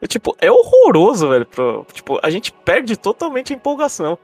É, 0.00 0.06
tipo, 0.06 0.36
é 0.40 0.50
horroroso, 0.50 1.28
velho. 1.28 1.46
Pro, 1.46 1.86
tipo, 1.92 2.18
a 2.22 2.30
gente 2.30 2.52
perde 2.52 2.96
totalmente 2.96 3.52
a 3.52 3.56
empolgação. 3.56 4.18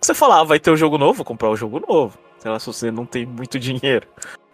Você 0.00 0.14
fala, 0.14 0.40
ah, 0.40 0.44
vai 0.44 0.58
ter 0.58 0.70
um 0.70 0.76
jogo 0.76 0.96
novo, 0.96 1.14
vou 1.14 1.24
comprar 1.24 1.50
o 1.50 1.56
jogo 1.56 1.82
novo. 1.86 2.18
Sei 2.38 2.50
lá, 2.50 2.58
se 2.58 2.66
você 2.66 2.90
não 2.90 3.04
tem 3.04 3.26
muito 3.26 3.58
dinheiro. 3.60 4.06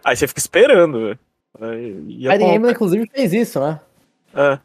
Aí 0.03 0.15
você 0.15 0.27
fica 0.27 0.39
esperando, 0.39 0.99
velho. 0.99 1.19
Aí- 1.61 2.27
é 2.27 2.31
Fire 2.31 2.43
Emblem, 2.43 2.73
inclusive, 2.73 3.09
fez 3.13 3.33
isso, 3.33 3.59
né? 3.59 3.79
é. 4.35 4.59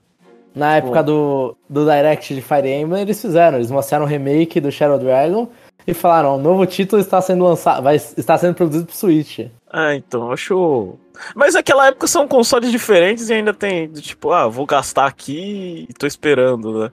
Na 0.52 0.76
época 0.78 1.00
do, 1.02 1.56
do 1.68 1.84
Direct 1.84 2.34
de 2.34 2.42
Fire 2.42 2.68
Emblem, 2.68 3.02
eles 3.02 3.20
fizeram. 3.22 3.58
Eles 3.58 3.70
mostraram 3.70 4.04
o 4.04 4.08
remake 4.08 4.60
do 4.60 4.72
Shadow 4.72 4.98
Dragon 4.98 5.48
e 5.86 5.94
falaram: 5.94 6.34
o 6.34 6.38
novo 6.38 6.66
título 6.66 7.00
está 7.00 7.20
sendo 7.20 7.44
lançado, 7.44 7.82
vai, 7.82 7.94
está 7.94 8.36
sendo 8.36 8.54
produzido 8.54 8.86
pro 8.86 8.96
Switch. 8.96 9.46
Ah, 9.72 9.94
então, 9.94 10.32
acho. 10.32 10.94
Mas 11.34 11.54
naquela 11.54 11.86
época 11.86 12.06
são 12.06 12.26
consoles 12.26 12.70
diferentes 12.70 13.28
e 13.28 13.34
ainda 13.34 13.54
tem, 13.54 13.88
tipo, 13.88 14.32
ah, 14.32 14.48
vou 14.48 14.66
gastar 14.66 15.06
aqui 15.06 15.86
e 15.88 15.92
tô 15.94 16.06
esperando, 16.06 16.80
né? 16.80 16.90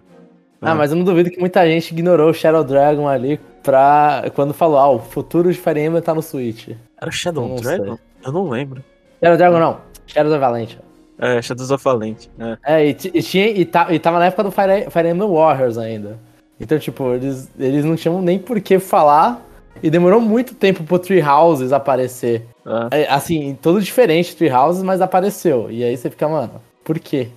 Ah, 0.62 0.72
Ah. 0.72 0.76
mas 0.76 0.92
eu 0.92 0.98
não 0.98 1.04
duvido 1.06 1.30
que 1.32 1.40
muita 1.40 1.66
gente 1.68 1.92
ignorou 1.92 2.30
o 2.30 2.34
Shadow 2.34 2.64
Dragon 2.64 3.08
ali 3.08 3.40
pra. 3.64 4.26
Quando 4.36 4.54
falou, 4.54 4.78
ah, 4.78 4.90
o 4.90 5.00
futuro 5.00 5.52
de 5.52 5.58
Fire 5.58 5.80
Emblem 5.80 6.02
tá 6.02 6.14
no 6.14 6.22
Switch. 6.22 6.70
Era 7.00 7.12
Shadow 7.12 7.48
Não 7.48 7.56
Dragon? 7.58 7.98
Eu 8.26 8.32
não 8.32 8.50
lembro. 8.50 8.84
Shadow 9.22 9.38
Dragon 9.38 9.60
não, 9.60 9.78
Shadow 10.06 10.32
of 10.32 10.40
Valente. 10.40 10.80
É, 11.20 11.42
Shadows 11.42 11.72
of 11.72 11.84
Valente. 11.84 12.30
É. 12.38 12.58
É, 12.76 12.86
e, 12.88 12.94
ti- 12.94 13.12
e 13.14 13.24
tinha, 13.24 13.48
e, 13.50 13.66
ta- 13.66 13.88
e 13.92 13.98
tava 13.98 14.20
na 14.20 14.26
época 14.28 14.44
do 14.44 14.52
Fire, 14.52 14.90
Fire 14.92 15.08
Emblem 15.10 15.30
Warriors 15.32 15.78
ainda. 15.78 16.20
Então, 16.60 16.78
tipo, 16.78 17.12
eles, 17.14 17.50
eles 17.58 17.84
não 17.86 17.96
tinham 17.96 18.22
nem 18.22 18.38
por 18.38 18.60
que 18.62 18.78
falar. 18.80 19.44
E 19.82 19.90
demorou 19.90 20.20
muito 20.20 20.56
tempo 20.56 20.84
pro 20.84 21.00
Tree 21.00 21.22
Houses 21.22 21.72
aparecer. 21.72 22.46
Ah, 22.66 22.88
É, 22.92 23.08
assim, 23.10 23.58
todo 23.62 23.82
diferente 23.82 24.36
Tree 24.36 24.50
Houses, 24.52 24.84
mas 24.84 25.02
apareceu. 25.02 25.68
E 25.70 25.84
aí 25.84 25.96
você 25.96 26.10
fica, 26.10 26.28
mano, 26.28 26.62
por 26.84 27.00
quê? 27.00 27.30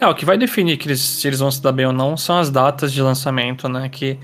É, 0.00 0.06
o 0.06 0.14
que 0.14 0.24
vai 0.24 0.36
definir 0.38 0.76
que 0.76 0.86
eles, 0.88 1.00
se 1.00 1.26
eles 1.26 1.40
vão 1.40 1.50
se 1.50 1.62
dar 1.62 1.72
bem 1.72 1.86
ou 1.86 1.92
não 1.92 2.16
são 2.16 2.38
as 2.38 2.50
datas 2.50 2.92
de 2.92 3.00
lançamento, 3.02 3.68
né? 3.68 3.88
Que 3.88 4.18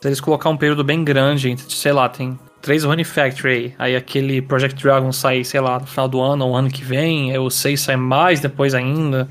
se 0.00 0.08
eles 0.08 0.20
colocar 0.20 0.48
um 0.50 0.56
período 0.56 0.82
bem 0.84 1.02
grande, 1.04 1.50
entre, 1.50 1.70
sei 1.72 1.92
lá, 1.92 2.08
tem 2.08 2.38
três 2.62 2.82
Rune 2.84 3.04
Factory, 3.04 3.74
aí 3.78 3.94
aquele 3.94 4.42
Project 4.42 4.82
Dragon 4.82 5.12
sai, 5.12 5.44
sei 5.44 5.60
lá, 5.60 5.78
no 5.78 5.86
final 5.86 6.08
do 6.08 6.20
ano 6.20 6.46
ou 6.46 6.56
ano 6.56 6.68
que 6.70 6.82
vem, 6.82 7.30
aí 7.30 7.38
o 7.38 7.50
6 7.50 7.80
sai 7.80 7.96
mais 7.96 8.40
depois 8.40 8.74
ainda. 8.74 9.28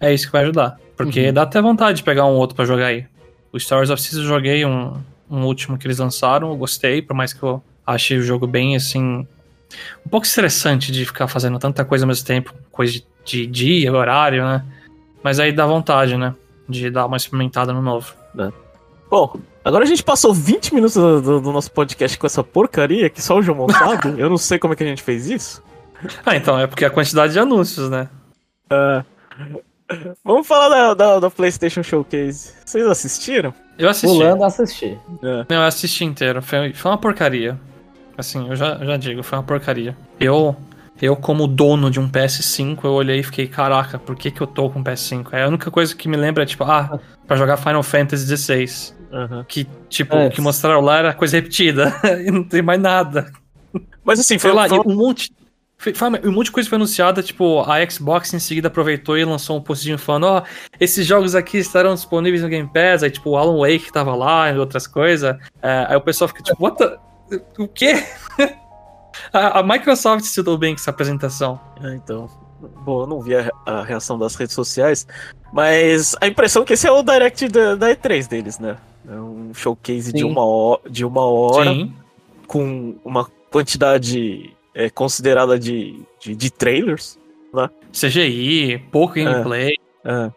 É 0.00 0.12
isso 0.12 0.26
que 0.26 0.32
vai 0.32 0.42
ajudar. 0.42 0.76
Porque 0.96 1.26
Uhum. 1.28 1.32
dá 1.32 1.42
até 1.42 1.60
vontade 1.60 1.98
de 1.98 2.02
pegar 2.02 2.24
um 2.26 2.34
outro 2.34 2.56
pra 2.56 2.64
jogar 2.64 2.86
aí. 2.86 3.04
O 3.52 3.60
Stories 3.60 3.90
of 3.90 4.00
Seas 4.02 4.16
eu 4.16 4.24
joguei 4.24 4.64
um, 4.64 4.94
um 5.30 5.44
último 5.44 5.76
que 5.78 5.86
eles 5.86 5.98
lançaram, 5.98 6.48
eu 6.50 6.56
gostei, 6.56 7.00
por 7.02 7.14
mais 7.14 7.32
que 7.32 7.42
eu 7.42 7.62
achei 7.86 8.18
o 8.18 8.22
jogo 8.22 8.46
bem 8.46 8.76
assim. 8.76 9.26
Um 10.04 10.08
pouco 10.08 10.26
estressante 10.26 10.92
de 10.92 11.04
ficar 11.04 11.26
fazendo 11.28 11.58
tanta 11.58 11.84
coisa 11.84 12.04
ao 12.04 12.08
mesmo 12.08 12.24
tempo, 12.26 12.54
coisa 12.70 12.92
de, 12.92 13.04
de 13.24 13.46
dia, 13.46 13.92
horário, 13.92 14.44
né? 14.44 14.64
Mas 15.22 15.40
aí 15.40 15.50
dá 15.52 15.66
vontade, 15.66 16.16
né? 16.16 16.34
De 16.68 16.88
dar 16.90 17.06
uma 17.06 17.16
experimentada 17.16 17.72
no 17.72 17.82
novo. 17.82 18.14
Bom, 19.10 19.36
agora 19.64 19.84
a 19.84 19.86
gente 19.86 20.02
passou 20.02 20.32
20 20.34 20.74
minutos 20.74 20.94
do, 20.96 21.20
do- 21.20 21.40
do 21.40 21.52
nosso 21.52 21.70
podcast 21.70 22.16
com 22.18 22.26
essa 22.26 22.42
porcaria 22.42 23.08
que 23.10 23.20
só 23.22 23.36
o 23.38 23.42
João 23.42 23.68
sabe. 23.68 24.18
Eu 24.20 24.28
não 24.30 24.36
sei 24.38 24.58
como 24.58 24.72
é 24.74 24.76
que 24.76 24.82
a 24.84 24.86
gente 24.86 25.02
fez 25.02 25.28
isso. 25.28 25.62
Ah, 26.24 26.36
então, 26.36 26.58
é 26.58 26.66
porque 26.66 26.84
a 26.84 26.90
quantidade 26.90 27.32
de 27.32 27.38
anúncios, 27.38 27.88
né? 27.90 28.08
Ah, 28.70 29.04
Vamos 30.24 30.46
falar 30.46 30.68
da, 30.68 30.94
da, 30.94 31.20
da 31.20 31.30
PlayStation 31.30 31.82
Showcase. 31.82 32.52
Vocês 32.64 32.86
assistiram? 32.86 33.54
Eu 33.78 33.88
assisti. 33.88 34.16
Pulando 34.16 34.42
a 34.42 34.46
assistir. 34.46 34.98
É. 35.22 35.46
Não, 35.48 35.56
eu 35.56 35.62
assisti 35.62 36.04
inteiro. 36.04 36.42
Foi, 36.42 36.72
foi 36.72 36.90
uma 36.90 36.98
porcaria. 36.98 37.58
Assim, 38.18 38.48
eu 38.48 38.56
já, 38.56 38.76
já 38.84 38.96
digo, 38.96 39.22
foi 39.22 39.38
uma 39.38 39.44
porcaria. 39.44 39.96
Eu, 40.18 40.56
eu 41.00 41.14
como 41.14 41.46
dono 41.46 41.90
de 41.90 42.00
um 42.00 42.08
PS5, 42.08 42.78
eu 42.84 42.92
olhei 42.92 43.20
e 43.20 43.22
fiquei, 43.22 43.46
caraca, 43.46 43.98
por 43.98 44.16
que 44.16 44.30
que 44.30 44.40
eu 44.40 44.46
tô 44.46 44.70
com 44.70 44.80
um 44.80 44.84
PS5? 44.84 45.28
É 45.32 45.44
a 45.44 45.48
única 45.48 45.70
coisa 45.70 45.94
que 45.94 46.08
me 46.08 46.16
lembra 46.16 46.42
é, 46.42 46.46
tipo, 46.46 46.64
ah, 46.64 46.98
pra 47.26 47.36
jogar 47.36 47.56
Final 47.58 47.82
Fantasy 47.82 48.34
XVI. 48.36 48.94
Aham. 49.12 49.44
Que, 49.46 49.66
tipo, 49.88 50.16
É. 50.16 50.26
o 50.26 50.30
que 50.30 50.40
mostraram 50.40 50.80
lá 50.80 50.98
era 50.98 51.14
coisa 51.14 51.36
repetida. 51.36 51.94
e 52.26 52.30
não 52.30 52.42
tem 52.42 52.62
mais 52.62 52.80
nada. 52.80 53.30
Mas 54.02 54.18
assim, 54.18 54.38
Sei 54.38 54.50
foi, 54.50 54.52
lá, 54.52 54.68
foi- 54.68 54.78
e 54.78 54.80
um 54.88 54.96
monte. 54.96 55.30
Um 56.24 56.32
monte 56.32 56.46
de 56.46 56.52
coisa 56.52 56.68
foi 56.68 56.76
anunciada, 56.76 57.22
tipo, 57.22 57.60
a 57.60 57.88
Xbox 57.88 58.32
em 58.32 58.38
seguida 58.38 58.68
aproveitou 58.68 59.16
e 59.16 59.24
lançou 59.24 59.56
um 59.56 59.60
postzinho 59.60 59.98
falando, 59.98 60.24
ó, 60.24 60.42
esses 60.80 61.06
jogos 61.06 61.34
aqui 61.34 61.58
estarão 61.58 61.94
disponíveis 61.94 62.42
no 62.42 62.48
Game 62.48 62.68
Pass, 62.68 63.02
aí 63.02 63.10
tipo, 63.10 63.30
o 63.30 63.36
Alan 63.36 63.58
Wake 63.58 63.92
tava 63.92 64.14
lá 64.14 64.50
e 64.50 64.58
outras 64.58 64.86
coisas. 64.86 65.36
É, 65.62 65.86
aí 65.88 65.96
o 65.96 66.00
pessoal 66.00 66.28
fica 66.28 66.42
tipo, 66.42 66.62
what 66.62 66.78
the... 66.78 66.98
O 67.58 67.68
quê? 67.68 68.04
a, 69.32 69.60
a 69.60 69.62
Microsoft 69.62 70.24
se 70.24 70.42
deu 70.42 70.56
bem 70.56 70.74
com 70.74 70.80
essa 70.80 70.90
apresentação. 70.90 71.60
Ah, 71.80 71.94
então. 71.94 72.28
Bom, 72.84 73.02
eu 73.02 73.06
não 73.06 73.20
vi 73.20 73.36
a, 73.36 73.50
a 73.66 73.82
reação 73.82 74.18
das 74.18 74.34
redes 74.34 74.54
sociais, 74.54 75.06
mas 75.52 76.16
a 76.20 76.26
impressão 76.26 76.62
é 76.62 76.64
que 76.64 76.72
esse 76.72 76.86
é 76.86 76.90
o 76.90 77.02
direct 77.02 77.48
da, 77.48 77.74
da 77.74 77.94
E3 77.94 78.28
deles, 78.28 78.58
né? 78.58 78.76
É 79.08 79.14
um 79.14 79.52
showcase 79.54 80.12
de 80.12 80.24
uma, 80.24 80.80
de 80.88 81.04
uma 81.04 81.24
hora 81.24 81.70
Sim. 81.70 81.92
com 82.46 82.96
uma 83.04 83.26
quantidade 83.50 84.55
é, 84.76 84.90
considerada 84.90 85.58
de, 85.58 85.98
de, 86.20 86.36
de 86.36 86.50
trailers. 86.52 87.18
CGI, 87.92 88.78
pouco 88.92 89.14
gameplay. 89.14 89.76
É. 90.04 90.30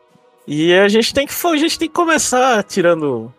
E 0.47 0.73
a 0.73 0.87
gente 0.87 1.13
tem 1.13 1.27
que 1.27 1.33
a 1.47 1.57
gente 1.57 1.77
tem 1.77 1.87
que 1.89 1.93
começar 1.93 2.63
tirando 2.63 3.31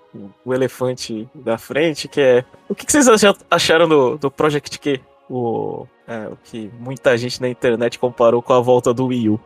o 0.44 0.52
elefante 0.52 1.26
da 1.34 1.56
frente, 1.56 2.06
que 2.06 2.20
é 2.20 2.44
o 2.68 2.74
que, 2.74 2.84
que 2.84 2.92
vocês 2.92 3.08
acha- 3.08 3.34
acharam 3.50 3.88
do, 3.88 4.18
do 4.18 4.30
Project 4.30 4.78
Q? 4.78 5.00
O, 5.28 5.86
é, 6.06 6.26
o 6.28 6.36
que 6.44 6.70
muita 6.78 7.16
gente 7.16 7.40
na 7.40 7.48
internet 7.48 7.98
comparou 7.98 8.42
com 8.42 8.52
a 8.52 8.60
volta 8.60 8.92
do 8.92 9.06
Wii 9.06 9.30
U. 9.30 9.40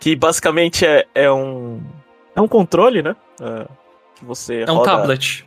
Que 0.00 0.16
basicamente 0.16 0.84
é, 0.84 1.06
é 1.14 1.30
um. 1.30 1.80
É 2.34 2.40
um 2.40 2.48
controle, 2.48 3.02
né? 3.02 3.14
É, 3.40 3.66
que 4.16 4.24
você 4.24 4.64
É 4.66 4.72
um 4.72 4.76
roda- 4.78 4.90
tablet. 4.96 5.46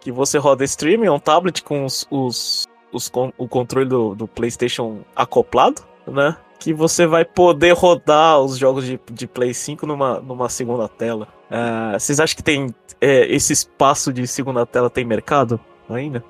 que 0.00 0.12
você 0.12 0.38
roda 0.38 0.64
streaming, 0.64 1.06
é 1.06 1.10
um 1.12 1.18
tablet 1.18 1.62
com 1.62 1.84
os, 1.84 2.06
os, 2.10 2.66
os 2.92 3.10
o 3.36 3.48
controle 3.48 3.88
do, 3.88 4.14
do 4.14 4.28
PlayStation 4.28 4.98
acoplado, 5.14 5.82
né? 6.06 6.36
Que 6.58 6.72
você 6.72 7.06
vai 7.06 7.24
poder 7.24 7.74
rodar 7.74 8.40
os 8.40 8.56
jogos 8.56 8.86
de, 8.86 8.98
de 9.12 9.26
Play 9.26 9.52
5 9.52 9.86
numa, 9.86 10.20
numa 10.20 10.48
segunda 10.48 10.88
tela. 10.88 11.28
Ah, 11.50 11.96
vocês 11.98 12.18
acham 12.18 12.36
que 12.36 12.42
tem 12.42 12.74
é, 13.00 13.26
esse 13.26 13.52
espaço 13.52 14.12
de 14.12 14.26
segunda 14.26 14.64
tela 14.64 14.88
tem 14.88 15.04
mercado 15.04 15.60
ainda? 15.88 16.24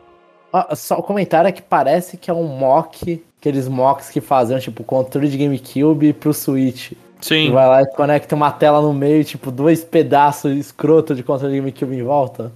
ah, 0.52 0.74
só 0.74 0.98
o 0.98 1.02
comentário 1.02 1.48
é 1.48 1.52
que 1.52 1.62
parece 1.62 2.16
que 2.16 2.30
é 2.30 2.34
um 2.34 2.44
mock, 2.44 3.22
aqueles 3.38 3.68
mocks 3.68 4.08
que 4.08 4.20
faziam, 4.20 4.58
tipo, 4.58 4.82
controle 4.84 5.28
de 5.28 5.36
GameCube 5.36 6.12
pro 6.14 6.32
Switch. 6.32 6.92
Sim. 7.20 7.50
Vai 7.50 7.66
lá 7.66 7.82
e 7.82 7.86
conecta 7.86 8.34
uma 8.34 8.50
tela 8.50 8.80
no 8.80 8.92
meio, 8.92 9.24
tipo, 9.24 9.50
dois 9.50 9.84
pedaços 9.84 10.56
escroto 10.56 11.14
de 11.14 11.22
controle 11.22 11.54
de 11.54 11.60
GameCube 11.60 11.96
em 11.96 12.02
volta. 12.02 12.52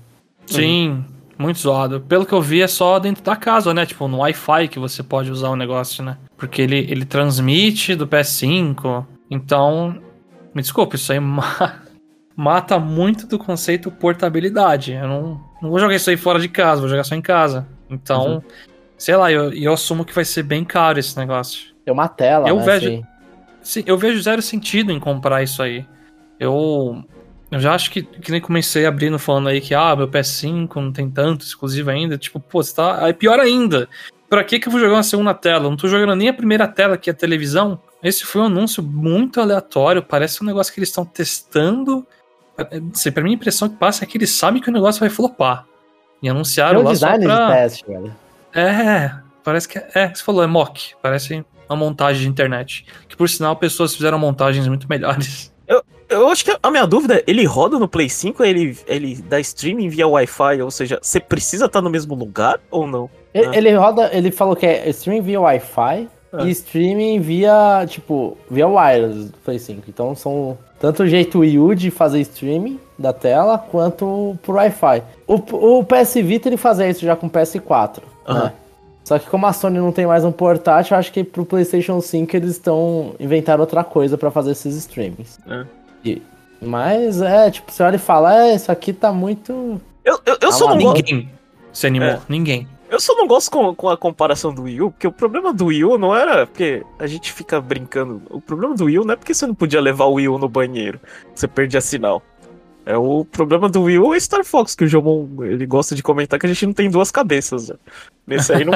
Sim, 0.47 1.05
muito 1.41 1.59
zoado. 1.59 2.01
Pelo 2.03 2.27
que 2.27 2.33
eu 2.33 2.43
vi, 2.43 2.61
é 2.63 2.67
só 2.69 2.99
dentro 2.99 3.23
da 3.25 3.35
casa, 3.35 3.73
né? 3.75 3.87
Tipo, 3.87 4.07
no 4.07 4.19
Wi-Fi 4.19 4.69
que 4.69 4.79
você 4.79 5.03
pode 5.03 5.31
usar 5.31 5.49
o 5.49 5.57
negócio, 5.57 6.05
né? 6.05 6.17
Porque 6.37 6.61
ele, 6.63 6.79
ele 6.91 7.05
transmite 7.05 7.95
do 7.95 8.07
PS5. 8.07 9.05
Então, 9.31 10.01
me 10.55 10.61
desculpe, 10.63 10.97
isso 10.97 11.13
aí 11.13 11.19
ma- 11.21 11.81
mata 12.37 12.79
muito 12.79 13.27
do 13.27 13.39
conceito 13.39 13.91
portabilidade. 13.91 14.93
Eu 14.93 15.09
não, 15.09 15.41
não 15.63 15.71
vou 15.71 15.79
jogar 15.79 15.95
isso 15.95 16.11
aí 16.11 16.17
fora 16.17 16.39
de 16.39 16.49
casa, 16.49 16.81
vou 16.81 16.91
jogar 16.91 17.05
só 17.05 17.15
em 17.15 17.23
casa. 17.23 17.67
Então, 17.89 18.35
Uhum. 18.35 18.43
sei 18.99 19.17
lá, 19.17 19.33
eu, 19.33 19.53
eu 19.53 19.73
assumo 19.73 20.05
que 20.05 20.15
vai 20.15 20.25
ser 20.25 20.43
bem 20.43 20.65
caro 20.65 20.99
esse 20.99 21.17
negócio. 21.17 21.71
Tem 21.85 21.93
uma 21.93 22.09
tela, 22.09 22.49
Eu 22.49 22.57
né? 22.57 22.63
vejo- 22.65 22.89
assim. 22.89 23.05
Sim, 23.63 23.83
eu 23.87 23.99
vejo 23.99 24.21
zero 24.23 24.41
sentido 24.41 24.91
em 24.91 24.99
comprar 25.01 25.43
isso 25.43 25.63
aí. 25.63 25.85
Eu, 26.39 27.05
eu 27.51 27.59
já 27.59 27.75
acho 27.75 27.91
que, 27.91 28.03
que 28.03 28.31
nem 28.31 28.41
comecei 28.41 28.87
abrindo 28.87 29.19
falando 29.19 29.49
aí 29.49 29.61
que, 29.61 29.75
ah, 29.75 29.97
meu 29.97 30.07
PS5 30.07 30.77
não 30.77 30.93
tem 30.93 31.11
tanto 31.11 31.45
exclusivo 31.45 31.91
ainda. 31.91 32.17
Tipo, 32.17 32.39
pô, 32.39 32.63
você 32.63 32.75
tá. 32.75 33.05
Aí 33.05 33.13
pior 33.13 33.41
ainda. 33.41 33.89
Pra 34.29 34.45
que 34.45 34.61
que 34.61 34.69
eu 34.69 34.73
vou 34.73 34.81
jogar 34.81 34.95
uma 34.95 35.03
segunda 35.03 35.35
tela? 35.35 35.65
Eu 35.65 35.71
não 35.71 35.77
tô 35.77 35.89
jogando 35.89 36.15
nem 36.15 36.29
a 36.29 36.35
primeira 36.35 36.69
tela, 36.69 36.97
que 36.97 37.11
é 37.11 37.13
a 37.13 37.17
televisão. 37.17 37.81
Esse 38.01 38.25
foi 38.25 38.41
um 38.41 38.45
anúncio 38.45 38.81
muito 38.81 39.41
aleatório. 39.41 40.03
Parece 40.03 40.43
um 40.43 40.47
negócio 40.47 40.73
que 40.73 40.79
eles 40.79 40.91
estão 40.91 41.05
testando. 41.05 42.07
Sei, 42.95 43.11
pra 43.11 43.25
mim 43.25 43.31
a 43.31 43.35
impressão 43.35 43.69
que 43.69 43.77
passa 43.77 44.05
é 44.05 44.07
que 44.07 44.17
eles 44.17 44.31
sabem 44.31 44.63
que 44.63 44.69
o 44.69 44.73
negócio 44.73 45.01
vai 45.01 45.11
flopar. 45.11 45.67
E 46.23 46.29
anunciaram 46.29 46.81
um 46.81 46.85
lá 46.85 46.95
só 46.95 47.07
design 47.09 47.25
pra... 47.25 47.47
de 47.47 47.53
teste, 47.55 47.87
velho. 47.87 48.17
É, 48.55 49.13
parece 49.43 49.69
que 49.69 49.79
é. 49.79 49.91
É, 49.95 50.15
você 50.15 50.23
falou, 50.23 50.45
é 50.45 50.47
mock. 50.47 50.95
Parece 51.03 51.45
uma 51.69 51.77
montagem 51.77 52.23
de 52.23 52.29
internet. 52.29 52.87
Que 53.09 53.17
por 53.17 53.29
sinal, 53.29 53.57
pessoas 53.57 53.97
fizeram 53.97 54.21
montagens 54.21 54.69
muito 54.69 54.89
melhores. 54.89 55.53
Eu 55.67 55.83
acho 56.31 56.45
que 56.45 56.57
a 56.63 56.71
minha 56.71 56.87
dúvida 56.87 57.17
é, 57.17 57.25
ele 57.27 57.45
roda 57.45 57.79
no 57.79 57.87
Play 57.89 58.09
5 58.09 58.43
ou 58.43 58.49
ele, 58.49 58.77
ele 58.87 59.17
dá 59.29 59.39
streaming 59.41 59.89
via 59.89 60.07
Wi-Fi? 60.09 60.61
Ou 60.63 60.71
seja, 60.71 60.99
você 61.01 61.21
precisa 61.21 61.67
estar 61.67 61.81
no 61.81 61.91
mesmo 61.91 62.15
lugar 62.15 62.59
ou 62.71 62.87
não? 62.87 63.09
Ele, 63.33 63.47
Ah. 63.47 63.57
ele 63.57 63.73
roda, 63.75 64.11
ele 64.13 64.31
falou 64.31 64.57
que 64.57 64.67
é 64.67 64.89
streaming 64.91 65.23
via 65.23 65.41
Wi-Fi 65.41 66.09
Ah. 66.33 66.45
e 66.45 66.51
streaming 66.51 67.21
via, 67.21 67.85
tipo, 67.89 68.37
via 68.51 68.67
wireless 68.69 69.31
do 69.31 69.39
Play 69.39 69.59
5. 69.59 69.83
Então 69.89 70.15
são 70.17 70.57
tanto 70.81 71.03
o 71.03 71.07
jeito 71.09 71.41
Wii 71.41 71.59
U 71.59 71.75
de 71.75 71.91
fazer 71.91 72.21
streaming 72.21 72.81
da 72.99 73.13
tela, 73.13 73.59
quanto 73.59 74.37
por 74.43 74.55
Wi-Fi. 74.57 75.03
O, 75.27 75.35
o 75.79 75.85
PS 75.85 76.15
Vita 76.23 76.49
ele 76.49 76.57
fazia 76.57 76.89
isso 76.89 77.05
já 77.05 77.15
com 77.17 77.27
o 77.27 77.31
PS4, 77.31 78.03
Aham. 78.27 78.45
né? 78.45 78.53
Só 79.05 79.19
que 79.19 79.29
como 79.29 79.45
a 79.47 79.53
Sony 79.53 79.79
não 79.79 79.91
tem 79.91 80.07
mais 80.07 80.25
um 80.25 80.31
portátil, 80.31 80.95
eu 80.95 80.99
acho 80.99 81.11
que 81.13 81.25
pro 81.25 81.45
PlayStation 81.45 82.01
5 82.01 82.37
eles 82.37 82.51
estão 82.53 83.15
inventando 83.19 83.59
outra 83.61 83.83
coisa 83.83 84.17
pra 84.17 84.31
fazer 84.31 84.53
esses 84.53 84.77
streamings. 84.77 85.39
É. 85.49 85.65
E- 86.05 86.23
mas 86.61 87.23
é, 87.23 87.51
tipo, 87.51 87.73
você 87.73 87.83
olha 87.83 87.97
e 87.97 87.99
fala, 87.99 88.47
é, 88.47 88.55
isso 88.55 88.71
aqui 88.71 88.93
tá 88.93 89.13
muito. 89.13 89.81
Eu, 90.05 90.21
eu, 90.27 90.37
eu 90.41 90.53
só 90.53 90.69
não 90.69 90.79
gosto. 90.79 90.97
Ninguém 90.97 91.31
se 91.73 91.87
animou. 91.87 92.09
É. 92.09 92.21
Ninguém. 92.29 92.69
Eu 92.91 92.99
só 93.01 93.15
não 93.15 93.27
gosto 93.27 93.51
com, 93.53 93.73
com 93.75 93.89
a 93.89 93.97
comparação 93.97 94.53
do 94.53 94.63
Wii 94.65 94.83
U, 94.83 94.91
porque 94.91 95.07
o 95.07 95.13
problema 95.13 95.55
do 95.55 95.67
Wii 95.67 95.85
U 95.85 95.97
não 95.97 96.15
era 96.15 96.45
porque 96.47 96.85
a 96.99 97.07
gente 97.07 97.33
fica 97.33 97.61
brincando. 97.61 98.21
O 98.29 98.41
problema 98.41 98.75
do 98.75 98.87
Wii 98.87 98.99
U 98.99 99.05
não 99.05 99.15
é 99.15 99.17
porque 99.17 99.33
você 99.33 99.47
não 99.47 99.55
podia 99.55 99.81
levar 99.81 100.07
o 100.07 100.15
Wii 100.15 100.29
U 100.29 100.39
no 100.39 100.49
banheiro, 100.49 100.99
você 101.33 101.47
perdia 101.47 101.81
sinal. 101.81 102.21
É 102.87 102.97
o 102.97 103.25
problema 103.25 103.69
do 103.69 103.83
Wii 103.83 103.99
U 103.99 104.15
é 104.15 104.21
Star 104.21 104.45
Fox, 104.45 104.75
que 104.75 104.85
o 104.85 104.89
Jomon 104.89 105.29
ele 105.45 105.67
gosta 105.67 105.95
de 105.95 106.03
comentar 106.03 106.39
que 106.39 106.47
a 106.47 106.49
gente 106.49 106.67
não 106.67 106.73
tem 106.73 106.91
duas 106.91 107.11
cabeças. 107.11 107.69
né? 107.69 107.77
Nesse 108.27 108.53
aí 108.53 108.65
não. 108.65 108.73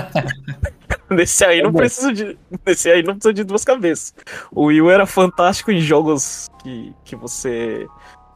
Nesse 1.11 1.45
aí 1.45 1.63
não 1.63 1.71
bom. 1.73 1.79
precisa 1.79 2.13
de. 2.13 2.37
Nesse 2.67 2.91
aí 2.91 3.03
não 3.03 3.15
precisa 3.15 3.33
de 3.33 3.45
duas 3.45 3.65
cabeças. 3.65 4.15
O 4.53 4.65
Wii 4.67 4.83
U 4.83 4.91
era 4.91 5.07
fantástico 5.07 5.71
em 5.71 5.81
jogos 5.81 6.49
que, 6.63 6.93
que 7.05 7.17
você. 7.17 7.87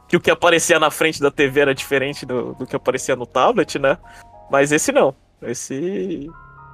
Que 0.07 0.17
o 0.17 0.19
que 0.19 0.31
aparecia 0.31 0.79
na 0.79 0.89
frente 0.89 1.21
da 1.21 1.29
TV 1.29 1.59
era 1.59 1.75
diferente 1.75 2.25
do, 2.25 2.53
do 2.55 2.65
que 2.65 2.75
aparecia 2.75 3.15
no 3.15 3.27
tablet, 3.27 3.77
né? 3.77 3.97
Mas 4.51 4.71
esse 4.71 4.91
não. 4.91 5.13
Esse 5.41 6.27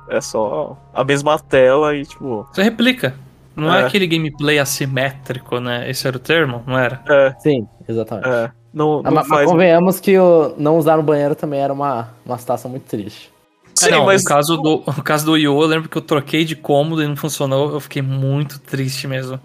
é 0.09 0.21
só 0.21 0.77
a 0.93 1.03
mesma 1.03 1.37
tela 1.37 1.95
e, 1.95 2.05
tipo. 2.05 2.47
Você 2.53 2.63
replica. 2.63 3.13
Não 3.55 3.73
é. 3.73 3.81
É. 3.81 3.85
aquele 3.85 4.07
gameplay 4.07 4.59
assimétrico, 4.59 5.59
né? 5.59 5.89
Esse 5.89 6.07
era 6.07 6.17
o 6.17 6.19
termo? 6.19 6.63
Não 6.67 6.77
era? 6.77 7.01
É, 7.09 7.35
Sim, 7.39 7.67
exatamente. 7.87 8.27
é. 8.27 8.51
Não, 8.75 8.99
Ah, 8.99 9.03
não 9.03 9.11
mas, 9.13 9.27
mas 9.27 9.27
faz. 9.39 9.49
convenhamos 9.49 9.99
que 10.01 10.19
o 10.19 10.53
não 10.57 10.77
usar 10.77 10.97
no 10.97 11.03
banheiro 11.03 11.33
também 11.33 11.61
era 11.61 11.71
uma, 11.73 12.09
uma 12.25 12.37
situação 12.37 12.69
muito 12.69 12.83
triste. 12.83 13.31
Sim, 13.73 13.87
é, 13.87 13.91
não, 13.91 14.05
mas. 14.05 14.21
no, 14.23 14.29
caso 14.29 14.57
do, 14.57 14.83
no 14.85 15.01
caso 15.03 15.25
do 15.25 15.31
Wii 15.31 15.47
U, 15.47 15.61
eu 15.61 15.67
lembro 15.67 15.87
que 15.89 15.97
eu 15.97 16.01
troquei 16.01 16.43
de 16.45 16.55
cômodo 16.55 17.01
e 17.01 17.07
não 17.07 17.15
funcionou. 17.15 17.71
Eu 17.71 17.79
fiquei 17.79 18.01
muito 18.01 18.59
triste 18.59 19.07
mesmo. 19.07 19.39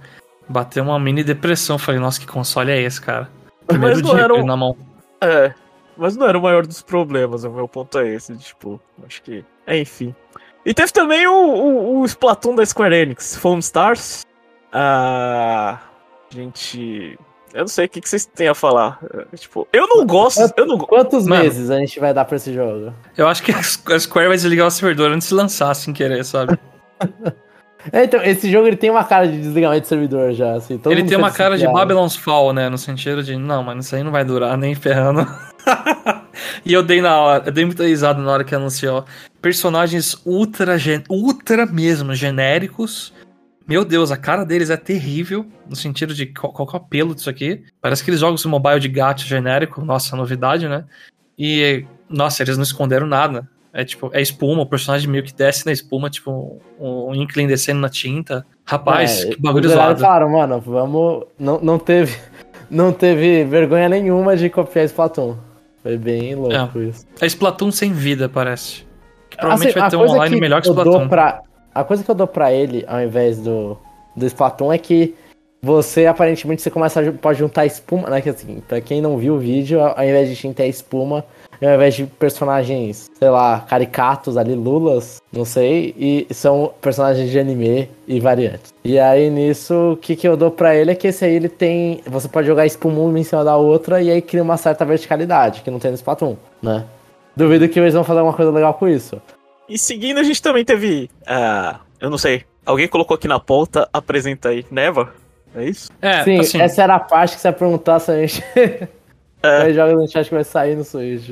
Bateu 0.48 0.82
uma 0.82 0.98
mini 0.98 1.22
depressão. 1.24 1.78
Falei, 1.78 2.00
nossa, 2.00 2.18
que 2.18 2.26
console 2.26 2.72
é 2.72 2.82
esse, 2.82 3.00
cara? 3.00 3.30
Primeiro 3.68 3.94
Mas 3.96 4.02
não 4.04 4.14
dia 4.16 4.24
era 4.24 4.34
um- 4.34 4.44
na 4.44 4.56
mão. 4.56 4.76
É. 5.20 5.54
Mas 5.96 6.16
não 6.16 6.26
era 6.26 6.36
o 6.38 6.42
maior 6.42 6.66
dos 6.66 6.82
problemas, 6.82 7.44
o 7.44 7.50
meu 7.50 7.68
ponto 7.68 7.98
é 7.98 8.08
esse. 8.08 8.36
Tipo, 8.36 8.80
acho 9.06 9.22
que. 9.22 9.44
É, 9.66 9.78
enfim. 9.78 10.12
E 10.66 10.74
teve 10.74 10.90
também 10.92 11.26
o, 11.26 11.32
o, 11.32 12.00
o 12.00 12.04
Splatoon 12.04 12.54
da 12.56 12.66
Square 12.66 12.94
Enix, 12.96 13.36
Foam 13.36 13.58
Stars. 13.60 14.26
Ah. 14.72 15.78
Gente. 16.30 17.18
Eu 17.52 17.60
não 17.60 17.68
sei 17.68 17.86
o 17.86 17.88
que, 17.88 18.00
que 18.00 18.08
vocês 18.08 18.24
têm 18.26 18.48
a 18.48 18.54
falar. 18.54 18.98
É, 19.32 19.36
Tipo, 19.36 19.66
eu 19.72 19.86
não 19.88 20.06
gosto. 20.06 20.40
Eu 20.56 20.66
não, 20.66 20.78
Quantos 20.78 21.26
Mano. 21.26 21.42
meses 21.42 21.70
a 21.70 21.78
gente 21.78 21.98
vai 21.98 22.14
dar 22.14 22.24
pra 22.24 22.36
esse 22.36 22.52
jogo? 22.54 22.92
Eu 23.16 23.26
acho 23.26 23.42
que 23.42 23.52
a 23.52 23.62
Square 23.62 24.28
vai 24.28 24.36
desligar 24.36 24.66
o 24.66 24.70
servidor 24.70 25.10
antes 25.10 25.28
de 25.28 25.34
lançar, 25.34 25.74
sem 25.74 25.92
querer, 25.92 26.24
sabe? 26.24 26.58
É, 27.92 28.04
então, 28.04 28.22
esse 28.22 28.50
jogo 28.52 28.66
ele 28.66 28.76
tem 28.76 28.90
uma 28.90 29.02
cara 29.04 29.26
de 29.26 29.40
desligamento 29.40 29.80
de 29.80 29.88
servidor 29.88 30.32
já, 30.34 30.52
assim. 30.52 30.76
todo 30.76 30.92
Ele 30.92 31.00
mundo 31.00 31.08
tem 31.08 31.16
uma 31.16 31.30
cara 31.30 31.56
de. 31.56 31.66
Babylon's 31.66 32.14
Fall, 32.14 32.52
né? 32.52 32.68
No 32.68 32.76
sentido 32.76 33.22
de, 33.22 33.36
não, 33.38 33.62
mano, 33.62 33.80
isso 33.80 33.96
aí 33.96 34.02
não 34.02 34.10
vai 34.12 34.22
durar 34.22 34.54
nem 34.58 34.74
ferrando. 34.74 35.26
e 36.62 36.74
eu 36.74 36.82
dei 36.82 37.00
na 37.00 37.18
hora, 37.18 37.44
eu 37.46 37.52
dei 37.52 37.64
muita 37.64 37.84
risada 37.84 38.20
na 38.20 38.30
hora 38.30 38.44
que 38.44 38.54
anunciou. 38.54 39.06
Personagens 39.40 40.20
ultra, 40.26 40.76
gen- 40.78 41.04
ultra 41.08 41.64
mesmo, 41.64 42.14
genéricos. 42.14 43.14
Meu 43.66 43.85
Deus, 43.85 44.11
a 44.11 44.16
cara 44.16 44.44
deles 44.44 44.70
é 44.70 44.77
terrível, 44.77 45.46
no 45.68 45.77
sentido 45.77 46.12
de 46.14 46.27
qual, 46.27 46.53
qual 46.53 46.66
que 46.66 46.75
é 46.77 46.79
o 46.79 46.83
apelo 46.83 47.14
disso 47.14 47.31
aqui. 47.31 47.62
Parece 47.81 48.03
aqueles 48.03 48.20
jogos 48.20 48.42
de 48.42 48.49
mobile 48.49 48.81
de 48.81 48.88
gato 48.88 49.23
genérico, 49.23 49.85
nossa, 49.85 50.16
novidade, 50.16 50.68
né? 50.68 50.85
E, 51.38 51.85
nossa, 52.09 52.42
eles 52.42 52.57
não 52.57 52.64
esconderam 52.64 53.07
nada. 53.07 53.49
É 53.73 53.85
tipo, 53.85 54.11
é 54.12 54.20
espuma, 54.20 54.62
o 54.62 54.66
personagem 54.66 55.09
meio 55.09 55.23
que 55.23 55.33
desce 55.33 55.64
na 55.64 55.70
espuma, 55.70 56.11
tipo, 56.11 56.61
um 56.81 57.14
Inkling 57.14 57.46
descendo 57.46 57.81
na 57.81 57.88
tinta. 57.88 58.44
Rapaz, 58.64 59.25
É, 59.25 59.29
que 59.29 59.40
bagulho 59.40 59.68
zoado. 59.68 60.01
falaram, 60.01 60.31
mano, 60.31 60.61
vamos. 60.61 61.25
Não, 61.38 61.61
não 61.61 61.79
teve. 61.79 62.16
Não 62.70 62.92
teve 62.92 63.42
vergonha 63.46 63.88
nenhuma 63.88 64.37
de 64.37 64.49
copiar 64.49 64.85
Splatoon. 64.85 65.35
Foi 65.83 65.96
bem 65.96 66.37
louco 66.37 66.81
isso. 66.81 67.05
É 67.20 67.27
Splatoon 67.27 67.73
sem 67.73 67.92
vida, 67.92 68.29
parece. 68.29 68.87
Que 69.29 69.37
provavelmente 69.37 69.70
Assim, 69.70 69.81
vai 69.81 69.90
ter 69.90 69.96
um 69.96 70.03
online 70.03 70.35
que 70.37 70.40
melhor 70.40 70.62
que 70.62 70.68
Splatoon. 70.68 71.09
Pra, 71.09 71.42
a 71.74 71.85
coisa 71.85 72.02
que 72.02 72.11
eu 72.11 72.14
dou 72.14 72.26
pra 72.26 72.52
ele, 72.52 72.85
ao 72.87 73.00
invés 73.00 73.38
do, 73.38 73.78
do 74.16 74.26
Splatoon, 74.26 74.72
é 74.72 74.78
que 74.78 75.14
você, 75.62 76.06
aparentemente, 76.06 76.62
você 76.62 76.70
começa 76.70 77.00
a 77.00 77.12
pode 77.12 77.38
juntar 77.38 77.66
espuma, 77.66 78.09
né? 78.09 78.20
Que 78.20 78.30
assim, 78.30 78.62
pra 78.66 78.80
quem 78.80 79.02
não 79.02 79.18
viu 79.18 79.35
o 79.35 79.38
vídeo, 79.38 79.80
ao 79.80 80.02
invés 80.02 80.28
de 80.28 80.35
tinta 80.35 80.62
é 80.62 80.68
espuma, 80.68 81.24
ao 81.62 81.74
invés 81.74 81.94
de 81.94 82.06
personagens, 82.06 83.11
sei 83.18 83.28
lá, 83.28 83.61
caricatos 83.68 84.38
ali, 84.38 84.54
lulas, 84.54 85.20
não 85.30 85.44
sei, 85.44 85.94
e 85.98 86.26
são 86.33 86.72
personagens 86.80 87.30
de 87.30 87.38
anime 87.38 87.90
e 88.09 88.18
variantes. 88.20 88.72
E 88.83 88.98
aí 88.98 89.28
nisso, 89.28 89.92
o 89.92 89.96
que, 89.98 90.16
que 90.16 90.26
eu 90.26 90.35
dou 90.35 90.50
pra 90.50 90.74
ele 90.74 90.92
é 90.92 90.94
que 90.94 91.09
esse 91.09 91.26
aí 91.26 91.35
ele 91.35 91.48
tem. 91.48 92.00
Você 92.06 92.26
pode 92.26 92.46
jogar 92.46 92.64
espuma 92.64 92.98
uma 92.98 93.18
em 93.18 93.24
cima 93.24 93.44
da 93.44 93.56
outra 93.56 94.00
e 94.00 94.11
aí 94.11 94.22
cria 94.22 94.42
uma 94.42 94.56
certa 94.56 94.85
verticalidade, 94.87 95.61
que 95.61 95.70
não 95.70 95.78
tem 95.78 95.90
no 95.90 95.96
Splatoon, 95.96 96.37
né? 96.62 96.87
Duvido 97.37 97.68
que 97.68 97.78
eles 97.78 97.94
vão 97.94 98.02
fazer 98.02 98.20
alguma 98.20 98.37
coisa 98.37 98.50
legal 98.50 98.72
com 98.74 98.88
isso. 98.88 99.20
E 99.70 99.78
seguindo, 99.78 100.18
a 100.18 100.22
gente 100.22 100.42
também 100.42 100.64
teve. 100.64 101.09
ah, 101.26 101.80
eu 102.00 102.11
não 102.11 102.18
sei. 102.18 102.44
Alguém 102.66 102.87
colocou 102.88 103.14
aqui 103.14 103.26
na 103.28 103.40
pauta, 103.40 103.88
apresenta 103.92 104.50
aí. 104.50 104.64
Neva? 104.70 105.14
É 105.54 105.64
isso? 105.64 105.90
É, 106.02 106.22
Sim, 106.24 106.38
assim, 106.40 106.61
essa 106.61 106.83
era 106.83 106.94
a 106.96 107.00
parte 107.00 107.35
que 107.37 107.40
você 107.40 107.48
ia 107.48 107.52
perguntar 107.52 107.98
se 108.00 108.11
a 108.11 108.20
gente 108.26 108.42
É. 109.42 109.72
joga 109.72 109.94
no 109.94 110.06
chat 110.09 110.28
que 110.28 110.35
vai 110.35 110.44
sair 110.44 110.76
no 110.76 110.85
Switch. 110.85 111.30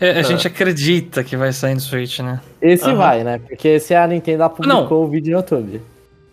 é, 0.00 0.12
a 0.18 0.22
gente 0.22 0.46
acredita 0.46 1.22
que 1.22 1.36
vai 1.36 1.52
sair 1.52 1.74
no 1.74 1.80
Switch, 1.80 2.20
né? 2.20 2.40
Esse 2.60 2.86
Aham. 2.86 2.94
vai, 2.96 3.22
né? 3.24 3.38
Porque 3.38 3.68
esse 3.68 3.94
a 3.94 4.06
Nintendo 4.06 4.48
publicou 4.48 5.04
o 5.04 5.08
vídeo 5.08 5.32
no 5.32 5.38
YouTube. 5.38 5.82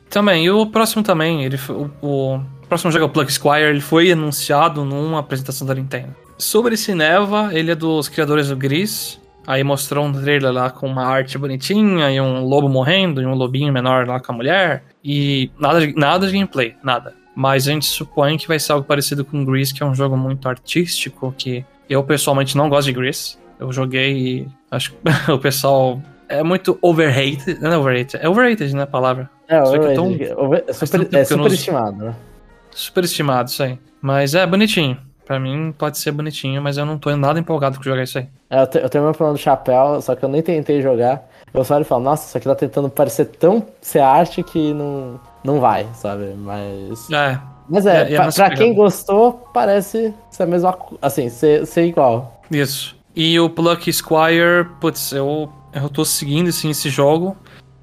Também, 0.10 0.46
e 0.46 0.50
o 0.50 0.66
próximo 0.68 1.04
também, 1.04 1.44
ele 1.44 1.58
foi- 1.58 1.76
o, 1.76 1.90
o 2.36 2.42
próximo 2.70 2.92
jogo 2.92 3.04
é 3.04 3.08
o 3.08 3.12
Plug 3.12 3.32
Squire, 3.32 3.66
ele 3.70 3.82
foi 3.82 4.10
anunciado 4.10 4.86
numa 4.86 5.20
apresentação 5.20 5.68
da 5.68 5.76
Nintendo. 5.76 6.16
Sobre 6.38 6.76
esse 6.76 6.96
Neva, 6.96 7.50
ele 7.52 7.72
é 7.72 7.76
dos 7.76 8.08
criadores 8.08 8.48
do 8.48 8.56
Gris, 8.56 9.20
aí 9.48 9.64
mostrou 9.64 10.06
um 10.06 10.12
trailer 10.12 10.52
lá 10.52 10.70
com 10.70 10.86
uma 10.86 11.06
arte 11.06 11.38
bonitinha 11.38 12.12
e 12.12 12.20
um 12.22 12.44
lobo 12.44 12.68
morrendo 12.70 13.22
e 13.22 13.26
um 13.26 13.34
lobinho 13.34 13.72
menor 13.74 14.06
lá 14.06 14.20
com 14.20 14.32
a 14.32 14.36
mulher, 14.36 14.84
e 15.04 15.50
nada 15.58 15.80
de, 15.88 15.96
nada 15.96 16.28
de 16.28 16.34
gameplay, 16.34 16.76
nada. 16.84 17.16
Mas 17.34 17.68
a 17.68 17.72
gente 17.72 17.86
supõe 17.86 18.38
que 18.38 18.48
vai 18.48 18.60
ser 18.60 18.74
algo 18.74 18.86
parecido 18.86 19.24
com 19.24 19.46
Gris, 19.46 19.72
que 19.72 19.82
é 19.82 19.86
um 19.86 19.96
jogo 19.96 20.18
muito 20.18 20.50
artístico, 20.50 21.34
que 21.38 21.64
eu 21.90 22.04
pessoalmente 22.04 22.58
não 22.58 22.68
gosto 22.68 22.88
de 22.88 22.94
Gris. 22.94 23.40
Eu 23.60 23.72
joguei 23.72 24.12
e 24.18 24.48
acho 24.70 24.92
que 24.92 24.98
o 25.32 25.40
pessoal 25.40 26.02
é 26.28 26.44
muito 26.44 26.78
overrated. 26.82 27.60
Não 27.62 27.72
é 27.72 27.78
overrated, 27.78 28.18
é 28.24 28.28
overrated, 28.28 28.76
né? 28.76 28.84
A 28.84 28.88
palavra. 28.88 29.30
É, 29.48 29.56
é, 29.56 29.60
é 29.92 29.94
tão- 29.94 30.12
over- 30.36 30.64
é 30.68 30.74
tanto 30.74 30.86
super, 30.88 31.16
é 31.16 31.20
não 31.20 31.26
superestimado, 31.26 31.98
né? 32.06 32.16
Superestimado 32.72 33.50
isso 33.50 33.64
aí. 33.64 33.80
Mas 34.02 34.36
é 34.36 34.46
bonitinho. 34.46 34.98
Pra 35.28 35.40
mim 35.40 35.74
pode 35.78 35.98
ser 35.98 36.12
bonitinho, 36.12 36.62
mas 36.62 36.78
eu 36.78 36.86
não 36.86 36.98
tô 36.98 37.14
nada 37.18 37.38
empolgado 37.38 37.78
com 37.78 37.84
jogar 37.84 38.04
isso 38.04 38.18
aí. 38.18 38.28
É, 38.50 38.62
eu, 38.62 38.68
te- 38.68 38.78
eu 38.80 38.90
tenho 38.90 39.04
meu 39.04 39.14
plano 39.14 39.34
do 39.34 39.40
chapéu, 39.40 40.02
só 40.02 40.16
que 40.16 40.24
eu 40.24 40.30
nem 40.30 40.42
tentei 40.42 40.82
jogar. 40.82 41.28
Eu 41.54 41.64
só 41.66 41.76
olho 41.76 41.82
e 41.82 41.86
falo, 41.86 42.04
nossa, 42.04 42.26
isso 42.28 42.38
aqui 42.38 42.46
tá 42.48 42.56
tentando 42.56 42.90
parecer 42.90 43.26
tão 43.26 43.66
ser 43.82 44.00
arte 44.00 44.42
que 44.42 44.74
não, 44.74 45.20
não 45.44 45.60
vai, 45.60 45.86
sabe? 45.94 46.34
Mas. 46.38 47.10
É, 47.12 47.38
Mas 47.68 47.86
é, 47.86 48.04
É, 48.10 48.14
é 48.14 48.16
pra, 48.16 48.26
nessa 48.26 48.46
pra 48.46 48.56
quem 48.56 48.74
gostou, 48.74 49.34
parece 49.54 50.14
ser 50.32 50.44
a 50.44 50.46
mesma 50.46 50.78
Assim, 51.02 51.28
ser, 51.30 51.66
ser 51.68 51.86
igual. 51.86 52.42
isso. 52.50 52.96
E 53.16 53.38
o 53.40 53.50
Pluck 53.50 53.92
Squire, 53.92 54.66
putz, 54.80 55.12
eu, 55.12 55.50
eu 55.74 55.90
tô 55.90 56.06
seguindo 56.06 56.48
assim, 56.50 56.70
esse 56.70 56.90
jogo. 56.90 57.36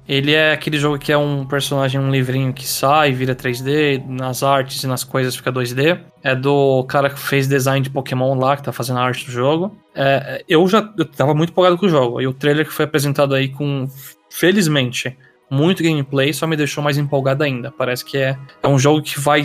Ele 0.07 0.33
é 0.33 0.53
aquele 0.53 0.77
jogo 0.77 0.99
que 0.99 1.11
é 1.11 1.17
um 1.17 1.45
personagem, 1.45 1.99
um 1.99 2.11
livrinho 2.11 2.53
que 2.53 2.67
sai, 2.67 3.11
vira 3.11 3.35
3D, 3.35 4.05
nas 4.07 4.43
artes 4.43 4.83
e 4.83 4.87
nas 4.87 5.03
coisas 5.03 5.35
fica 5.35 5.51
2D. 5.51 5.99
É 6.21 6.35
do 6.35 6.83
cara 6.83 7.09
que 7.09 7.19
fez 7.19 7.47
design 7.47 7.81
de 7.81 7.89
Pokémon 7.89 8.35
lá, 8.35 8.55
que 8.55 8.63
tá 8.63 8.71
fazendo 8.71 8.99
a 8.99 9.03
arte 9.03 9.25
do 9.25 9.31
jogo. 9.31 9.75
É, 9.95 10.43
eu 10.47 10.67
já 10.67 10.87
eu 10.97 11.05
tava 11.05 11.33
muito 11.33 11.49
empolgado 11.49 11.77
com 11.77 11.87
o 11.87 11.89
jogo. 11.89 12.21
E 12.21 12.27
o 12.27 12.33
trailer 12.33 12.65
que 12.67 12.73
foi 12.73 12.85
apresentado 12.85 13.33
aí 13.33 13.49
com, 13.49 13.87
felizmente, 14.29 15.17
muito 15.49 15.81
gameplay, 15.81 16.33
só 16.33 16.45
me 16.45 16.55
deixou 16.55 16.83
mais 16.83 16.97
empolgado 16.97 17.43
ainda. 17.43 17.71
Parece 17.71 18.05
que 18.05 18.17
é, 18.17 18.37
é 18.61 18.67
um 18.67 18.77
jogo 18.77 19.01
que 19.01 19.19
vai 19.19 19.43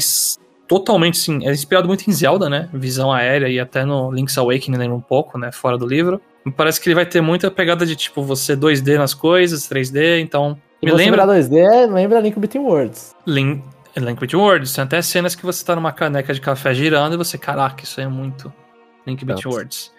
totalmente, 0.68 1.18
sim, 1.18 1.44
é 1.44 1.50
inspirado 1.50 1.88
muito 1.88 2.08
em 2.08 2.12
Zelda, 2.12 2.48
né? 2.48 2.68
Visão 2.72 3.12
aérea 3.12 3.48
e 3.48 3.58
até 3.58 3.84
no 3.84 4.12
Link's 4.12 4.38
Awakening 4.38 4.78
lembra 4.78 4.96
um 4.96 5.00
pouco, 5.00 5.38
né? 5.38 5.50
Fora 5.50 5.76
do 5.76 5.86
livro. 5.86 6.20
Parece 6.56 6.80
que 6.80 6.88
ele 6.88 6.94
vai 6.94 7.06
ter 7.06 7.20
muita 7.20 7.50
pegada 7.50 7.84
de, 7.84 7.94
tipo, 7.94 8.22
você 8.22 8.56
2D 8.56 8.96
nas 8.96 9.14
coisas, 9.14 9.68
3D, 9.68 10.20
então... 10.20 10.60
E 10.82 10.86
Me 10.86 10.92
você 10.92 11.04
lembra 11.04 11.26
virar 11.26 11.38
2D, 11.38 11.92
lembra 11.92 12.20
Link 12.20 12.38
Between 12.38 12.64
Worlds. 12.64 13.14
Link, 13.26 13.62
Link 13.96 14.18
Between 14.18 14.40
Worlds. 14.40 14.72
Tem 14.72 14.84
até 14.84 15.02
cenas 15.02 15.34
que 15.34 15.44
você 15.44 15.62
tá 15.64 15.76
numa 15.76 15.92
caneca 15.92 16.32
de 16.32 16.40
café 16.40 16.72
girando 16.72 17.14
e 17.14 17.16
você, 17.18 17.36
caraca, 17.36 17.84
isso 17.84 18.00
aí 18.00 18.06
é 18.06 18.08
muito 18.08 18.50
Link 19.06 19.22
Between 19.24 19.44
Nossa. 19.44 19.48
Worlds. 19.48 19.92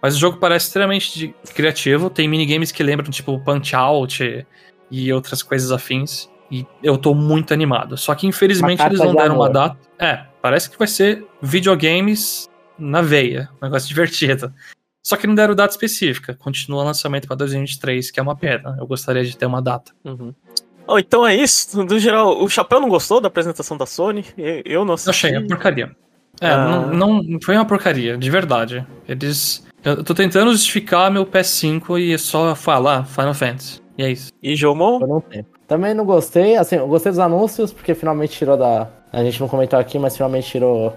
Mas 0.00 0.14
o 0.14 0.18
jogo 0.18 0.38
parece 0.38 0.66
extremamente 0.66 1.34
criativo. 1.54 2.08
Tem 2.08 2.28
minigames 2.28 2.70
que 2.70 2.84
lembram, 2.84 3.10
tipo, 3.10 3.36
Punch 3.40 3.74
Out 3.74 4.46
e 4.88 5.12
outras 5.12 5.42
coisas 5.42 5.72
afins. 5.72 6.28
E 6.50 6.64
eu 6.82 6.96
tô 6.96 7.12
muito 7.14 7.52
animado. 7.52 7.96
Só 7.96 8.14
que 8.14 8.26
infelizmente 8.26 8.80
Uma 8.80 8.88
eles 8.88 9.00
não 9.00 9.10
de 9.10 9.16
deram 9.16 9.34
uma 9.34 9.46
amor. 9.46 9.52
data. 9.52 9.78
É, 9.98 10.24
parece 10.40 10.70
que 10.70 10.78
vai 10.78 10.86
ser 10.86 11.26
videogames 11.42 12.48
na 12.78 13.02
veia. 13.02 13.50
Um 13.60 13.66
negócio 13.66 13.88
divertido. 13.88 14.54
Só 15.02 15.16
que 15.16 15.26
não 15.26 15.34
deram 15.34 15.54
data 15.54 15.72
específica. 15.72 16.34
Continua 16.34 16.82
o 16.82 16.84
lançamento 16.84 17.26
pra 17.26 17.36
2023, 17.36 18.10
que 18.10 18.20
é 18.20 18.22
uma 18.22 18.36
pena. 18.36 18.76
Eu 18.78 18.86
gostaria 18.86 19.24
de 19.24 19.36
ter 19.36 19.46
uma 19.46 19.62
data. 19.62 19.92
Uhum. 20.04 20.34
Oh, 20.86 20.98
então 20.98 21.26
é 21.26 21.34
isso. 21.36 21.82
No 21.84 21.98
geral, 21.98 22.42
o 22.42 22.48
Chapéu 22.48 22.80
não 22.80 22.88
gostou 22.88 23.20
da 23.20 23.28
apresentação 23.28 23.76
da 23.76 23.86
Sony. 23.86 24.24
Eu, 24.36 24.62
eu 24.64 24.80
não 24.84 24.92
Eu 24.92 24.94
assisti. 24.94 25.26
achei, 25.26 25.34
é 25.36 25.40
porcaria. 25.46 25.94
É, 26.40 26.48
Ah. 26.50 26.86
não, 26.92 27.22
não 27.22 27.38
foi 27.42 27.54
uma 27.56 27.64
porcaria, 27.64 28.16
de 28.16 28.30
verdade. 28.30 28.86
Eles. 29.08 29.66
Eu 29.84 30.02
tô 30.02 30.14
tentando 30.14 30.50
justificar 30.52 31.10
meu 31.10 31.24
PS5 31.24 31.98
e 32.00 32.12
é 32.12 32.18
só 32.18 32.54
falar 32.54 33.04
Final 33.04 33.34
Fantasy. 33.34 33.80
E 33.96 34.02
é 34.02 34.10
isso. 34.10 34.30
E 34.42 34.54
Jomon? 34.56 34.98
Por 34.98 35.10
um 35.16 35.20
tempo. 35.20 35.48
Também 35.66 35.94
não 35.94 36.04
gostei, 36.04 36.56
assim, 36.56 36.76
eu 36.76 36.88
gostei 36.88 37.12
dos 37.12 37.18
anúncios, 37.18 37.72
porque 37.72 37.94
finalmente 37.94 38.36
tirou 38.36 38.56
da. 38.56 38.88
A 39.12 39.22
gente 39.22 39.40
não 39.40 39.48
comentou 39.48 39.78
aqui, 39.78 39.98
mas 39.98 40.16
finalmente 40.16 40.48
tirou 40.48 40.96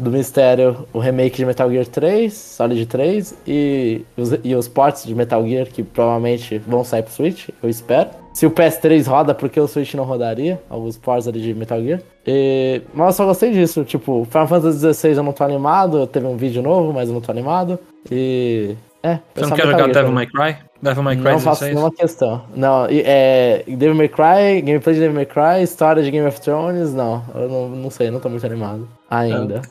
do 0.00 0.10
mistério 0.10 0.86
o 0.92 0.98
remake 0.98 1.36
de 1.36 1.46
Metal 1.46 1.70
Gear 1.70 1.86
3, 1.86 2.32
Solid 2.32 2.86
3, 2.86 3.38
e 3.46 4.02
os, 4.16 4.30
e 4.42 4.54
os 4.54 4.66
ports 4.66 5.04
de 5.04 5.14
Metal 5.14 5.46
Gear 5.46 5.66
que 5.66 5.82
provavelmente 5.82 6.58
vão 6.58 6.82
sair 6.82 7.02
pro 7.02 7.12
Switch, 7.12 7.48
eu 7.62 7.68
espero. 7.68 8.08
Se 8.32 8.46
o 8.46 8.50
PS3 8.50 9.06
roda, 9.06 9.34
porque 9.34 9.60
o 9.60 9.68
Switch 9.68 9.94
não 9.94 10.04
rodaria, 10.04 10.60
alguns 10.70 10.96
ports 10.96 11.28
ali 11.28 11.40
de 11.40 11.52
Metal 11.52 11.80
Gear. 11.82 12.00
E, 12.26 12.80
mas 12.94 13.08
eu 13.08 13.12
só 13.12 13.26
gostei 13.26 13.50
disso, 13.52 13.84
tipo, 13.84 14.26
Final 14.30 14.48
Fantasy 14.48 14.94
XVI 14.94 15.16
eu 15.16 15.22
não 15.22 15.32
tô 15.32 15.44
animado, 15.44 16.06
teve 16.06 16.26
um 16.26 16.36
vídeo 16.36 16.62
novo, 16.62 16.92
mas 16.92 17.08
eu 17.08 17.14
não 17.14 17.20
tô 17.20 17.30
animado. 17.30 17.78
E. 18.10 18.74
É, 19.02 19.18
Você 19.34 19.44
é 19.44 19.46
não 19.46 19.56
quer 19.56 19.66
jogar 19.66 19.86
Devil 19.86 19.94
também. 19.94 20.12
May 20.12 20.26
Cry? 20.26 20.56
Devil 20.82 21.02
May 21.02 21.16
Cry 21.16 21.24
Não 21.24 21.40
faço 21.40 21.60
16? 21.60 21.74
nenhuma 21.74 21.92
questão. 21.92 22.44
Não, 22.54 22.86
é. 22.90 23.64
Devil 23.66 23.94
May 23.94 24.08
Cry, 24.08 24.62
gameplay 24.62 24.94
de 24.94 25.00
Devil 25.00 25.14
May 25.14 25.26
Cry, 25.26 25.62
história 25.62 26.02
de 26.02 26.10
Game 26.10 26.26
of 26.26 26.40
Thrones, 26.40 26.92
não. 26.92 27.24
Eu 27.34 27.48
não, 27.48 27.68
não 27.68 27.90
sei, 27.90 28.10
não 28.10 28.20
tô 28.20 28.28
muito 28.28 28.44
animado. 28.44 28.88
Ainda. 29.10 29.62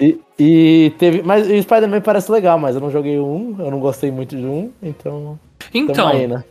e, 0.00 0.20
e 0.38 0.92
teve. 0.98 1.22
Mas 1.22 1.48
o 1.48 1.62
Spider-Man 1.62 2.00
parece 2.00 2.30
legal, 2.30 2.58
mas 2.58 2.74
eu 2.74 2.80
não 2.80 2.90
joguei 2.90 3.18
o 3.18 3.26
1, 3.26 3.56
eu 3.64 3.70
não 3.70 3.80
gostei 3.80 4.10
muito 4.10 4.36
de 4.36 4.44
um, 4.44 4.70
então. 4.82 5.38
Então, 5.74 6.08
aí, 6.08 6.26
né? 6.26 6.44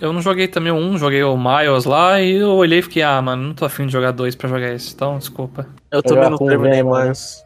eu 0.00 0.12
não 0.12 0.20
joguei 0.20 0.48
também 0.48 0.72
o 0.72 0.76
1, 0.76 0.98
joguei 0.98 1.22
o 1.22 1.36
Miles 1.36 1.84
lá 1.84 2.20
e 2.20 2.36
eu 2.36 2.50
olhei 2.50 2.80
e 2.80 2.82
fiquei, 2.82 3.02
ah, 3.02 3.22
mano, 3.22 3.42
não 3.42 3.54
tô 3.54 3.64
afim 3.64 3.86
de 3.86 3.92
jogar 3.92 4.10
dois 4.10 4.34
pra 4.34 4.48
jogar 4.48 4.72
esse, 4.72 4.92
então 4.92 5.18
desculpa. 5.18 5.66
Eu 5.90 6.02
também 6.02 6.24
já 6.24 6.30
não 6.30 6.38
terminei 6.38 6.82
Venom, 6.82 6.94
né? 6.94 7.04
mais. 7.04 7.44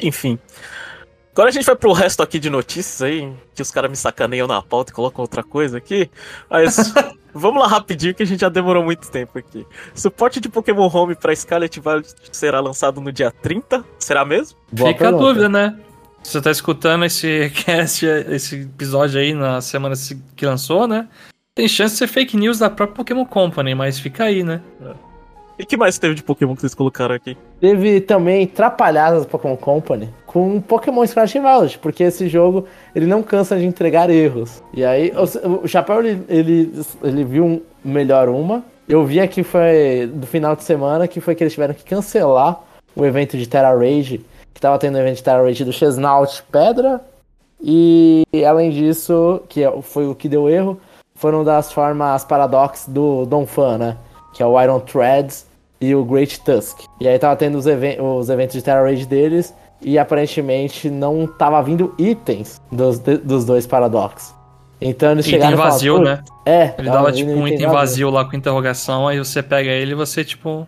Enfim. 0.00 0.38
Agora 1.32 1.48
a 1.48 1.52
gente 1.52 1.64
vai 1.64 1.74
pro 1.76 1.92
resto 1.92 2.22
aqui 2.22 2.38
de 2.38 2.50
notícias 2.50 3.00
aí, 3.02 3.32
que 3.54 3.62
os 3.62 3.70
caras 3.70 3.90
me 3.90 3.96
sacaneiam 3.96 4.46
na 4.46 4.60
pauta 4.60 4.92
e 4.92 4.94
colocam 4.94 5.22
outra 5.22 5.42
coisa 5.42 5.78
aqui. 5.78 6.10
Mas 6.50 6.92
vamos 7.32 7.60
lá 7.62 7.66
rapidinho 7.68 8.14
que 8.14 8.22
a 8.22 8.26
gente 8.26 8.40
já 8.40 8.50
demorou 8.50 8.84
muito 8.84 9.10
tempo 9.10 9.38
aqui. 9.38 9.66
Suporte 9.94 10.40
de 10.40 10.48
Pokémon 10.50 10.88
Home 10.92 11.14
pra 11.14 11.34
Scarlet 11.34 11.80
Violet 11.80 12.14
será 12.32 12.60
lançado 12.60 13.00
no 13.00 13.10
dia 13.10 13.30
30? 13.30 13.82
Será 13.98 14.24
mesmo? 14.26 14.58
Boa 14.70 14.90
Fica 14.92 15.04
a 15.06 15.08
pergunta. 15.10 15.24
dúvida, 15.26 15.48
né? 15.48 15.78
Você 16.22 16.40
tá 16.40 16.50
escutando 16.50 17.04
esse 17.06 17.50
cast, 17.64 18.04
esse 18.06 18.60
episódio 18.62 19.18
aí 19.18 19.32
na 19.32 19.60
semana 19.62 19.96
se- 19.96 20.22
que 20.36 20.44
lançou, 20.44 20.86
né? 20.86 21.08
Tem 21.54 21.66
chance 21.66 21.94
de 21.94 21.98
ser 21.98 22.06
fake 22.08 22.36
news 22.36 22.58
da 22.58 22.68
própria 22.68 22.96
Pokémon 22.96 23.24
Company, 23.24 23.74
mas 23.74 23.98
fica 23.98 24.24
aí, 24.24 24.42
né? 24.42 24.60
E 25.58 25.64
que 25.66 25.76
mais 25.76 25.98
teve 25.98 26.14
de 26.14 26.22
Pokémon 26.22 26.54
que 26.54 26.62
vocês 26.62 26.74
colocaram 26.74 27.14
aqui? 27.14 27.36
Teve 27.60 28.00
também 28.00 28.46
trapalhadas 28.46 29.26
Pokémon 29.26 29.56
Company 29.56 30.08
com 30.26 30.60
Pokémon 30.60 31.04
e 31.04 31.06
Violet, 31.06 31.78
porque 31.78 32.02
esse 32.04 32.26
jogo 32.28 32.66
ele 32.94 33.06
não 33.06 33.22
cansa 33.22 33.58
de 33.58 33.66
entregar 33.66 34.08
erros. 34.08 34.62
E 34.72 34.84
aí, 34.84 35.12
o, 35.12 35.64
o 35.64 35.68
Chapéu 35.68 36.00
ele, 36.00 36.24
ele, 36.28 36.72
ele 37.02 37.24
viu 37.24 37.44
um, 37.44 37.60
melhor 37.84 38.28
uma. 38.28 38.64
Eu 38.88 39.04
vi 39.04 39.20
aqui 39.20 39.42
foi 39.42 40.10
do 40.12 40.26
final 40.26 40.56
de 40.56 40.64
semana 40.64 41.06
que 41.06 41.20
foi 41.20 41.34
que 41.34 41.44
eles 41.44 41.52
tiveram 41.52 41.74
que 41.74 41.84
cancelar 41.84 42.60
o 42.96 43.04
evento 43.04 43.36
de 43.36 43.46
Terra 43.46 43.74
Rage, 43.74 44.24
que 44.52 44.60
tava 44.60 44.78
tendo 44.78 44.96
o 44.96 44.98
evento 44.98 45.16
de 45.16 45.22
Terra 45.22 45.42
Rage 45.42 45.64
do 45.64 45.72
Chesnaut 45.72 46.42
Pedra. 46.50 47.00
E 47.62 48.24
além 48.46 48.70
disso, 48.70 49.40
que 49.48 49.62
é- 49.62 49.82
foi 49.82 50.06
o 50.08 50.14
que 50.14 50.28
deu 50.28 50.48
erro, 50.48 50.80
foram 51.14 51.44
das 51.44 51.72
formas 51.72 52.24
Paradox 52.24 52.86
do 52.88 53.24
Donphan, 53.26 53.78
né? 53.78 53.96
Que 54.32 54.42
é 54.42 54.46
o 54.46 54.60
Iron 54.60 54.80
Threads 54.80 55.46
e 55.80 55.94
o 55.94 56.04
Great 56.04 56.40
Tusk. 56.40 56.80
E 57.00 57.08
aí 57.08 57.18
tava 57.18 57.36
tendo 57.36 57.56
os, 57.58 57.66
even- 57.66 58.00
os 58.00 58.28
eventos 58.30 58.54
de 58.54 58.62
Terra 58.62 58.82
Rage 58.82 59.04
deles 59.06 59.54
e 59.80 59.98
aparentemente 59.98 60.88
não 60.88 61.26
tava 61.26 61.60
vindo 61.62 61.94
itens 61.98 62.60
dos, 62.70 62.98
dos 62.98 63.44
dois 63.44 63.66
Paradox. 63.66 64.34
Então 64.80 65.12
eles 65.12 65.26
Item 65.26 65.40
chegaram 65.40 65.56
vazio, 65.56 65.94
e 65.94 65.98
falaram, 65.98 66.16
né? 66.16 66.24
"Pô, 66.26 66.34
É, 66.50 66.74
Ele 66.78 66.90
dava 66.90 67.12
tipo 67.12 67.30
um 67.30 67.46
item 67.46 67.66
vazio 67.68 68.10
lá 68.10 68.24
com 68.24 68.36
interrogação, 68.36 69.06
aí 69.06 69.18
você 69.18 69.42
pega 69.42 69.70
ele 69.70 69.92
e 69.92 69.94
você, 69.94 70.24
tipo. 70.24 70.66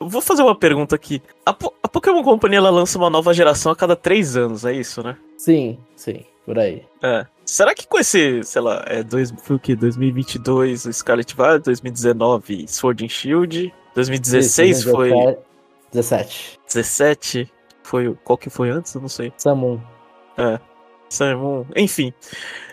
Vou 0.00 0.20
fazer 0.20 0.42
uma 0.42 0.54
pergunta 0.56 0.94
aqui. 0.96 1.22
A, 1.46 1.52
Po- 1.52 1.72
a 1.82 1.88
Pokémon 1.88 2.22
Company 2.22 2.56
ela 2.56 2.68
lança 2.70 2.98
uma 2.98 3.08
nova 3.08 3.32
geração 3.32 3.70
a 3.70 3.76
cada 3.76 3.94
três 3.94 4.36
anos, 4.36 4.64
é 4.64 4.72
isso, 4.72 5.02
né? 5.02 5.16
Sim, 5.38 5.78
sim, 5.94 6.24
por 6.44 6.58
aí. 6.58 6.82
É. 7.02 7.24
Será 7.52 7.74
que 7.74 7.86
com 7.86 7.98
esse, 7.98 8.42
sei 8.44 8.62
lá, 8.62 8.82
é 8.86 9.02
dois, 9.02 9.30
foi 9.42 9.56
o 9.56 9.58
quê? 9.58 9.76
2022 9.76 10.86
o 10.86 10.92
Scarlet 10.92 11.36
Violet, 11.36 11.64
2019 11.64 12.64
Sword 12.66 13.04
and 13.04 13.08
Shield, 13.10 13.74
2016 13.94 14.78
Isso, 14.78 14.90
foi 14.90 15.10
17. 15.92 16.58
17 16.66 17.52
foi 17.82 18.08
o- 18.08 18.16
qual 18.24 18.38
que 18.38 18.48
foi 18.48 18.70
antes? 18.70 18.94
Eu 18.94 19.02
não 19.02 19.08
sei. 19.08 19.32
Samun. 19.36 19.78
Sun 21.10 21.36
Moon, 21.36 21.66
enfim. 21.76 22.10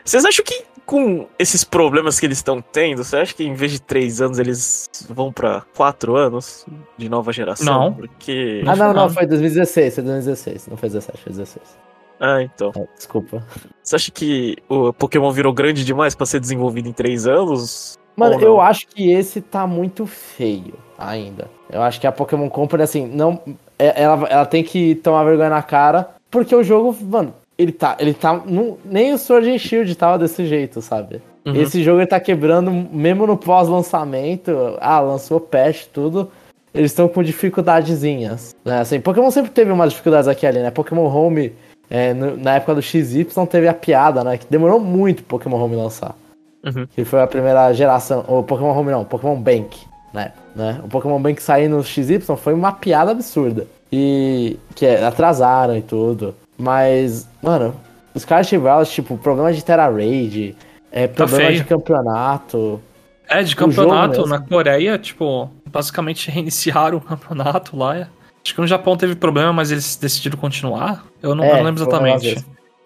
Vocês 0.06 0.24
acham 0.24 0.46
que 0.46 0.64
com 0.86 1.28
esses 1.38 1.66
problemas 1.66 2.18
que 2.18 2.26
eles 2.26 2.38
estão 2.38 2.62
tendo, 2.62 3.04
você 3.04 3.18
acha 3.18 3.34
que 3.36 3.44
em 3.44 3.54
vez 3.54 3.74
de 3.74 3.82
três 3.82 4.22
anos 4.22 4.40
eles 4.40 4.90
vão 5.10 5.30
pra 5.30 5.62
quatro 5.76 6.16
anos 6.16 6.66
de 6.98 7.10
nova 7.10 7.34
geração? 7.34 7.66
Não. 7.66 7.94
Porque. 7.94 8.64
Ah, 8.66 8.78
não, 8.78 8.94
não, 8.94 9.10
foi 9.10 9.28
2016, 9.28 9.96
foi 9.96 10.04
2016. 10.06 10.68
Não 10.68 10.78
foi 10.78 10.88
17, 10.88 11.22
foi 11.22 11.32
16. 11.34 11.78
Ah, 12.20 12.42
então. 12.42 12.72
É, 12.76 12.86
desculpa. 12.96 13.44
Você 13.82 13.96
acha 13.96 14.12
que 14.12 14.58
o 14.68 14.92
Pokémon 14.94 15.32
virou 15.32 15.54
grande 15.54 15.86
demais 15.86 16.14
pra 16.16 16.26
ser 16.26 16.40
desenvolvido 16.40 16.90
em 16.90 16.94
três 16.94 17.26
anos? 17.26 17.98
Mano, 18.16 18.42
eu 18.42 18.60
acho 18.60 18.86
que 18.88 19.12
esse 19.12 19.40
tá 19.40 19.66
muito 19.66 20.06
feio 20.06 20.74
ainda. 20.98 21.50
Eu 21.72 21.82
acho 21.82 22.02
que 22.02 22.06
a 22.08 22.12
Pokémon 22.12 22.50
Company, 22.50 22.84
assim, 22.84 23.08
não. 23.08 23.40
é- 23.78 24.04
Ela, 24.04 24.28
ela 24.28 24.46
tem 24.46 24.62
que 24.64 24.96
tomar 24.96 25.24
vergonha 25.24 25.50
na 25.50 25.62
cara, 25.62 26.10
porque 26.30 26.54
o 26.54 26.62
jogo, 26.64 26.94
mano, 27.02 27.34
ele 27.58 27.72
tá. 27.72 27.96
Ele 28.00 28.14
tá. 28.14 28.42
não- 28.46 28.78
nem 28.84 29.14
o 29.14 29.18
Sword 29.18 29.50
and 29.50 29.58
Shield 29.58 29.96
tava 29.96 30.18
desse 30.20 30.46
jeito, 30.46 30.82
sabe? 30.82 31.22
Uhum. 31.46 31.56
Esse 31.56 31.82
jogo 31.82 32.00
ele 32.02 32.08
tá 32.08 32.20
quebrando, 32.20 32.70
mesmo 32.70 33.26
no 33.26 33.38
pós-lançamento. 33.38 34.52
Ah, 34.82 35.00
lançou 35.00 35.40
patch, 35.40 35.86
tudo. 35.94 36.30
Eles 36.74 36.92
estão 36.92 37.08
com 37.08 37.24
dificuldadezinhas. 37.24 38.56
Né? 38.64 38.80
Assim, 38.82 39.00
Pokémon 39.00 39.32
sempre 39.32 39.52
teve 39.52 39.72
umas 39.72 39.92
dificuldades 39.92 40.28
aqui 40.28 40.46
ali, 40.46 40.60
né? 40.60 40.70
Pokémon 40.70 41.06
Home 41.08 41.54
é, 41.90 42.14
no- 42.14 42.38
na 42.38 42.56
época 42.56 42.76
do 42.76 42.82
XY 42.82 43.26
teve 43.50 43.68
a 43.68 43.74
piada, 43.74 44.24
né? 44.24 44.38
Que 44.38 44.46
demorou 44.50 44.80
muito 44.80 45.24
Pokémon 45.24 45.58
Home 45.62 45.76
lançar. 45.76 46.16
Uhum. 46.64 46.86
Que 46.94 47.06
foi 47.06 47.22
a 47.22 47.28
primeira 47.28 47.72
geração. 47.74 48.24
O 48.28 48.44
Pokémon 48.44 48.78
Home 48.78 48.92
não, 48.92 49.06
Pokémon 49.06 49.36
Bank, 49.40 49.78
né? 50.14 50.34
né? 50.56 50.80
O 50.84 50.88
Pokémon 50.90 51.20
Bank 51.22 51.42
sair 51.42 51.68
no 51.68 51.84
XY 51.84 52.20
foi 52.38 52.54
uma 52.54 52.72
piada 52.74 53.12
absurda. 53.12 53.66
E 53.92 54.58
que 54.76 54.86
é, 54.86 55.04
atrasaram 55.06 55.76
e 55.78 55.82
tudo. 55.82 56.36
Mas, 56.58 57.28
mano, 57.42 57.74
os 58.14 58.22
Scarlet 58.24 58.58
Violet, 58.58 58.92
tipo, 58.92 59.18
problema 59.18 59.52
de 59.54 59.64
Terra 59.64 59.90
Raid, 59.90 60.56
é, 60.92 61.08
problema 61.08 61.48
feio. 61.48 61.58
de 61.60 61.64
campeonato. 61.66 62.82
É, 63.28 63.42
de 63.44 63.56
campeonato 63.56 64.26
na 64.28 64.40
Coreia, 64.40 64.98
tipo, 64.98 65.50
basicamente 65.66 66.30
reiniciaram 66.32 66.98
o 66.98 67.02
campeonato 67.02 67.78
lá. 67.78 68.08
É. 68.40 68.42
Acho 68.46 68.56
que 68.56 68.62
no 68.62 68.68
Japão 68.68 68.96
teve 68.98 69.16
problema, 69.16 69.52
mas 69.54 69.72
eles 69.72 69.96
decidiram 69.96 70.38
continuar. 70.38 71.06
Eu 71.22 71.36
não, 71.36 71.44
eu 71.46 71.58
não 71.58 71.64
lembro 71.64 71.84
um 71.84 71.88
negócio 72.02 72.28
exatamente. 72.30 72.46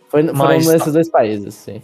Foi, 0.10 0.24
foram 0.24 0.36
Mas 0.38 0.68
nesses 0.68 0.86
tá- 0.86 0.92
dois 0.92 1.10
países, 1.10 1.54
sim. 1.56 1.82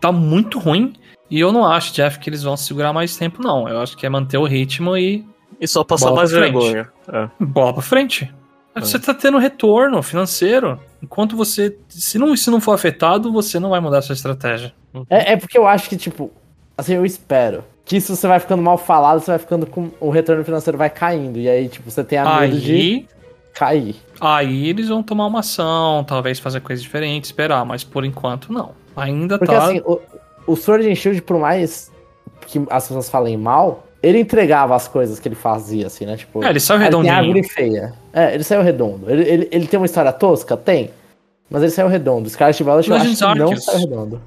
Tá 0.00 0.12
muito 0.12 0.58
ruim. 0.58 0.94
E 1.30 1.40
eu 1.40 1.50
não 1.52 1.64
acho, 1.64 1.92
Jeff, 1.94 2.18
que 2.18 2.28
eles 2.28 2.42
vão 2.42 2.56
segurar 2.56 2.92
mais 2.92 3.16
tempo, 3.16 3.42
não. 3.42 3.68
Eu 3.68 3.80
acho 3.80 3.96
que 3.96 4.04
é 4.04 4.08
manter 4.08 4.36
o 4.38 4.44
ritmo 4.44 4.96
e 4.96 5.24
E 5.60 5.66
só 5.66 5.82
passar 5.84 6.06
Bola 6.06 6.18
mais 6.18 6.30
pra 6.30 6.40
frente. 6.40 6.52
vergonha. 6.52 6.88
É. 7.08 7.28
bola 7.44 7.72
pra 7.72 7.82
frente. 7.82 8.32
Você 8.74 8.98
tá 8.98 9.12
tendo 9.14 9.38
retorno 9.38 10.02
financeiro. 10.02 10.80
Enquanto 11.02 11.36
você. 11.36 11.76
Se 11.88 12.18
não, 12.18 12.34
se 12.36 12.50
não 12.50 12.60
for 12.60 12.72
afetado, 12.72 13.30
você 13.32 13.58
não 13.60 13.70
vai 13.70 13.80
mudar 13.80 13.98
a 13.98 14.02
sua 14.02 14.14
estratégia. 14.14 14.72
É, 15.10 15.32
é 15.32 15.36
porque 15.36 15.56
eu 15.58 15.66
acho 15.66 15.88
que, 15.88 15.96
tipo, 15.96 16.30
assim, 16.76 16.94
eu 16.94 17.04
espero 17.04 17.64
que 17.92 17.98
isso 17.98 18.16
você 18.16 18.26
vai 18.26 18.40
ficando 18.40 18.62
mal 18.62 18.78
falado, 18.78 19.20
você 19.20 19.32
vai 19.32 19.38
ficando 19.38 19.66
com. 19.66 19.90
O 20.00 20.08
retorno 20.08 20.42
financeiro 20.42 20.78
vai 20.78 20.88
caindo. 20.88 21.38
E 21.38 21.46
aí, 21.46 21.68
tipo, 21.68 21.90
você 21.90 22.02
tem 22.02 22.18
a 22.18 22.40
medo 22.40 22.58
de 22.58 23.04
cair. 23.52 23.96
aí 24.18 24.70
eles 24.70 24.88
vão 24.88 25.02
tomar 25.02 25.26
uma 25.26 25.40
ação, 25.40 26.02
talvez 26.02 26.38
fazer 26.38 26.60
coisas 26.60 26.82
diferentes, 26.82 27.28
esperar, 27.28 27.66
mas 27.66 27.84
por 27.84 28.02
enquanto 28.06 28.50
não. 28.50 28.70
Ainda 28.96 29.38
Porque 29.38 29.54
tá. 29.54 29.66
assim, 29.66 29.82
o, 29.84 30.00
o 30.46 30.56
Sword 30.56 30.88
and 30.90 30.94
Shield, 30.94 31.20
por 31.20 31.38
mais 31.38 31.92
que 32.46 32.62
as 32.70 32.88
pessoas 32.88 33.10
falem 33.10 33.36
mal, 33.36 33.86
ele 34.02 34.18
entregava 34.18 34.74
as 34.74 34.88
coisas 34.88 35.20
que 35.20 35.28
ele 35.28 35.34
fazia, 35.34 35.86
assim, 35.86 36.06
né? 36.06 36.16
Tipo, 36.16 36.42
É, 36.42 36.48
ele 36.48 36.60
saiu 36.60 36.78
tem 36.78 36.86
redondinho. 36.86 37.14
árvore 37.14 37.42
feia. 37.42 37.92
É, 38.10 38.34
ele 38.34 38.42
saiu 38.42 38.62
redondo. 38.62 39.10
Ele, 39.10 39.22
ele, 39.22 39.48
ele 39.52 39.66
tem 39.66 39.78
uma 39.78 39.86
história 39.86 40.12
tosca? 40.12 40.56
Tem. 40.56 40.90
Mas 41.50 41.60
ele 41.62 41.72
saiu 41.72 41.88
redondo. 41.88 42.30
Scarlet 42.30 42.62
Violet 42.62 42.88
eu 42.88 42.96
acho 42.96 43.04
que 43.04 43.10
não 43.10 43.16
saiu 43.60 43.80
redondo. 43.80 44.22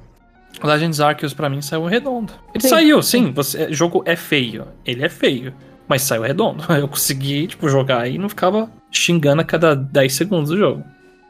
Legends 0.64 1.00
Arceus 1.00 1.34
pra 1.34 1.50
mim 1.50 1.62
saiu 1.62 1.86
redondo. 1.86 2.34
Ele 2.54 2.62
Sim. 2.62 2.70
saiu, 2.70 3.02
sim. 3.04 3.32
Você, 3.34 3.66
o 3.66 3.74
jogo 3.74 4.04
é 4.06 4.16
feio. 4.16 4.68
Ele 4.86 5.04
é 5.04 5.10
feio. 5.10 5.54
Mas 5.88 6.02
saiu 6.02 6.22
redondo. 6.24 6.64
Eu 6.74 6.88
consegui, 6.88 7.48
tipo, 7.48 7.68
jogar 7.70 8.08
e 8.08 8.18
não 8.18 8.30
ficava 8.30 8.70
xingando 8.92 9.42
a 9.42 9.46
cada 9.46 9.76
10 9.76 10.14
segundos 10.14 10.50
do 10.50 10.58
jogo. 10.58 10.84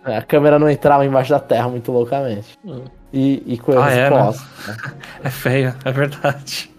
É, 0.05 0.17
a 0.17 0.21
câmera 0.21 0.59
não 0.59 0.69
entrava 0.69 1.05
embaixo 1.05 1.31
da 1.31 1.39
terra 1.39 1.67
muito 1.67 1.91
loucamente. 1.91 2.57
Hum. 2.63 2.83
E, 3.11 3.41
e 3.53 3.57
com 3.57 3.77
Ah, 3.81 3.89
é, 3.91 4.09
né? 4.09 4.09
costas. 4.09 4.45
É 5.23 5.29
feio, 5.29 5.73
é 5.83 5.91
verdade. 5.91 6.69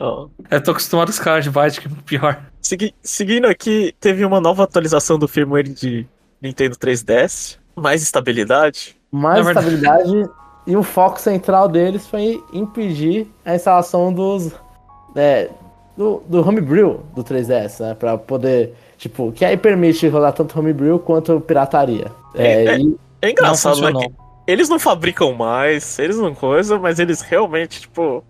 Ó. 0.00 0.28
Eu 0.50 0.62
tô 0.62 0.72
acostumado 0.72 1.06
com 1.06 1.12
os 1.12 1.18
caras 1.20 1.44
de 1.44 1.50
Byte, 1.50 1.80
que 1.80 1.86
é 1.86 1.90
pior. 2.04 2.42
Segui- 2.60 2.94
seguindo 3.02 3.46
aqui, 3.46 3.94
teve 4.00 4.24
uma 4.24 4.40
nova 4.40 4.64
atualização 4.64 5.18
do 5.18 5.28
firmware 5.28 5.68
de 5.68 6.06
Nintendo 6.40 6.74
3DS. 6.76 7.58
Mais 7.76 8.02
estabilidade. 8.02 8.96
Mais 9.10 9.46
É 9.46 9.50
estabilidade 9.50 10.28
e 10.66 10.76
o 10.76 10.82
foco 10.82 11.20
central 11.20 11.68
deles 11.68 12.06
foi 12.06 12.42
impedir 12.52 13.26
a 13.44 13.54
instalação 13.54 14.12
dos. 14.12 14.52
é, 15.16 15.48
do, 15.96 16.22
do 16.26 16.46
homebrew 16.48 17.00
do 17.14 17.22
3DS, 17.22 17.80
né? 17.80 17.94
Pra 17.94 18.16
poder. 18.16 18.74
Tipo, 18.96 19.32
que 19.32 19.44
aí 19.44 19.56
permite 19.56 20.06
rodar 20.08 20.32
tanto 20.32 20.58
homebrew 20.58 20.98
quanto 20.98 21.40
pirataria. 21.40 22.06
É, 22.34 22.64
É, 22.64 22.64
é. 22.66 22.78
e 22.78 22.96
É 23.20 23.26
Não 23.26 23.30
engraçado, 23.30 23.80
né? 23.80 23.88
funcionou. 23.88 24.02
que 24.10 24.22
eles 24.46 24.68
não 24.68 24.78
fabricam 24.78 25.32
mais, 25.34 25.98
eles 25.98 26.16
não 26.18 26.34
coisa, 26.34 26.78
mas 26.78 26.98
eles 26.98 27.20
realmente, 27.20 27.80
tipo. 27.82 28.24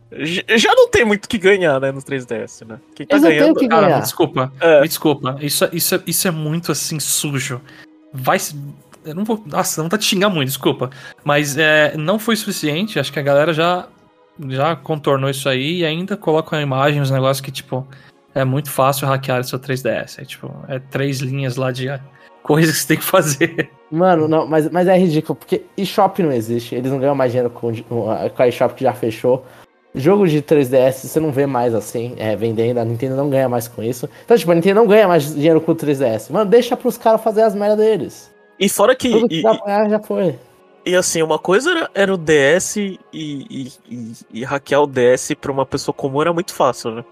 Já 0.56 0.74
não 0.74 0.88
tem 0.88 1.04
muito 1.04 1.24
o 1.26 1.28
que 1.28 1.38
ganhar, 1.38 1.78
né, 1.80 1.90
no 1.92 2.00
3DS, 2.00 2.66
né? 2.66 2.78
Quem 2.94 3.06
tá 3.06 3.16
Eles 3.16 3.22
não 3.22 3.30
ganhando. 3.30 3.52
o 3.52 3.54
que 3.60 3.68
Cara, 3.68 3.82
ganhar. 3.82 3.96
me 3.96 4.02
desculpa. 4.02 4.52
É. 4.60 4.80
Me 4.80 4.88
desculpa. 4.88 5.36
Isso, 5.40 5.68
isso, 5.72 5.94
é- 5.94 6.02
isso 6.06 6.28
é 6.28 6.30
muito 6.30 6.72
assim, 6.72 6.98
sujo. 6.98 7.60
Vai. 8.12 8.38
Eu 9.04 9.14
não 9.14 9.24
vou. 9.24 9.42
Nossa, 9.46 9.82
não 9.82 9.88
tá 9.88 9.98
te 9.98 10.04
xingar 10.04 10.28
muito, 10.28 10.48
desculpa. 10.48 10.90
Mas 11.24 11.56
é, 11.56 11.96
não 11.96 12.18
foi 12.18 12.36
suficiente. 12.36 12.98
Acho 12.98 13.12
que 13.12 13.18
a 13.18 13.22
galera 13.22 13.52
já, 13.52 13.88
já 14.48 14.76
contornou 14.76 15.30
isso 15.30 15.48
aí 15.48 15.78
e 15.78 15.84
ainda 15.84 16.16
coloca 16.16 16.56
a 16.56 16.62
imagem, 16.62 17.00
os 17.00 17.10
negócios 17.10 17.40
que, 17.40 17.50
tipo, 17.50 17.86
é 18.34 18.44
muito 18.44 18.70
fácil 18.70 19.06
hackear 19.06 19.44
seu 19.44 19.58
3DS. 19.58 20.20
É 20.20 20.24
tipo, 20.24 20.54
é 20.68 20.78
três 20.78 21.20
linhas 21.20 21.56
lá 21.56 21.72
de 21.72 21.88
coisas 22.42 22.74
que 22.76 22.80
você 22.82 22.88
tem 22.88 22.96
que 22.96 23.04
fazer. 23.04 23.70
Mano, 23.90 24.26
não, 24.26 24.46
mas, 24.46 24.70
mas 24.70 24.88
é 24.88 24.96
ridículo, 24.96 25.36
porque 25.36 25.62
eShop 25.76 26.22
não 26.22 26.32
existe. 26.32 26.74
Eles 26.74 26.90
não 26.90 26.98
ganham 26.98 27.14
mais 27.14 27.32
dinheiro 27.32 27.50
com, 27.50 27.72
com 27.82 28.10
a 28.10 28.48
eShop 28.48 28.74
que 28.74 28.84
já 28.84 28.92
fechou. 28.92 29.44
Jogo 29.94 30.26
de 30.26 30.40
3DS 30.40 31.06
você 31.06 31.20
não 31.20 31.30
vê 31.30 31.44
mais 31.44 31.74
assim, 31.74 32.14
é, 32.16 32.34
vendendo. 32.34 32.78
A 32.78 32.84
Nintendo 32.84 33.14
não 33.14 33.28
ganha 33.28 33.48
mais 33.48 33.68
com 33.68 33.82
isso. 33.82 34.08
Então, 34.24 34.36
tipo, 34.38 34.50
a 34.50 34.54
Nintendo 34.54 34.80
não 34.80 34.86
ganha 34.86 35.06
mais 35.06 35.34
dinheiro 35.34 35.60
com 35.60 35.72
o 35.72 35.76
3DS. 35.76 36.30
Mano, 36.30 36.50
deixa 36.50 36.76
pros 36.76 36.96
caras 36.96 37.22
fazer 37.22 37.42
as 37.42 37.54
merdas 37.54 37.76
deles. 37.78 38.31
E 38.58 38.68
fora 38.68 38.94
que. 38.94 39.10
Tudo 39.10 39.28
que 39.28 39.40
e- 39.40 39.42
ganhar 39.42 39.88
já 39.90 39.98
foi. 40.00 40.38
E 40.84 40.96
assim, 40.96 41.22
uma 41.22 41.38
coisa 41.38 41.70
era, 41.70 41.90
era 41.94 42.14
o 42.14 42.16
DS 42.16 42.76
e, 42.76 42.98
e, 43.12 43.72
e- 43.88 44.12
e 44.32 44.44
hackear 44.44 44.82
o 44.82 44.86
DS 44.86 45.34
pra 45.40 45.52
uma 45.52 45.64
pessoa 45.64 45.94
comum 45.94 46.20
era 46.20 46.32
muito 46.32 46.52
fácil, 46.52 46.90
né? 46.92 47.04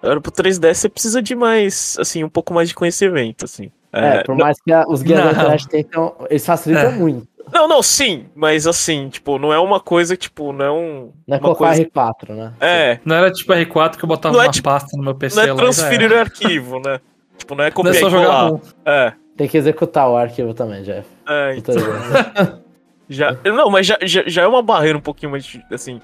Agora 0.00 0.20
pro 0.20 0.30
3DS 0.30 0.74
você 0.78 0.88
precisa 0.88 1.20
de 1.20 1.34
mais, 1.34 1.96
assim, 1.98 2.22
um 2.22 2.28
pouco 2.28 2.54
mais 2.54 2.68
de 2.68 2.74
conhecimento, 2.76 3.44
assim. 3.44 3.70
É, 3.92 4.18
É, 4.18 4.22
por 4.22 4.36
mais 4.36 4.60
que 4.60 4.72
a- 4.72 4.84
os 4.86 5.02
guias 5.02 5.18
da 5.18 5.24
Não. 5.24 5.32
internet 5.32 5.68
tentam. 5.68 6.14
Eles 6.30 6.46
facilitam 6.46 6.90
É. 6.90 6.92
muito. 6.92 7.26
não, 7.52 7.66
não, 7.66 7.82
sim, 7.82 8.26
mas 8.34 8.66
assim, 8.66 9.08
tipo, 9.08 9.38
não 9.38 9.52
é 9.52 9.58
uma 9.58 9.80
coisa, 9.80 10.16
tipo, 10.16 10.52
não 10.52 10.64
é 10.64 10.70
um. 10.70 11.12
Não 11.26 11.36
é 11.36 11.40
uma 11.40 11.40
colocar 11.40 11.66
coisa. 11.74 11.82
R4, 11.82 12.32
né? 12.34 12.52
É, 12.60 13.00
Não 13.04 13.16
era 13.16 13.32
tipo 13.32 13.52
R4 13.52 13.96
que 13.96 14.04
eu 14.04 14.08
botava 14.08 14.34
Não 14.36 14.42
é 14.42 14.46
uma 14.46 14.52
tipo- 14.52 14.68
pasta 14.68 14.96
no 14.96 15.02
meu 15.02 15.14
PC 15.16 15.34
não 15.46 15.54
é 15.54 15.56
transferir 15.56 16.12
era. 16.12 16.20
arquivo, 16.20 16.78
né? 16.78 17.00
Tipo, 17.38 17.54
não 17.56 17.64
é 17.64 17.66
Não 17.66 17.68
é 17.68 17.70
copiar 17.72 17.94
só 17.96 18.10
jogar. 18.10 18.52
É, 18.84 19.12
Tem 19.36 19.48
que 19.48 19.56
executar 19.56 20.08
o 20.08 20.16
arquivo 20.16 20.54
também, 20.54 20.82
Jeff. 20.82 21.06
é, 21.28 21.60
tô 21.60 21.72
então. 21.72 22.66
Já, 23.08 23.36
não, 23.44 23.70
mas 23.70 23.86
já, 23.86 23.96
já, 24.02 24.24
já 24.26 24.42
é 24.42 24.46
uma 24.48 24.60
barreira 24.62 24.98
um 24.98 25.00
pouquinho 25.00 25.30
mais, 25.30 25.56
assim, 25.70 26.00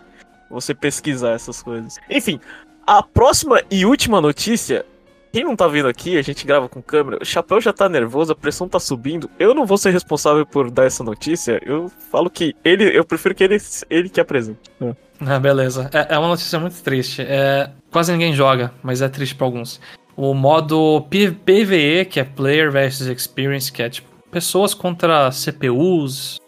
você 0.48 0.72
pesquisar 0.72 1.32
essas 1.32 1.60
coisas. 1.60 1.98
Enfim, 2.08 2.38
a 2.86 3.02
próxima 3.02 3.60
e 3.70 3.84
última 3.84 4.20
notícia. 4.20 4.84
Quem 5.32 5.44
não 5.44 5.56
tá 5.56 5.66
vendo 5.66 5.88
aqui, 5.88 6.18
a 6.18 6.22
gente 6.22 6.46
grava 6.46 6.68
com 6.68 6.82
câmera. 6.82 7.18
O 7.22 7.24
chapéu 7.24 7.58
já 7.58 7.72
tá 7.72 7.88
nervoso, 7.88 8.32
a 8.32 8.36
pressão 8.36 8.68
tá 8.68 8.78
subindo. 8.78 9.30
Eu 9.38 9.54
não 9.54 9.64
vou 9.64 9.78
ser 9.78 9.90
responsável 9.90 10.44
por 10.44 10.70
dar 10.70 10.84
essa 10.84 11.02
notícia. 11.02 11.58
Eu 11.64 11.90
falo 12.10 12.28
que 12.28 12.54
ele, 12.62 12.84
eu 12.96 13.02
prefiro 13.02 13.34
que 13.34 13.42
ele, 13.42 13.56
ele 13.88 14.10
que 14.10 14.20
apresente. 14.20 14.60
Ah, 15.26 15.38
beleza. 15.38 15.88
É, 15.90 16.14
é 16.14 16.18
uma 16.18 16.28
notícia 16.28 16.60
muito 16.60 16.82
triste. 16.82 17.22
É, 17.22 17.70
quase 17.90 18.12
ninguém 18.12 18.34
joga, 18.34 18.72
mas 18.82 19.00
é 19.00 19.08
triste 19.08 19.34
pra 19.34 19.46
alguns. 19.46 19.80
O 20.16 20.34
modo 20.34 21.06
PVE, 21.10 22.04
que 22.04 22.20
é 22.20 22.24
Player 22.24 22.70
versus 22.70 23.06
Experience, 23.06 23.72
que 23.72 23.82
é 23.82 23.88
tipo 23.88 24.08
pessoas 24.30 24.72
contra 24.72 25.30
CPUs 25.30 26.40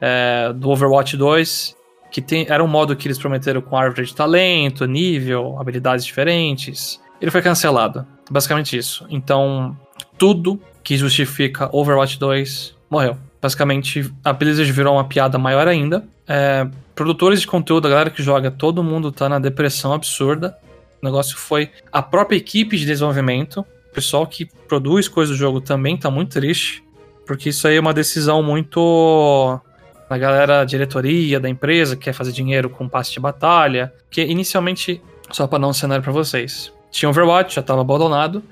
é, 0.00 0.52
do 0.54 0.70
Overwatch 0.70 1.16
2, 1.16 1.76
que 2.10 2.22
tem, 2.22 2.46
era 2.48 2.64
um 2.64 2.66
modo 2.66 2.96
que 2.96 3.06
eles 3.06 3.18
prometeram 3.18 3.60
com 3.60 3.76
árvore 3.76 4.06
de 4.06 4.14
talento, 4.14 4.86
nível, 4.86 5.58
habilidades 5.60 6.04
diferentes. 6.04 7.00
Ele 7.20 7.30
foi 7.30 7.42
cancelado. 7.42 8.06
Basicamente 8.30 8.76
isso. 8.76 9.06
Então, 9.10 9.76
tudo 10.16 10.60
que 10.82 10.96
justifica 10.96 11.68
Overwatch 11.72 12.18
2 12.18 12.74
morreu. 12.90 13.16
Basicamente, 13.40 14.12
a 14.24 14.32
Blizzard 14.32 14.70
virou 14.72 14.94
uma 14.94 15.04
piada 15.04 15.38
maior 15.38 15.68
ainda. 15.68 16.04
É, 16.26 16.66
produtores 16.94 17.40
de 17.40 17.46
conteúdo, 17.46 17.86
a 17.86 17.90
galera 17.90 18.10
que 18.10 18.22
joga, 18.22 18.50
todo 18.50 18.82
mundo 18.82 19.12
tá 19.12 19.28
na 19.28 19.38
depressão 19.38 19.92
absurda. 19.92 20.56
O 21.02 21.04
negócio 21.04 21.36
foi. 21.36 21.70
A 21.92 22.02
própria 22.02 22.36
equipe 22.36 22.76
de 22.76 22.84
desenvolvimento, 22.84 23.60
o 23.60 23.94
pessoal 23.94 24.26
que 24.26 24.46
produz 24.66 25.08
coisas 25.08 25.36
do 25.36 25.38
jogo 25.38 25.60
também 25.60 25.96
tá 25.96 26.10
muito 26.10 26.32
triste. 26.32 26.82
Porque 27.26 27.50
isso 27.50 27.68
aí 27.68 27.76
é 27.76 27.80
uma 27.80 27.92
decisão 27.92 28.42
muito. 28.42 29.60
da 30.08 30.16
galera, 30.16 30.64
diretoria 30.64 31.38
da 31.38 31.48
empresa, 31.48 31.94
que 31.94 32.04
quer 32.04 32.12
fazer 32.12 32.32
dinheiro 32.32 32.70
com 32.70 32.88
passe 32.88 33.12
de 33.12 33.20
batalha. 33.20 33.92
Que 34.10 34.22
inicialmente, 34.22 35.00
só 35.30 35.46
pra 35.46 35.58
dar 35.58 35.68
um 35.68 35.72
cenário 35.72 36.02
pra 36.02 36.12
vocês, 36.12 36.72
tinha 36.90 37.08
Overwatch, 37.08 37.54
já 37.54 37.62
tava 37.62 37.82
abandonado. 37.82 38.42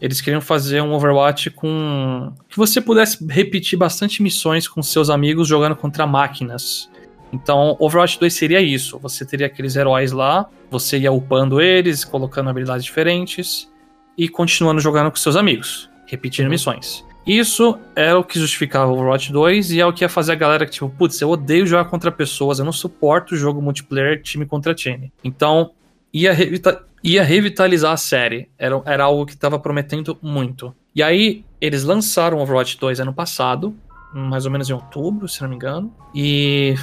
Eles 0.00 0.20
queriam 0.20 0.40
fazer 0.40 0.82
um 0.82 0.92
Overwatch 0.92 1.50
com. 1.50 2.32
que 2.48 2.56
você 2.56 2.80
pudesse 2.80 3.24
repetir 3.26 3.78
bastante 3.78 4.22
missões 4.22 4.68
com 4.68 4.82
seus 4.82 5.08
amigos 5.08 5.48
jogando 5.48 5.76
contra 5.76 6.06
máquinas. 6.06 6.90
Então, 7.34 7.76
Overwatch 7.80 8.18
2 8.20 8.32
seria 8.32 8.60
isso. 8.60 8.96
Você 9.00 9.24
teria 9.26 9.46
aqueles 9.46 9.74
heróis 9.74 10.12
lá, 10.12 10.46
você 10.70 10.98
ia 10.98 11.10
upando 11.10 11.60
eles, 11.60 12.04
colocando 12.04 12.48
habilidades 12.48 12.84
diferentes 12.84 13.68
e 14.16 14.28
continuando 14.28 14.80
jogando 14.80 15.10
com 15.10 15.16
seus 15.16 15.34
amigos, 15.34 15.90
repetindo 16.06 16.48
missões. 16.48 17.04
Isso 17.26 17.76
é 17.96 18.14
o 18.14 18.22
que 18.22 18.38
justificava 18.38 18.92
Overwatch 18.92 19.32
2 19.32 19.72
e 19.72 19.80
é 19.80 19.86
o 19.86 19.92
que 19.92 20.04
ia 20.04 20.08
fazer 20.08 20.32
a 20.32 20.36
galera 20.36 20.64
que, 20.64 20.72
tipo, 20.72 20.88
putz, 20.90 21.20
eu 21.20 21.30
odeio 21.30 21.66
jogar 21.66 21.86
contra 21.86 22.12
pessoas, 22.12 22.58
eu 22.60 22.64
não 22.64 22.72
suporto 22.72 23.34
o 23.34 23.36
jogo 23.36 23.60
multiplayer 23.60 24.22
time 24.22 24.46
contra 24.46 24.74
time. 24.74 25.12
Então, 25.24 25.72
ia, 26.12 26.32
revita- 26.32 26.84
ia 27.02 27.24
revitalizar 27.24 27.92
a 27.92 27.96
série. 27.96 28.48
Era, 28.56 28.80
era 28.84 29.04
algo 29.04 29.26
que 29.26 29.32
estava 29.32 29.58
prometendo 29.58 30.16
muito. 30.22 30.72
E 30.94 31.02
aí, 31.02 31.44
eles 31.60 31.82
lançaram 31.82 32.38
Overwatch 32.38 32.78
2 32.78 33.00
ano 33.00 33.12
passado, 33.12 33.74
mais 34.14 34.44
ou 34.46 34.52
menos 34.52 34.70
em 34.70 34.72
outubro, 34.74 35.26
se 35.26 35.42
não 35.42 35.48
me 35.48 35.56
engano. 35.56 35.92
E 36.14 36.74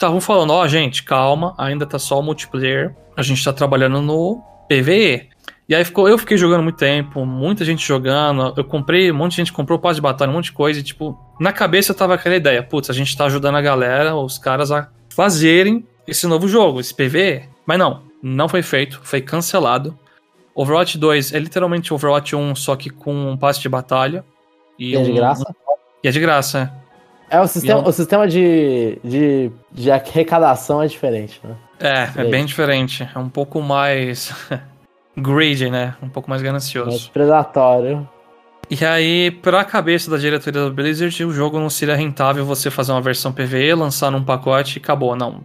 estavam 0.00 0.20
falando, 0.20 0.54
ó, 0.54 0.66
gente, 0.66 1.02
calma, 1.02 1.54
ainda 1.58 1.84
tá 1.84 1.98
só 1.98 2.18
o 2.18 2.22
multiplayer. 2.22 2.96
A 3.14 3.22
gente 3.22 3.44
tá 3.44 3.52
trabalhando 3.52 4.00
no 4.00 4.42
PVE. 4.66 5.28
E 5.68 5.74
aí 5.74 5.84
ficou, 5.84 6.08
eu 6.08 6.18
fiquei 6.18 6.36
jogando 6.36 6.62
muito 6.62 6.78
tempo, 6.78 7.24
muita 7.26 7.64
gente 7.64 7.86
jogando. 7.86 8.54
Eu 8.56 8.64
comprei, 8.64 9.12
um 9.12 9.14
monte 9.14 9.32
de 9.32 9.36
gente 9.36 9.52
comprou 9.52 9.78
passe 9.78 9.96
de 9.96 10.00
batalha, 10.00 10.30
um 10.30 10.34
monte 10.34 10.46
de 10.46 10.52
coisa. 10.52 10.80
E, 10.80 10.82
tipo, 10.82 11.16
na 11.38 11.52
cabeça 11.52 11.92
eu 11.92 11.96
tava 11.96 12.14
aquela 12.14 12.34
ideia, 12.34 12.62
putz, 12.62 12.88
a 12.88 12.94
gente 12.94 13.16
tá 13.16 13.26
ajudando 13.26 13.56
a 13.56 13.60
galera, 13.60 14.16
os 14.16 14.38
caras 14.38 14.72
a 14.72 14.88
fazerem 15.10 15.86
esse 16.08 16.26
novo 16.26 16.48
jogo, 16.48 16.80
esse 16.80 16.94
PVE. 16.94 17.48
Mas 17.66 17.78
não, 17.78 18.02
não 18.22 18.48
foi 18.48 18.62
feito, 18.62 19.00
foi 19.04 19.20
cancelado. 19.20 19.96
Overwatch 20.54 20.98
2 20.98 21.34
é 21.34 21.38
literalmente 21.38 21.92
Overwatch 21.92 22.34
1, 22.34 22.54
só 22.56 22.74
que 22.74 22.90
com 22.90 23.14
um 23.30 23.36
passe 23.36 23.60
de 23.60 23.68
batalha. 23.68 24.24
E, 24.78 24.96
é 24.96 25.02
de 25.02 25.12
graça? 25.12 25.54
E 26.02 26.08
é 26.08 26.10
de 26.10 26.18
graça, 26.18 26.72
é. 27.30 27.40
O 27.40 27.46
sistema, 27.46 27.88
o 27.88 27.92
sistema 27.92 28.28
de, 28.28 28.98
de, 29.04 29.52
de 29.72 29.90
arrecadação 29.90 30.82
é 30.82 30.86
diferente, 30.86 31.40
né? 31.44 31.56
É, 31.78 32.22
é 32.22 32.24
bem 32.24 32.44
diferente. 32.44 33.08
É 33.14 33.18
um 33.18 33.28
pouco 33.28 33.62
mais 33.62 34.34
greedy, 35.16 35.70
né? 35.70 35.94
Um 36.02 36.08
pouco 36.08 36.28
mais 36.28 36.42
ganancioso. 36.42 36.90
Mais 36.90 37.08
predatório. 37.08 38.08
E 38.70 38.84
aí, 38.84 39.30
pra 39.30 39.64
cabeça 39.64 40.10
da 40.10 40.16
diretoria 40.16 40.62
da 40.62 40.70
Blizzard, 40.70 41.24
o 41.24 41.32
jogo 41.32 41.58
não 41.58 41.68
seria 41.68 41.96
rentável 41.96 42.44
você 42.44 42.70
fazer 42.70 42.92
uma 42.92 43.00
versão 43.00 43.32
PvE, 43.32 43.74
lançar 43.74 44.12
num 44.12 44.22
pacote 44.22 44.78
e 44.78 44.80
acabou. 44.80 45.16
Não. 45.16 45.40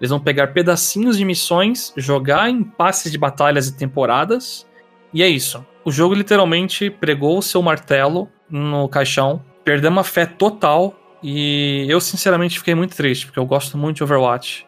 Eles 0.00 0.10
vão 0.10 0.18
pegar 0.18 0.48
pedacinhos 0.48 1.16
de 1.16 1.24
missões, 1.24 1.92
jogar 1.96 2.50
em 2.50 2.64
passes 2.64 3.12
de 3.12 3.18
batalhas 3.18 3.68
e 3.68 3.76
temporadas, 3.76 4.66
e 5.12 5.22
é 5.22 5.28
isso. 5.28 5.64
O 5.84 5.92
jogo 5.92 6.14
literalmente 6.14 6.90
pregou 6.90 7.38
o 7.38 7.42
seu 7.42 7.62
martelo 7.62 8.28
no 8.50 8.88
caixão, 8.88 9.40
perdeu 9.64 9.90
uma 9.90 10.02
fé 10.02 10.26
total, 10.26 10.94
e 11.26 11.86
eu 11.88 11.98
sinceramente 12.02 12.58
fiquei 12.58 12.74
muito 12.74 12.94
triste, 12.94 13.24
porque 13.24 13.38
eu 13.38 13.46
gosto 13.46 13.78
muito 13.78 13.96
de 13.96 14.04
Overwatch. 14.04 14.66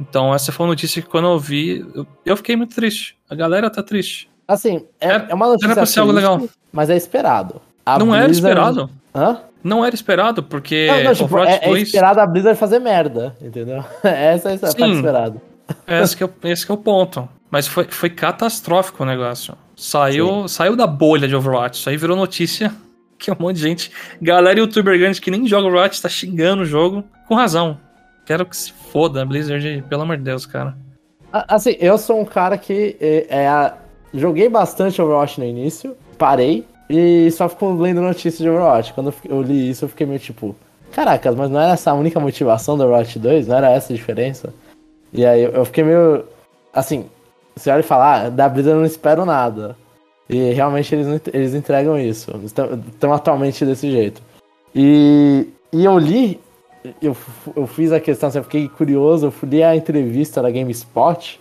Então, 0.00 0.32
essa 0.32 0.52
foi 0.52 0.64
uma 0.64 0.70
notícia 0.70 1.02
que 1.02 1.08
quando 1.08 1.26
eu 1.26 1.36
vi, 1.36 1.84
eu, 1.92 2.06
eu 2.24 2.36
fiquei 2.36 2.54
muito 2.54 2.76
triste. 2.76 3.18
A 3.28 3.34
galera 3.34 3.68
tá 3.68 3.82
triste. 3.82 4.30
Assim, 4.46 4.86
é, 5.00 5.26
é 5.30 5.34
uma 5.34 5.48
notícia 5.48 5.66
era 5.66 5.74
pra 5.74 5.86
ser 5.86 5.98
algo 5.98 6.12
legal. 6.12 6.40
mas 6.70 6.90
é 6.90 6.96
esperado. 6.96 7.60
A 7.84 7.98
não 7.98 8.06
Blizzard... 8.06 8.22
era 8.22 8.32
esperado. 8.32 8.90
Hã? 9.12 9.40
Não 9.64 9.84
era 9.84 9.94
esperado, 9.96 10.44
porque 10.44 10.86
não, 10.86 11.02
não, 11.02 11.14
tipo, 11.14 11.38
é, 11.38 11.66
2... 11.66 11.78
é, 11.80 11.82
esperado 11.82 12.20
a 12.20 12.26
Blizzard 12.26 12.56
fazer 12.56 12.78
merda, 12.78 13.34
entendeu? 13.42 13.84
Essa 14.04 14.50
é 14.50 14.54
a 14.54 14.58
parte 14.58 14.92
esperada. 14.92 15.42
Esse, 15.88 16.16
que 16.16 16.22
é, 16.22 16.28
esse 16.44 16.64
que 16.64 16.70
é 16.70 16.74
o 16.74 16.78
ponto. 16.78 17.28
Mas 17.50 17.66
foi, 17.66 17.84
foi 17.90 18.10
catastrófico 18.10 19.02
o 19.02 19.06
negócio. 19.06 19.56
Saiu, 19.74 20.46
saiu 20.46 20.76
da 20.76 20.86
bolha 20.86 21.26
de 21.26 21.34
Overwatch. 21.34 21.80
Isso 21.80 21.90
aí 21.90 21.96
virou 21.96 22.16
notícia 22.16 22.72
que 23.18 23.30
um 23.30 23.36
monte 23.38 23.56
de 23.56 23.62
gente, 23.62 23.90
galera 24.20 24.58
youtuber 24.58 24.98
grande 24.98 25.20
que 25.20 25.30
nem 25.30 25.46
joga 25.46 25.68
Overwatch, 25.68 26.00
tá 26.00 26.08
xingando 26.08 26.62
o 26.62 26.66
jogo. 26.66 27.04
Com 27.26 27.34
razão. 27.34 27.78
Quero 28.24 28.44
que 28.44 28.56
se 28.56 28.72
foda, 28.72 29.24
Blizzard, 29.24 29.84
pelo 29.88 30.02
amor 30.02 30.16
de 30.16 30.24
Deus, 30.24 30.46
cara. 30.46 30.76
Assim, 31.32 31.76
eu 31.78 31.98
sou 31.98 32.20
um 32.20 32.24
cara 32.24 32.56
que 32.56 32.96
é, 33.00 33.26
é, 33.28 33.72
joguei 34.12 34.48
bastante 34.48 35.00
Overwatch 35.00 35.38
no 35.38 35.46
início, 35.46 35.96
parei, 36.18 36.66
e 36.88 37.30
só 37.32 37.48
ficou 37.48 37.78
lendo 37.78 38.00
notícias 38.00 38.38
de 38.38 38.48
Overwatch. 38.48 38.92
Quando 38.92 39.12
eu 39.24 39.42
li 39.42 39.70
isso, 39.70 39.84
eu 39.84 39.88
fiquei 39.88 40.06
meio 40.06 40.18
tipo, 40.18 40.56
caracas, 40.92 41.34
mas 41.34 41.50
não 41.50 41.60
era 41.60 41.72
essa 41.72 41.90
a 41.90 41.94
única 41.94 42.18
motivação 42.18 42.76
do 42.76 42.84
Overwatch 42.84 43.18
2? 43.18 43.48
Não 43.48 43.56
era 43.56 43.70
essa 43.70 43.92
a 43.92 43.96
diferença? 43.96 44.52
E 45.12 45.24
aí 45.24 45.42
eu 45.42 45.64
fiquei 45.64 45.84
meio. 45.84 46.24
Assim, 46.72 47.06
você 47.54 47.70
olha 47.70 47.80
e 47.80 47.84
fala, 47.84 48.26
ah, 48.26 48.30
da 48.30 48.48
Blizzard 48.48 48.76
eu 48.76 48.80
não 48.80 48.86
espero 48.86 49.24
nada. 49.24 49.76
E 50.28 50.52
realmente 50.52 50.94
eles, 50.94 51.20
eles 51.32 51.54
entregam 51.54 51.98
isso. 51.98 52.32
Estão 52.44 53.12
atualmente 53.12 53.64
desse 53.64 53.90
jeito. 53.90 54.20
E, 54.74 55.46
e 55.72 55.84
eu 55.84 55.98
li, 55.98 56.40
eu, 57.00 57.16
eu 57.54 57.66
fiz 57.66 57.92
a 57.92 58.00
questão, 58.00 58.28
assim, 58.28 58.38
eu 58.38 58.44
fiquei 58.44 58.68
curioso, 58.68 59.26
eu 59.26 59.48
li 59.48 59.62
a 59.62 59.74
entrevista 59.74 60.42
da 60.42 60.50
GameSpot, 60.50 61.40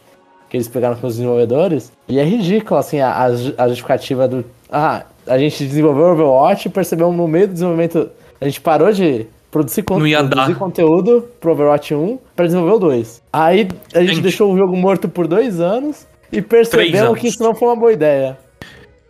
que 0.50 0.58
eles 0.58 0.68
pegaram 0.68 0.96
com 0.96 1.08
os 1.08 1.16
desenvolvedores, 1.16 1.92
e 2.08 2.20
é 2.20 2.24
ridículo, 2.24 2.80
assim, 2.80 3.00
a, 3.00 3.26
a 3.58 3.68
justificativa 3.68 4.28
do. 4.28 4.46
Ah, 4.72 5.04
a 5.28 5.38
gente 5.38 5.66
desenvolveu 5.66 6.06
o 6.06 6.12
Overwatch 6.12 6.68
e 6.68 6.72
percebeu 6.72 7.12
no 7.12 7.28
meio 7.28 7.48
do 7.48 7.54
desenvolvimento. 7.54 8.10
A 8.40 8.46
gente 8.46 8.62
parou 8.62 8.92
de 8.92 9.26
produzir, 9.50 9.84
con 9.84 10.00
produzir 10.00 10.56
conteúdo 10.56 11.28
pro 11.40 11.54
Overwatch 11.54 11.96
1 11.96 12.20
para 12.36 12.46
desenvolver 12.46 12.76
o 12.76 12.80
2. 12.80 13.22
Aí 13.34 13.68
a 13.94 14.00
gente, 14.00 14.10
gente, 14.10 14.22
deixou 14.22 14.54
o 14.54 14.58
jogo 14.58 14.76
morto 14.76 15.10
por 15.10 15.28
dois 15.28 15.60
anos 15.60 16.06
e 16.32 16.42
percebeu 16.42 17.14
que 17.16 17.28
isso 17.28 17.42
não 17.42 17.56
foi 17.56 17.70
uma 17.70 17.76
boa 17.76 17.94
ideia. 17.94 18.38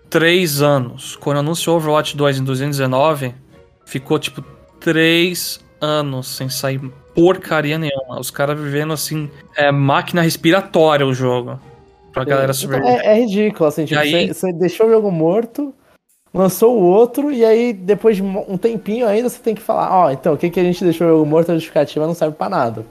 Três 0.10 0.62
anos. 0.62 1.16
Quando 1.16 1.38
anunciou 1.38 1.78
Overwatch 1.78 2.16
2 2.16 2.40
em 2.40 2.44
2019, 2.44 3.34
ficou 3.86 4.20
tipo 4.20 4.44
três 4.80 5.60
anos 5.82 6.28
sem 6.28 6.50
sair 6.50 6.80
porcaria 7.14 7.78
nenhuma. 7.78 8.20
Os 8.20 8.30
caras 8.30 8.60
vivendo 8.60 8.94
assim, 8.94 9.30
é 9.56 9.72
máquina 9.72 10.22
respiratória 10.22 11.06
o 11.06 11.14
jogo. 11.14 11.60
Pra 12.12 12.24
galera 12.24 12.54
sobreviver. 12.54 13.02
É, 13.02 13.18
é 13.18 13.20
ridículo, 13.20 13.68
assim, 13.68 13.86
tipo, 13.86 14.00
aí... 14.00 14.28
você 14.28 14.54
deixou 14.54 14.88
o 14.88 14.90
jogo 14.90 15.12
morto 15.12 15.74
lançou 16.36 16.78
o 16.78 16.84
outro, 16.84 17.32
e 17.32 17.46
aí 17.46 17.72
depois 17.72 18.18
de 18.18 18.22
um 18.22 18.58
tempinho 18.58 19.08
ainda 19.08 19.30
você 19.30 19.40
tem 19.40 19.56
que 19.56 19.62
falar, 19.62 19.90
ó, 19.90 20.08
oh, 20.08 20.12
então, 20.12 20.34
o 20.34 20.38
que, 20.38 20.50
que 20.50 20.60
a 20.60 20.64
gente 20.64 20.84
deixou 20.84 21.24
o 21.24 21.26
morto 21.26 21.52
a 21.52 21.56
justificativa 21.56 22.06
não 22.06 22.14
serve 22.14 22.36
para 22.36 22.50
nada. 22.50 22.86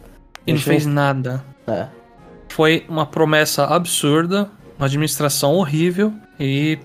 E 0.47 0.53
não 0.53 0.59
fez 0.59 0.87
nada. 0.87 1.45
É. 1.67 1.87
Foi 2.49 2.85
uma 2.89 3.05
promessa 3.05 3.67
absurda, 3.67 4.51
uma 4.79 4.87
administração 4.87 5.55
horrível, 5.55 6.11
e, 6.41 6.79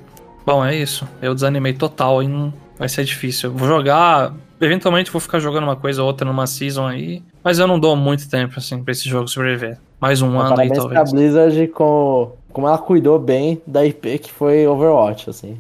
bom, 0.50 0.66
é 0.66 0.76
isso. 0.76 1.08
Eu 1.22 1.36
desanimei 1.36 1.74
total 1.74 2.24
e 2.24 2.28
não 2.28 2.52
vai 2.78 2.89
ser 2.89 3.04
difícil. 3.04 3.52
vou 3.52 3.68
jogar, 3.68 4.34
eventualmente 4.60 5.12
vou 5.12 5.22
ficar 5.22 5.39
jogando 5.39 5.64
uma 5.64 5.76
coisa 5.76 6.02
ou 6.02 6.08
outra 6.08 6.26
numa 6.26 6.47
season 6.47 6.88
aí, 6.88 7.22
mas 7.43 7.60
eu 7.60 7.68
não 7.68 7.80
dou 7.80 7.95
muito 7.95 8.28
tempo, 8.28 8.56
assim, 8.58 8.82
pra 8.82 8.91
esse 8.91 9.08
jogo 9.08 9.28
sobreviver. 9.28 9.78
Mais 10.00 10.22
um 10.22 10.39
ano 10.39 10.60
aí, 10.60 10.72
talvez. 10.72 11.00
a 11.00 11.04
Blizzard, 11.04 11.68
com, 11.68 12.32
como 12.52 12.68
ela 12.68 12.78
cuidou 12.78 13.20
bem 13.20 13.62
da 13.68 13.86
IP 13.86 14.18
que 14.20 14.32
foi 14.32 14.66
Overwatch, 14.66 15.30
assim. 15.30 15.58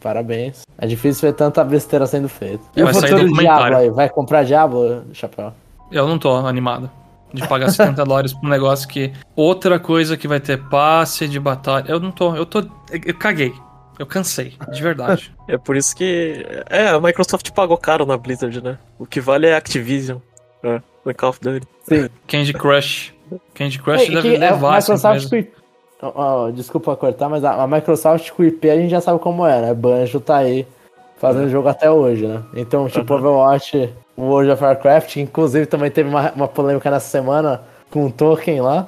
Parabéns. 0.00 0.62
É 0.78 0.86
difícil 0.86 1.28
ver 1.28 1.34
tanta 1.34 1.62
besteira 1.64 2.06
sendo 2.06 2.28
feita. 2.28 2.62
E 2.76 2.82
vai 2.82 2.92
o 2.92 2.94
futuro 2.94 3.26
do 3.26 3.34
Diablo 3.34 3.76
aí? 3.76 3.90
Vai 3.90 4.08
comprar 4.08 4.44
Diablo, 4.44 5.02
Chapéu? 5.12 5.52
Eu 5.90 6.06
não 6.06 6.18
tô 6.18 6.34
animado 6.36 6.88
de 7.32 7.46
pagar 7.48 7.70
70 7.70 8.02
dólares 8.06 8.32
pra 8.32 8.46
um 8.46 8.50
negócio 8.50 8.88
que. 8.88 9.12
Outra 9.34 9.80
coisa 9.80 10.16
que 10.16 10.28
vai 10.28 10.38
ter 10.38 10.58
passe 10.58 11.26
de 11.26 11.40
batalha. 11.40 11.86
Eu 11.88 11.98
não 11.98 12.12
tô. 12.12 12.36
Eu 12.36 12.46
tô. 12.46 12.62
Eu 12.90 13.14
caguei. 13.14 13.52
Eu 13.98 14.06
cansei, 14.06 14.54
de 14.72 14.82
verdade. 14.82 15.34
é 15.48 15.56
por 15.56 15.76
isso 15.76 15.94
que. 15.94 16.44
É, 16.68 16.88
a 16.88 17.00
Microsoft 17.00 17.50
pagou 17.52 17.76
caro 17.76 18.04
na 18.04 18.16
Blizzard, 18.16 18.62
né? 18.62 18.78
O 18.98 19.06
que 19.06 19.20
vale 19.20 19.46
é 19.46 19.56
Activision. 19.56 20.18
É, 20.62 20.80
no 21.04 21.14
Call 21.14 21.30
of 21.30 21.40
Duty. 21.40 21.66
Sim. 21.84 22.08
Candy 22.26 22.52
Crush. 22.52 23.14
Candy 23.54 23.78
Crush 23.78 24.08
é, 24.08 24.10
deve 24.10 24.36
levar. 24.36 24.74
A 24.74 24.76
Microsoft 24.78 25.30
Oh, 26.02 26.50
desculpa 26.52 26.94
cortar, 26.96 27.30
mas 27.30 27.42
a, 27.44 27.66
Microsoft 27.66 28.30
com 28.32 28.42
o 28.42 28.46
IP 28.46 28.68
a 28.68 28.76
gente 28.76 28.90
já 28.90 29.00
sabe 29.00 29.18
como 29.20 29.46
é, 29.46 29.62
né? 29.62 29.74
Banjo 29.74 30.20
tá 30.20 30.38
aí 30.38 30.66
fazendo 31.16 31.48
jogo 31.48 31.68
até 31.68 31.90
hoje, 31.90 32.26
né? 32.26 32.42
Então, 32.54 32.86
tipo, 32.88 33.14
Overwatch, 33.14 33.90
World 34.18 34.50
of 34.50 34.62
Warcraft, 34.62 35.16
inclusive 35.16 35.64
também 35.64 35.90
teve 35.90 36.10
uma, 36.10 36.30
uma 36.32 36.48
polêmica 36.48 36.90
nessa 36.90 37.08
semana 37.08 37.62
com 37.90 38.04
o 38.04 38.12
Tolkien 38.12 38.60
lá. 38.60 38.86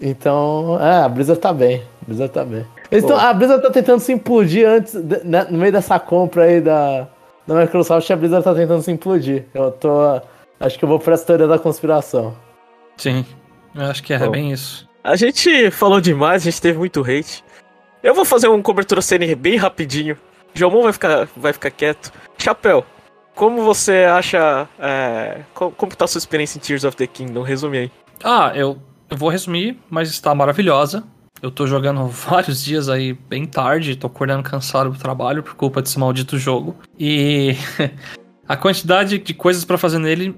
Então, 0.00 0.78
é, 0.80 1.02
a 1.02 1.08
Blizzard 1.08 1.40
tá 1.40 1.52
bem. 1.52 1.82
A 2.00 2.06
Blizzard 2.06 2.32
tá 2.32 2.44
bem. 2.44 2.64
Então, 2.90 3.18
a 3.18 3.32
Blizzard 3.32 3.62
tá 3.62 3.70
tentando 3.70 4.00
se 4.00 4.12
implodir 4.12 4.68
antes, 4.68 4.94
né, 4.94 5.46
no 5.50 5.58
meio 5.58 5.72
dessa 5.72 5.98
compra 5.98 6.44
aí 6.44 6.60
da, 6.60 7.08
da 7.46 7.54
Microsoft, 7.54 8.10
a 8.10 8.16
Blizzard 8.16 8.44
tá 8.44 8.54
tentando 8.54 8.82
se 8.82 8.90
implodir. 8.90 9.46
Eu 9.54 9.70
tô. 9.72 10.20
Acho 10.60 10.78
que 10.78 10.84
eu 10.84 10.88
vou 10.88 10.98
pra 10.98 11.14
essa 11.14 11.26
teoria 11.26 11.46
da 11.46 11.58
conspiração. 11.58 12.34
Sim, 12.96 13.24
eu 13.74 13.82
acho 13.82 14.02
que 14.02 14.12
é, 14.12 14.16
é 14.16 14.28
bem 14.28 14.52
isso. 14.52 14.88
A 15.02 15.16
gente 15.16 15.70
falou 15.70 16.00
demais, 16.00 16.42
a 16.42 16.50
gente 16.50 16.60
teve 16.60 16.78
muito 16.78 17.00
hate. 17.02 17.44
Eu 18.02 18.14
vou 18.14 18.24
fazer 18.24 18.48
uma 18.48 18.62
cobertura 18.62 19.02
CN 19.02 19.34
bem 19.34 19.56
rapidinho. 19.56 20.16
Jomon 20.54 20.82
vai 20.82 20.92
ficar, 20.92 21.28
vai 21.36 21.52
ficar 21.52 21.70
quieto. 21.70 22.12
Chapéu, 22.38 22.84
como 23.34 23.62
você 23.62 24.04
acha. 24.04 24.68
É, 24.78 25.40
como, 25.52 25.72
como 25.72 25.96
tá 25.96 26.04
a 26.04 26.08
sua 26.08 26.18
experiência 26.18 26.58
em 26.58 26.60
Tears 26.60 26.84
of 26.84 26.96
the 26.96 27.06
Kingdom? 27.06 27.42
Resume 27.42 27.78
aí. 27.78 27.90
Ah, 28.22 28.52
eu, 28.54 28.78
eu 29.10 29.16
vou 29.16 29.28
resumir, 29.28 29.78
mas 29.90 30.08
está 30.08 30.34
maravilhosa. 30.34 31.04
Eu 31.44 31.50
tô 31.50 31.66
jogando 31.66 32.08
vários 32.08 32.64
dias 32.64 32.88
aí 32.88 33.12
bem 33.12 33.44
tarde, 33.44 33.96
tô 33.96 34.06
acordando 34.06 34.42
cansado 34.42 34.88
do 34.88 34.98
trabalho 34.98 35.42
por 35.42 35.54
culpa 35.54 35.82
desse 35.82 35.98
maldito 35.98 36.38
jogo. 36.38 36.74
E 36.98 37.54
a 38.48 38.56
quantidade 38.56 39.18
de 39.18 39.34
coisas 39.34 39.62
para 39.62 39.76
fazer 39.76 39.98
nele 39.98 40.34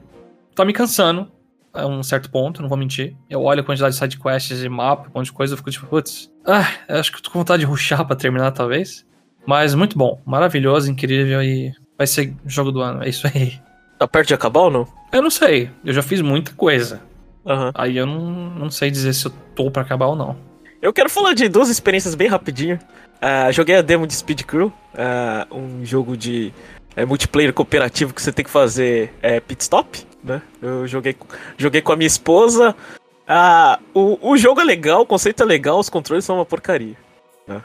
tá 0.53 0.65
me 0.65 0.73
cansando 0.73 1.31
a 1.73 1.87
um 1.87 2.03
certo 2.03 2.29
ponto, 2.29 2.61
não 2.61 2.69
vou 2.69 2.77
mentir. 2.77 3.15
Eu 3.31 3.43
olho 3.43 3.61
a 3.61 3.65
quantidade 3.65 3.95
de 3.95 4.01
sidequests 4.01 4.65
e 4.65 4.69
mapa, 4.69 5.09
um 5.09 5.19
monte 5.19 5.27
de 5.27 5.33
coisa, 5.33 5.53
eu 5.53 5.59
fico 5.59 5.71
tipo, 5.71 5.87
putz, 5.87 6.29
ah, 6.45 6.67
acho 6.89 7.13
que 7.13 7.19
eu 7.19 7.23
tô 7.23 7.31
com 7.31 7.39
vontade 7.39 7.61
de 7.61 7.67
ruxar 7.67 8.05
pra 8.05 8.17
terminar, 8.17 8.51
talvez. 8.51 9.07
Mas 9.47 9.77
muito 9.77 9.97
bom, 9.97 10.21
maravilhoso, 10.27 10.91
incrível 10.91 11.41
e 11.41 11.73
vai 11.97 12.09
ser 12.09 12.35
jogo 12.45 12.73
do 12.73 12.81
ano, 12.81 13.05
é 13.05 13.09
isso 13.09 13.29
aí. 13.29 13.61
Tá 13.97 14.09
perto 14.09 14.27
de 14.27 14.35
acabar 14.35 14.63
ou 14.63 14.71
não? 14.73 14.89
Eu 15.13 15.23
não 15.23 15.31
sei, 15.31 15.71
eu 15.85 15.93
já 15.93 16.03
fiz 16.03 16.21
muita 16.21 16.53
coisa. 16.55 17.01
Uhum. 17.45 17.71
Aí 17.77 17.97
eu 17.97 18.07
não, 18.07 18.51
não 18.51 18.71
sei 18.71 18.91
dizer 18.91 19.13
se 19.13 19.27
eu 19.27 19.33
tô 19.55 19.71
pra 19.71 19.83
acabar 19.83 20.07
ou 20.07 20.17
não. 20.17 20.56
Eu 20.81 20.93
quero 20.93 21.09
falar 21.09 21.33
de 21.33 21.49
duas 21.49 21.69
experiências 21.69 22.15
bem 22.15 22.29
rapidinho. 22.29 22.79
Uh, 23.17 23.51
joguei 23.53 23.77
a 23.77 23.83
demo 23.83 24.07
de 24.07 24.15
Speed 24.15 24.43
Crew, 24.43 24.67
uh, 24.67 25.55
um 25.55 25.85
jogo 25.85 26.17
de 26.17 26.53
é, 26.95 27.05
multiplayer 27.05 27.53
cooperativo 27.53 28.13
que 28.13 28.21
você 28.21 28.33
tem 28.33 28.45
que 28.45 28.51
fazer 28.51 29.13
é, 29.23 29.41
pit 29.41 29.63
stop, 29.63 30.07
né? 30.23 30.43
Eu 30.61 30.87
joguei, 30.87 31.17
joguei 31.57 31.81
com 31.81 31.93
a 31.93 31.97
minha 31.97 32.07
esposa. 32.07 32.75
Ah, 33.27 33.79
o, 33.93 34.31
o 34.31 34.37
jogo 34.37 34.61
é 34.61 34.65
legal, 34.65 35.03
o 35.03 35.07
conceito 35.07 35.43
é 35.43 35.47
legal, 35.47 35.79
os 35.79 35.89
controles 35.89 36.25
são 36.25 36.37
uma 36.37 36.47
porcaria. 36.47 36.97
Né? 37.47 37.63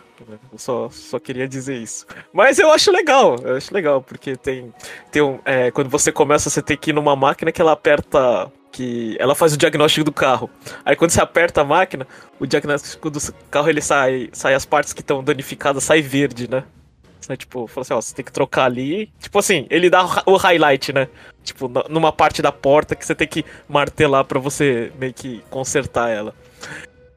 Eu 0.52 0.58
só, 0.58 0.90
só 0.90 1.20
queria 1.20 1.48
dizer 1.48 1.78
isso. 1.78 2.06
Mas 2.32 2.60
eu 2.60 2.72
acho 2.72 2.92
legal, 2.92 3.36
eu 3.44 3.56
acho 3.56 3.74
legal, 3.74 4.02
porque 4.02 4.36
tem. 4.36 4.74
tem 5.12 5.22
um, 5.22 5.40
é, 5.46 5.72
quando 5.72 5.90
você 5.90 6.12
começa, 6.12 6.50
você 6.50 6.62
tem 6.62 6.78
que 6.78 6.92
ir 6.92 6.94
numa 6.94 7.16
máquina 7.16 7.52
que 7.52 7.62
ela 7.62 7.72
aperta. 7.72 8.52
Que 8.72 9.16
ela 9.20 9.36
faz 9.36 9.54
o 9.54 9.58
diagnóstico 9.58 10.06
do 10.06 10.12
carro. 10.12 10.50
Aí 10.86 10.96
quando 10.96 11.12
você 11.12 11.22
aperta 11.22 11.62
a 11.62 11.64
máquina, 11.64 12.08
o 12.40 12.46
diagnóstico 12.46 13.10
do 13.10 13.20
carro 13.50 13.70
ele 13.70 13.82
sai. 13.82 14.30
sai 14.32 14.54
as 14.54 14.66
partes 14.66 14.94
que 14.94 15.02
estão 15.02 15.24
danificadas, 15.24 15.84
sai 15.84 16.02
verde, 16.02 16.50
né? 16.50 16.64
Né? 17.30 17.38
Tipo, 17.38 17.68
falou 17.68 17.82
assim, 17.82 17.94
ó, 17.94 18.02
você 18.02 18.16
tem 18.16 18.26
que 18.26 18.32
trocar 18.32 18.66
ali. 18.66 19.12
Tipo 19.20 19.40
assim, 19.40 19.68
ele 19.70 19.90
dá 19.90 20.04
o 20.26 20.36
highlight, 20.38 20.94
né? 20.94 21.08
Tipo, 21.44 21.72
numa 21.90 22.12
parte 22.12 22.42
da 22.42 22.52
porta 22.52 22.96
que 22.96 23.06
você 23.06 23.16
tem 23.16 23.28
que 23.28 23.46
martelar 23.68 24.26
para 24.26 24.40
você 24.40 24.92
meio 25.00 25.14
que 25.14 25.44
consertar 25.50 26.10
ela. 26.10 26.34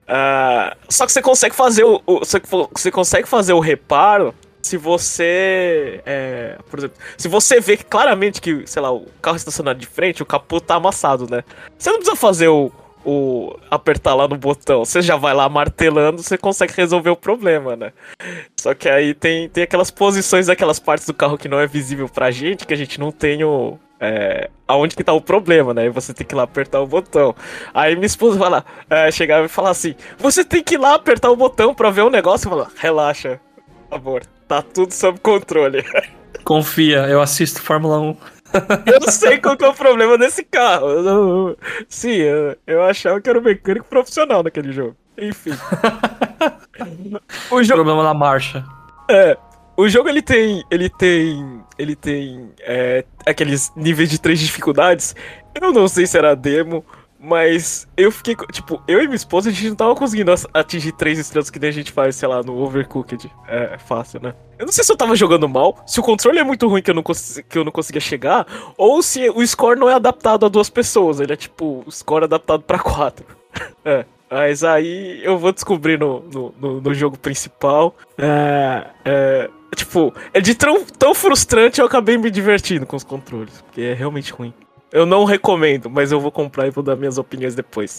Uh, 0.05 0.77
só 0.89 1.07
que 1.07 1.13
você 1.13 1.23
consegue 1.23 1.55
fazer 1.55 1.85
o, 1.85 2.03
o, 2.07 2.21
você 2.21 2.91
consegue 2.91 3.27
fazer 3.27 3.55
o 3.55 3.61
reparo 3.61 4.35
se 4.67 4.77
você 4.77 6.01
é, 6.07 6.59
por 6.71 6.79
exemplo 6.79 6.97
se 7.17 7.29
você 7.29 7.61
vê 7.61 7.77
claramente 7.77 8.41
que 8.41 8.67
sei 8.67 8.83
lá 8.83 8.93
o 8.93 9.07
carro 9.21 9.37
estacionado 9.37 9.79
de 9.79 9.87
frente 9.87 10.23
o 10.23 10.27
capô 10.27 10.61
tá 10.61 10.77
amassado 10.77 11.29
né 11.29 11.45
você 11.79 11.91
não 11.91 11.99
precisa 11.99 12.17
fazer 12.17 12.49
o, 12.49 12.73
o 13.05 13.55
apertar 13.71 14.15
lá 14.15 14.27
no 14.27 14.37
botão, 14.37 14.85
você 14.85 15.03
já 15.03 15.17
vai 15.17 15.35
lá 15.35 15.49
martelando, 15.49 16.23
você 16.23 16.39
consegue 16.39 16.73
resolver 16.75 17.11
o 17.11 17.17
problema, 17.17 17.77
né? 17.77 17.93
Só 18.57 18.75
que 18.75 18.89
aí 18.89 19.13
tem, 19.13 19.49
tem 19.49 19.65
aquelas 19.65 19.91
posições 19.91 20.47
daquelas 20.47 20.79
partes 20.79 21.07
do 21.07 21.15
carro 21.15 21.37
que 21.37 21.49
não 21.49 21.61
é 21.61 21.67
visível 21.67 22.09
pra 22.09 22.31
gente, 22.31 22.67
que 22.67 22.73
a 22.73 22.77
gente 22.77 22.99
não 22.99 23.13
tem 23.13 23.45
o. 23.45 23.79
É, 24.01 24.51
aonde 24.67 24.97
que 24.97 25.05
tá 25.05 25.13
o 25.13 25.21
problema, 25.21 25.73
né? 25.73 25.87
E 25.87 25.91
você 25.91 26.13
tem 26.13 26.27
que 26.27 26.35
ir 26.35 26.37
lá 26.37 26.43
apertar 26.43 26.81
o 26.81 26.87
botão. 26.87 27.35
Aí 27.73 27.95
minha 27.95 28.07
esposa 28.07 28.39
vai 28.39 28.51
lá, 28.51 28.65
é, 28.89 29.11
chegava 29.11 29.47
e 29.47 29.49
falar 29.49 29.71
assim: 29.71 29.95
Você 30.19 30.45
tem 30.45 30.63
que 30.63 30.75
ir 30.75 30.79
lá 30.79 30.95
apertar 30.95 31.31
o 31.31 31.37
botão 31.37 31.75
pra 31.75 31.91
ver 31.91 32.03
o 32.03 32.11
negócio. 32.11 32.47
Eu 32.47 32.51
falo, 32.51 32.69
relaxa, 32.77 33.41
por 33.89 33.99
favor, 33.99 34.23
tá 34.49 34.63
tudo 34.63 34.93
sob 34.93 35.19
controle. 35.21 35.85
Confia, 36.45 37.07
eu 37.09 37.21
assisto 37.21 37.63
Fórmula 37.63 37.99
1. 38.01 38.17
eu 38.87 39.01
não 39.01 39.11
sei 39.11 39.39
qual 39.39 39.57
que 39.57 39.65
é 39.65 39.69
o 39.69 39.75
problema 39.75 40.17
desse 40.17 40.45
carro. 40.45 40.89
Eu 40.89 41.59
sim, 41.89 42.13
eu, 42.13 42.57
eu, 42.67 42.83
achava 42.83 43.21
que 43.21 43.29
era 43.29 43.39
um 43.39 43.43
mecânico 43.43 43.87
profissional 43.87 44.43
naquele 44.43 44.73
jogo. 44.73 44.97
Enfim. 45.19 45.53
o 47.51 47.63
jogo... 47.63 47.83
Problema 47.83 48.03
na 48.03 48.15
marcha. 48.15 48.65
É. 49.11 49.37
O 49.77 49.89
jogo 49.89 50.09
ele 50.09 50.23
tem. 50.23 50.63
Ele 50.71 50.89
tem. 50.89 51.63
Ele 51.77 51.97
tem. 51.97 52.51
É, 52.61 53.05
aqueles 53.27 53.73
níveis 53.75 54.09
de 54.09 54.21
três 54.21 54.39
dificuldades. 54.39 55.17
Eu 55.61 55.73
não 55.73 55.89
sei 55.89 56.07
se 56.07 56.17
era 56.17 56.37
demo 56.37 56.85
mas 57.25 57.89
eu 57.97 58.13
fiquei, 58.13 58.37
tipo, 58.53 58.83
eu 58.87 59.01
e 59.01 59.05
minha 59.05 59.17
esposa, 59.17 59.49
a 59.49 59.53
gente 59.53 59.71
não 59.71 59.77
tava 59.77 59.95
conseguindo 59.95 60.33
atingir 60.53 60.93
três 60.93 61.19
estrelas 61.19 61.49
que 61.49 61.59
nem 61.59 61.71
a 61.71 61.73
gente 61.73 61.91
faz, 61.91 62.17
sei 62.17 62.29
lá, 62.29 62.43
no 62.43 62.57
Overcooked. 62.59 63.31
É, 63.49 63.75
é 63.75 63.79
fácil, 63.79 64.21
né? 64.23 64.35
Eu 64.59 64.67
não 64.67 64.73
sei 64.73 64.85
se 64.85 64.93
eu 64.93 64.97
tava 64.97 65.17
jogando 65.17 65.49
mal, 65.49 65.83
se 65.87 65.99
o 65.99 66.03
controle 66.03 66.39
é 66.39 66.45
muito 66.45 66.69
ruim 66.69 66.83
que 66.83 66.91
eu 66.91 66.95
não, 66.95 67.03
que 67.03 67.59
eu 67.59 67.65
não 67.65 67.73
conseguia 67.73 68.01
chegar, 68.01 68.47
ou 68.77 69.03
se 69.03 69.31
o 69.31 69.45
score 69.47 69.79
não 69.79 69.89
é 69.89 69.95
adaptado 69.95 70.45
a 70.45 70.49
duas 70.51 70.69
pessoas. 70.69 71.19
Ele 71.19 71.33
é 71.33 71.37
tipo, 71.37 71.83
o 71.87 71.91
score 71.91 72.25
adaptado 72.25 72.63
para 72.63 72.79
quatro. 72.79 73.25
é. 73.85 74.05
Mas 74.31 74.65
aí 74.65 75.21
eu 75.23 75.39
vou 75.39 75.53
descobrir 75.53 75.99
no, 75.99 76.21
no, 76.21 76.55
no, 76.61 76.81
no 76.81 76.95
jogo 76.95 77.17
principal. 77.17 77.95
É, 78.19 78.87
é, 79.05 79.51
tipo, 79.77 80.13
é 80.33 80.41
de 80.41 80.55
tão, 80.55 80.85
tão 80.85 81.15
frustrante 81.15 81.81
eu 81.81 81.87
acabei 81.87 82.19
me 82.19 82.31
divertindo 82.31 82.85
com 82.85 82.97
os 82.97 83.05
controles. 83.05 83.63
Porque 83.63 83.81
é 83.81 83.95
realmente 83.95 84.33
ruim. 84.33 84.53
Eu 84.95 85.05
não 85.05 85.25
recomendo, 85.25 85.91
mas 85.91 86.13
eu 86.13 86.21
vou 86.21 86.31
comprar 86.31 86.69
e 86.69 86.71
vou 86.71 86.85
dar 86.85 86.95
minhas 86.95 87.19
opiniões 87.19 87.57
depois. 87.57 87.99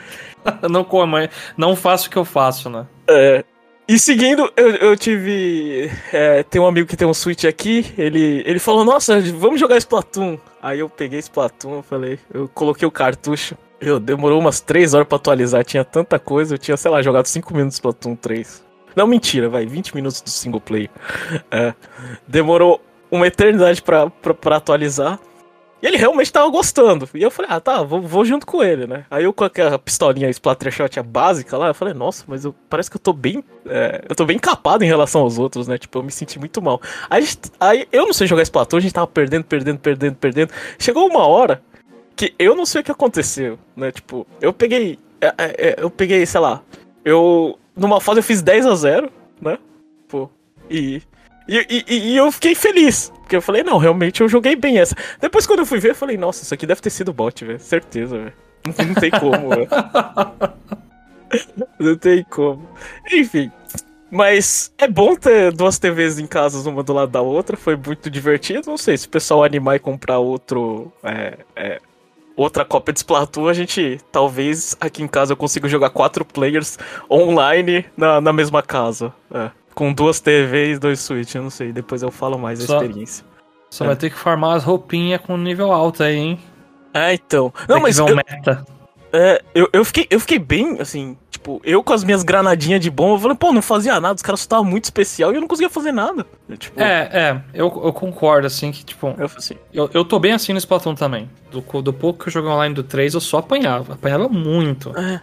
não 0.70 0.82
como, 0.82 1.16
não 1.54 1.76
faço 1.76 2.08
o 2.08 2.10
que 2.10 2.16
eu 2.16 2.24
faço, 2.24 2.70
né? 2.70 2.86
É. 3.06 3.44
E 3.86 3.98
seguindo, 3.98 4.50
eu, 4.56 4.70
eu 4.70 4.96
tive. 4.96 5.90
É, 6.10 6.42
tem 6.42 6.58
um 6.62 6.66
amigo 6.66 6.88
que 6.88 6.96
tem 6.96 7.06
um 7.06 7.12
Switch 7.12 7.44
aqui, 7.44 7.92
ele, 7.98 8.42
ele 8.46 8.58
falou, 8.58 8.86
nossa, 8.86 9.20
vamos 9.20 9.60
jogar 9.60 9.76
Splatoon. 9.76 10.38
Aí 10.62 10.78
eu 10.78 10.88
peguei 10.88 11.18
Splatoon, 11.18 11.74
eu 11.74 11.82
falei, 11.82 12.18
eu 12.32 12.48
coloquei 12.48 12.88
o 12.88 12.90
cartucho. 12.90 13.54
Eu 13.78 14.00
demorou 14.00 14.40
umas 14.40 14.60
3 14.62 14.94
horas 14.94 15.06
para 15.06 15.16
atualizar, 15.16 15.62
tinha 15.62 15.84
tanta 15.84 16.18
coisa, 16.18 16.54
eu 16.54 16.58
tinha, 16.58 16.74
sei 16.74 16.90
lá, 16.90 17.02
jogado 17.02 17.26
5 17.26 17.54
minutos 17.54 17.76
Splatoon 17.76 18.16
3. 18.16 18.64
Não, 18.96 19.06
mentira, 19.06 19.50
vai, 19.50 19.66
20 19.66 19.94
minutos 19.94 20.22
do 20.22 20.30
single 20.30 20.60
player. 20.60 20.88
É, 21.50 21.74
demorou 22.26 22.80
uma 23.10 23.26
eternidade 23.26 23.82
pra, 23.82 24.08
pra, 24.08 24.32
pra 24.32 24.56
atualizar. 24.56 25.20
E 25.84 25.86
ele 25.86 25.98
realmente 25.98 26.32
tava 26.32 26.48
gostando. 26.48 27.06
E 27.12 27.22
eu 27.22 27.30
falei, 27.30 27.50
ah, 27.52 27.60
tá, 27.60 27.82
vou, 27.82 28.00
vou 28.00 28.24
junto 28.24 28.46
com 28.46 28.64
ele, 28.64 28.86
né? 28.86 29.04
Aí 29.10 29.24
eu 29.24 29.34
com 29.34 29.44
aquela 29.44 29.78
pistolinha 29.78 30.30
Splattershot 30.30 31.02
básica 31.02 31.58
lá, 31.58 31.68
eu 31.68 31.74
falei, 31.74 31.92
nossa, 31.92 32.24
mas 32.26 32.42
eu, 32.42 32.54
parece 32.70 32.90
que 32.90 32.96
eu 32.96 33.00
tô 33.00 33.12
bem. 33.12 33.44
É, 33.66 34.02
eu 34.08 34.16
tô 34.16 34.24
bem 34.24 34.38
capado 34.38 34.82
em 34.82 34.86
relação 34.86 35.20
aos 35.20 35.38
outros, 35.38 35.68
né? 35.68 35.76
Tipo, 35.76 35.98
eu 35.98 36.02
me 36.02 36.10
senti 36.10 36.38
muito 36.38 36.62
mal. 36.62 36.80
Aí, 37.10 37.28
aí 37.60 37.86
eu 37.92 38.06
não 38.06 38.14
sei 38.14 38.26
jogar 38.26 38.42
Splatoon, 38.44 38.78
a 38.78 38.80
gente 38.80 38.94
tava 38.94 39.06
perdendo, 39.06 39.44
perdendo, 39.44 39.78
perdendo, 39.78 40.16
perdendo. 40.16 40.50
Chegou 40.78 41.06
uma 41.06 41.26
hora 41.26 41.62
que 42.16 42.34
eu 42.38 42.56
não 42.56 42.64
sei 42.64 42.80
o 42.80 42.84
que 42.84 42.90
aconteceu, 42.90 43.58
né? 43.76 43.92
Tipo, 43.92 44.26
eu 44.40 44.54
peguei. 44.54 44.98
É, 45.20 45.26
é, 45.26 45.34
é 45.38 45.74
eu 45.76 45.90
peguei, 45.90 46.24
sei 46.24 46.40
lá. 46.40 46.62
Eu. 47.04 47.58
Numa 47.76 48.00
fase 48.00 48.20
eu 48.20 48.24
fiz 48.24 48.40
10 48.40 48.64
a 48.64 48.74
0 48.74 49.12
né? 49.38 49.58
Pô. 50.08 50.30
E 50.70 51.02
e, 51.48 51.84
e, 51.88 52.12
e, 52.12 52.16
eu 52.16 52.30
fiquei 52.32 52.54
feliz. 52.54 53.12
Porque 53.20 53.36
eu 53.36 53.42
falei, 53.42 53.62
não, 53.62 53.78
realmente 53.78 54.20
eu 54.20 54.28
joguei 54.28 54.56
bem 54.56 54.78
essa. 54.78 54.94
Depois, 55.20 55.46
quando 55.46 55.60
eu 55.60 55.66
fui 55.66 55.78
ver, 55.78 55.90
eu 55.90 55.94
falei, 55.94 56.16
nossa, 56.16 56.42
isso 56.42 56.54
aqui 56.54 56.66
deve 56.66 56.80
ter 56.80 56.90
sido 56.90 57.12
bot, 57.12 57.44
velho. 57.44 57.60
Certeza, 57.60 58.18
velho. 58.18 58.32
Não, 58.66 58.86
não, 58.86 58.94
tem 58.94 59.10
como, 59.10 59.50
velho. 59.50 59.68
não 61.78 61.96
tem 61.96 62.24
como. 62.24 62.66
Enfim. 63.12 63.50
Mas 64.10 64.72
é 64.78 64.86
bom 64.86 65.16
ter 65.16 65.52
duas 65.52 65.78
TVs 65.78 66.18
em 66.18 66.26
casa, 66.26 66.68
uma 66.68 66.82
do 66.82 66.92
lado 66.92 67.10
da 67.10 67.20
outra. 67.20 67.56
Foi 67.56 67.76
muito 67.76 68.08
divertido. 68.08 68.62
Não 68.66 68.78
sei 68.78 68.96
se 68.96 69.06
o 69.06 69.10
pessoal 69.10 69.44
animar 69.44 69.76
e 69.76 69.78
comprar 69.78 70.18
outro. 70.18 70.92
É, 71.02 71.38
é, 71.56 71.80
outra 72.36 72.64
cópia 72.64 72.92
de 72.92 73.00
Splatoon, 73.00 73.48
a 73.48 73.52
gente. 73.52 73.98
Talvez 74.12 74.76
aqui 74.80 75.02
em 75.02 75.08
casa 75.08 75.32
eu 75.32 75.36
consiga 75.36 75.68
jogar 75.68 75.90
quatro 75.90 76.24
players 76.24 76.78
online 77.10 77.84
na, 77.96 78.20
na 78.20 78.32
mesma 78.32 78.62
casa. 78.62 79.12
É 79.30 79.63
com 79.74 79.92
duas 79.92 80.20
TVs 80.20 80.76
e 80.76 80.80
dois 80.80 81.00
Switch, 81.00 81.34
eu 81.34 81.42
não 81.42 81.50
sei. 81.50 81.72
Depois 81.72 82.02
eu 82.02 82.10
falo 82.10 82.38
mais 82.38 82.58
da 82.58 82.64
experiência. 82.64 83.24
Só 83.70 83.84
é. 83.84 83.88
vai 83.88 83.96
ter 83.96 84.10
que 84.10 84.16
farmar 84.16 84.56
as 84.56 84.64
roupinhas 84.64 85.20
com 85.20 85.36
nível 85.36 85.72
alto 85.72 86.02
aí, 86.02 86.16
hein? 86.16 86.38
É, 86.92 87.14
então. 87.14 87.52
Não, 87.68 87.80
mas. 87.80 87.98
Eu, 87.98 88.14
meta. 88.14 88.64
É, 89.16 89.40
eu, 89.54 89.68
eu, 89.72 89.84
fiquei, 89.84 90.08
eu 90.10 90.18
fiquei 90.18 90.40
bem, 90.40 90.80
assim, 90.80 91.16
tipo, 91.30 91.60
eu 91.62 91.84
com 91.84 91.92
as 91.92 92.02
minhas 92.02 92.24
granadinhas 92.24 92.80
de 92.80 92.90
bomba, 92.90 93.14
eu 93.14 93.20
falei, 93.20 93.36
pô, 93.36 93.52
não 93.52 93.62
fazia 93.62 94.00
nada, 94.00 94.16
os 94.16 94.22
caras 94.22 94.40
só 94.40 94.44
estavam 94.44 94.64
muito 94.64 94.84
especial 94.84 95.30
e 95.30 95.36
eu 95.36 95.40
não 95.40 95.46
conseguia 95.46 95.70
fazer 95.70 95.92
nada. 95.92 96.26
Tipo, 96.58 96.80
é, 96.80 97.10
é, 97.12 97.40
eu, 97.54 97.66
eu 97.84 97.92
concordo, 97.92 98.48
assim, 98.48 98.72
que, 98.72 98.84
tipo, 98.84 99.14
eu, 99.16 99.26
assim. 99.26 99.54
eu, 99.72 99.88
eu 99.94 100.04
tô 100.04 100.18
bem 100.18 100.32
assim 100.32 100.52
no 100.52 100.58
Splatoon 100.58 100.96
também. 100.96 101.30
Do, 101.48 101.60
do 101.80 101.92
pouco 101.92 102.24
que 102.24 102.28
eu 102.28 102.32
joguei 102.32 102.50
online 102.50 102.74
do 102.74 102.82
3, 102.82 103.14
eu 103.14 103.20
só 103.20 103.38
apanhava, 103.38 103.94
apanhava 103.94 104.28
muito. 104.28 104.90
É. 104.98 105.20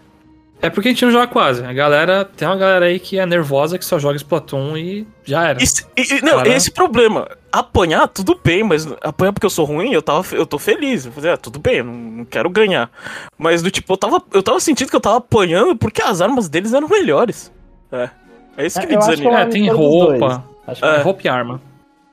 É 0.61 0.69
porque 0.69 0.89
a 0.89 0.91
gente 0.91 1.03
não 1.03 1.11
joga 1.11 1.27
quase. 1.27 1.65
A 1.65 1.73
galera. 1.73 2.23
Tem 2.23 2.47
uma 2.47 2.55
galera 2.55 2.85
aí 2.85 2.99
que 2.99 3.17
é 3.17 3.25
nervosa 3.25 3.79
que 3.79 3.85
só 3.85 3.97
joga 3.97 4.15
Splatoon 4.15 4.77
e 4.77 5.07
já 5.23 5.47
era. 5.47 5.61
Esse, 5.61 5.85
e, 5.97 6.21
não, 6.21 6.37
Cara... 6.37 6.49
esse 6.49 6.69
problema. 6.69 7.27
Apanhar, 7.51 8.07
tudo 8.07 8.39
bem, 8.41 8.63
mas 8.63 8.87
apanhar 9.01 9.33
porque 9.33 9.45
eu 9.45 9.49
sou 9.49 9.65
ruim, 9.65 9.91
eu, 9.91 10.01
tava, 10.01 10.23
eu 10.35 10.45
tô 10.45 10.59
feliz. 10.59 11.05
Eu 11.05 11.11
falei, 11.11 11.31
ah, 11.31 11.37
tudo 11.37 11.59
bem, 11.59 11.81
não, 11.81 11.93
não 11.93 12.25
quero 12.25 12.49
ganhar. 12.49 12.91
Mas 13.37 13.61
do 13.63 13.71
tipo, 13.71 13.91
eu 13.91 13.97
tava, 13.97 14.23
eu 14.31 14.43
tava 14.43 14.59
sentindo 14.59 14.89
que 14.89 14.95
eu 14.95 15.01
tava 15.01 15.17
apanhando 15.17 15.75
porque 15.75 16.01
as 16.01 16.21
armas 16.21 16.47
deles 16.47 16.73
eram 16.73 16.87
melhores. 16.87 17.51
É. 17.91 18.09
É 18.55 18.65
isso 18.65 18.79
que 18.79 18.85
é, 18.85 18.89
me 18.89 18.97
desanima. 18.97 19.41
É, 19.41 19.45
tem 19.47 19.67
roupa. 19.69 20.43
Acho 20.67 20.81
que 20.81 20.87
é. 20.87 20.95
é. 20.95 21.01
roupa 21.01 21.21
e 21.25 21.27
arma. 21.27 21.61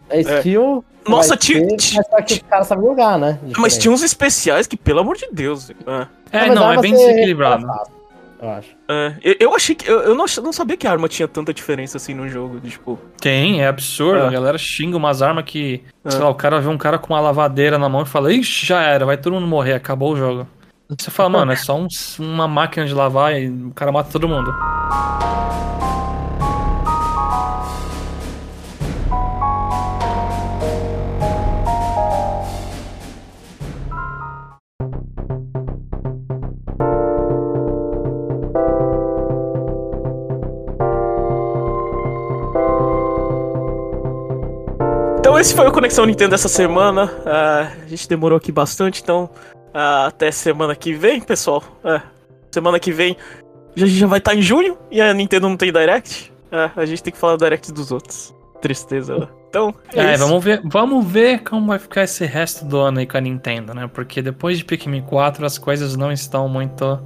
É 0.08 0.20
skill. 0.20 0.84
É. 1.06 1.10
Nossa, 1.10 1.36
tinha. 1.36 1.66
Mas 1.70 2.06
só 2.10 2.22
que 2.22 2.34
o 2.34 2.44
cara 2.44 2.64
sabe 2.64 2.82
jogar, 2.82 3.18
né? 3.18 3.38
Mas 3.58 3.76
tinha 3.76 3.92
uns 3.92 4.02
especiais 4.02 4.66
que, 4.66 4.76
pelo 4.76 5.00
amor 5.00 5.16
de 5.16 5.28
Deus. 5.30 5.70
É, 5.70 6.06
é 6.32 6.54
não, 6.54 6.72
é 6.72 6.78
bem 6.80 6.92
desequilibrado 6.92 7.66
eu 8.40 8.50
acho. 8.50 8.76
É, 8.88 9.14
eu, 9.22 9.36
eu 9.40 9.54
achei 9.54 9.74
que. 9.74 9.90
Eu, 9.90 10.00
eu 10.00 10.14
não, 10.14 10.26
não, 10.42 10.52
sabia 10.52 10.76
que 10.76 10.86
a 10.86 10.90
arma 10.90 11.08
tinha 11.08 11.26
tanta 11.26 11.52
diferença 11.52 11.96
assim 11.96 12.14
no 12.14 12.28
jogo. 12.28 12.60
Tipo. 12.60 12.98
Tem, 13.20 13.62
é 13.62 13.66
absurdo. 13.66 14.20
É. 14.20 14.26
A 14.26 14.30
galera 14.30 14.58
xinga 14.58 14.96
umas 14.96 15.22
armas 15.22 15.44
que. 15.44 15.82
É. 16.04 16.10
Sei 16.10 16.20
lá, 16.20 16.28
o 16.28 16.34
cara 16.34 16.60
vê 16.60 16.68
um 16.68 16.78
cara 16.78 16.98
com 16.98 17.12
uma 17.12 17.20
lavadeira 17.20 17.78
na 17.78 17.88
mão 17.88 18.02
e 18.02 18.06
fala, 18.06 18.32
ixi, 18.32 18.66
já 18.66 18.82
era, 18.82 19.04
vai 19.04 19.16
todo 19.16 19.34
mundo 19.34 19.46
morrer, 19.46 19.74
acabou 19.74 20.12
o 20.12 20.16
jogo. 20.16 20.46
Você 20.88 21.10
fala, 21.10 21.28
mano, 21.40 21.52
é 21.52 21.56
só 21.56 21.76
um, 21.78 21.88
uma 22.18 22.46
máquina 22.46 22.86
de 22.86 22.94
lavar 22.94 23.40
e 23.40 23.48
o 23.48 23.72
cara 23.74 23.92
mata 23.92 24.10
todo 24.10 24.28
mundo. 24.28 24.54
Então 45.38 45.46
esse 45.46 45.54
foi 45.54 45.68
o 45.68 45.70
Conexão 45.70 46.04
Nintendo 46.04 46.30
dessa 46.30 46.48
semana. 46.48 47.04
Uh, 47.04 47.84
a 47.84 47.86
gente 47.86 48.08
demorou 48.08 48.36
aqui 48.36 48.50
bastante, 48.50 49.00
então 49.00 49.30
uh, 49.72 50.08
até 50.08 50.32
semana 50.32 50.74
que 50.74 50.92
vem, 50.92 51.20
pessoal. 51.20 51.62
Uh, 51.84 52.02
semana 52.50 52.80
que 52.80 52.90
vem 52.90 53.16
a 53.76 53.78
gente 53.78 53.90
já 53.92 54.08
vai 54.08 54.18
estar 54.18 54.32
tá 54.32 54.36
em 54.36 54.42
junho 54.42 54.76
e 54.90 55.00
a 55.00 55.14
Nintendo 55.14 55.48
não 55.48 55.56
tem 55.56 55.72
Direct. 55.72 56.32
a 56.50 56.84
gente 56.84 57.04
tem 57.04 57.12
que 57.12 57.18
falar 57.20 57.36
do 57.36 57.44
Direct 57.44 57.72
dos 57.72 57.92
outros. 57.92 58.34
Tristeza, 58.60 59.16
né? 59.16 59.28
Então, 59.48 59.72
é, 59.94 60.14
é 60.14 60.16
vamos 60.16 60.42
ver, 60.42 60.60
vamos 60.64 61.06
ver 61.06 61.44
como 61.44 61.68
vai 61.68 61.78
ficar 61.78 62.02
esse 62.02 62.26
resto 62.26 62.64
do 62.64 62.76
ano 62.76 62.98
aí 62.98 63.06
com 63.06 63.16
a 63.16 63.20
Nintendo, 63.20 63.72
né? 63.72 63.88
Porque 63.94 64.20
depois 64.20 64.58
de 64.58 64.64
Pikmin 64.64 65.02
4 65.02 65.46
as 65.46 65.56
coisas 65.56 65.94
não 65.94 66.10
estão 66.10 66.48
muito. 66.48 67.00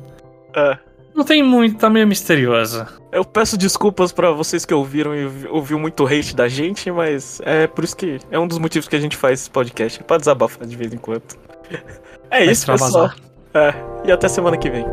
É. 0.57 0.79
Não 1.15 1.25
tem 1.25 1.43
muito, 1.43 1.79
tá 1.79 1.91
meio 1.91 2.07
misteriosa. 2.07 2.89
Eu 3.11 3.25
peço 3.25 3.57
desculpas 3.57 4.13
para 4.13 4.31
vocês 4.31 4.65
que 4.65 4.73
ouviram 4.73 5.15
e 5.15 5.47
ouviu 5.49 5.79
muito 5.79 6.07
hate 6.07 6.35
da 6.35 6.49
gente, 6.49 6.91
mas 6.91 7.41
é 7.45 7.67
por 7.67 7.85
isso 7.85 7.97
que 7.97 8.19
é 8.31 8.39
um 8.39 8.47
dos 8.47 8.59
motivos 8.59 8.89
que 8.89 8.97
a 8.97 9.01
gente 9.01 9.17
faz 9.17 9.41
esse 9.41 9.51
podcast, 9.51 10.01
é 10.01 10.03
pra 10.03 10.17
desabafar 10.17 10.67
de 10.67 10.77
vez 10.77 10.93
em 10.93 10.99
quando. 10.99 11.23
É 12.35 12.47
isso, 12.47 12.65
pessoal. 12.65 13.13
É, 13.53 13.75
e 14.07 14.11
até 14.11 14.27
semana 14.27 14.57
que 14.57 14.71
vem. 14.71 14.87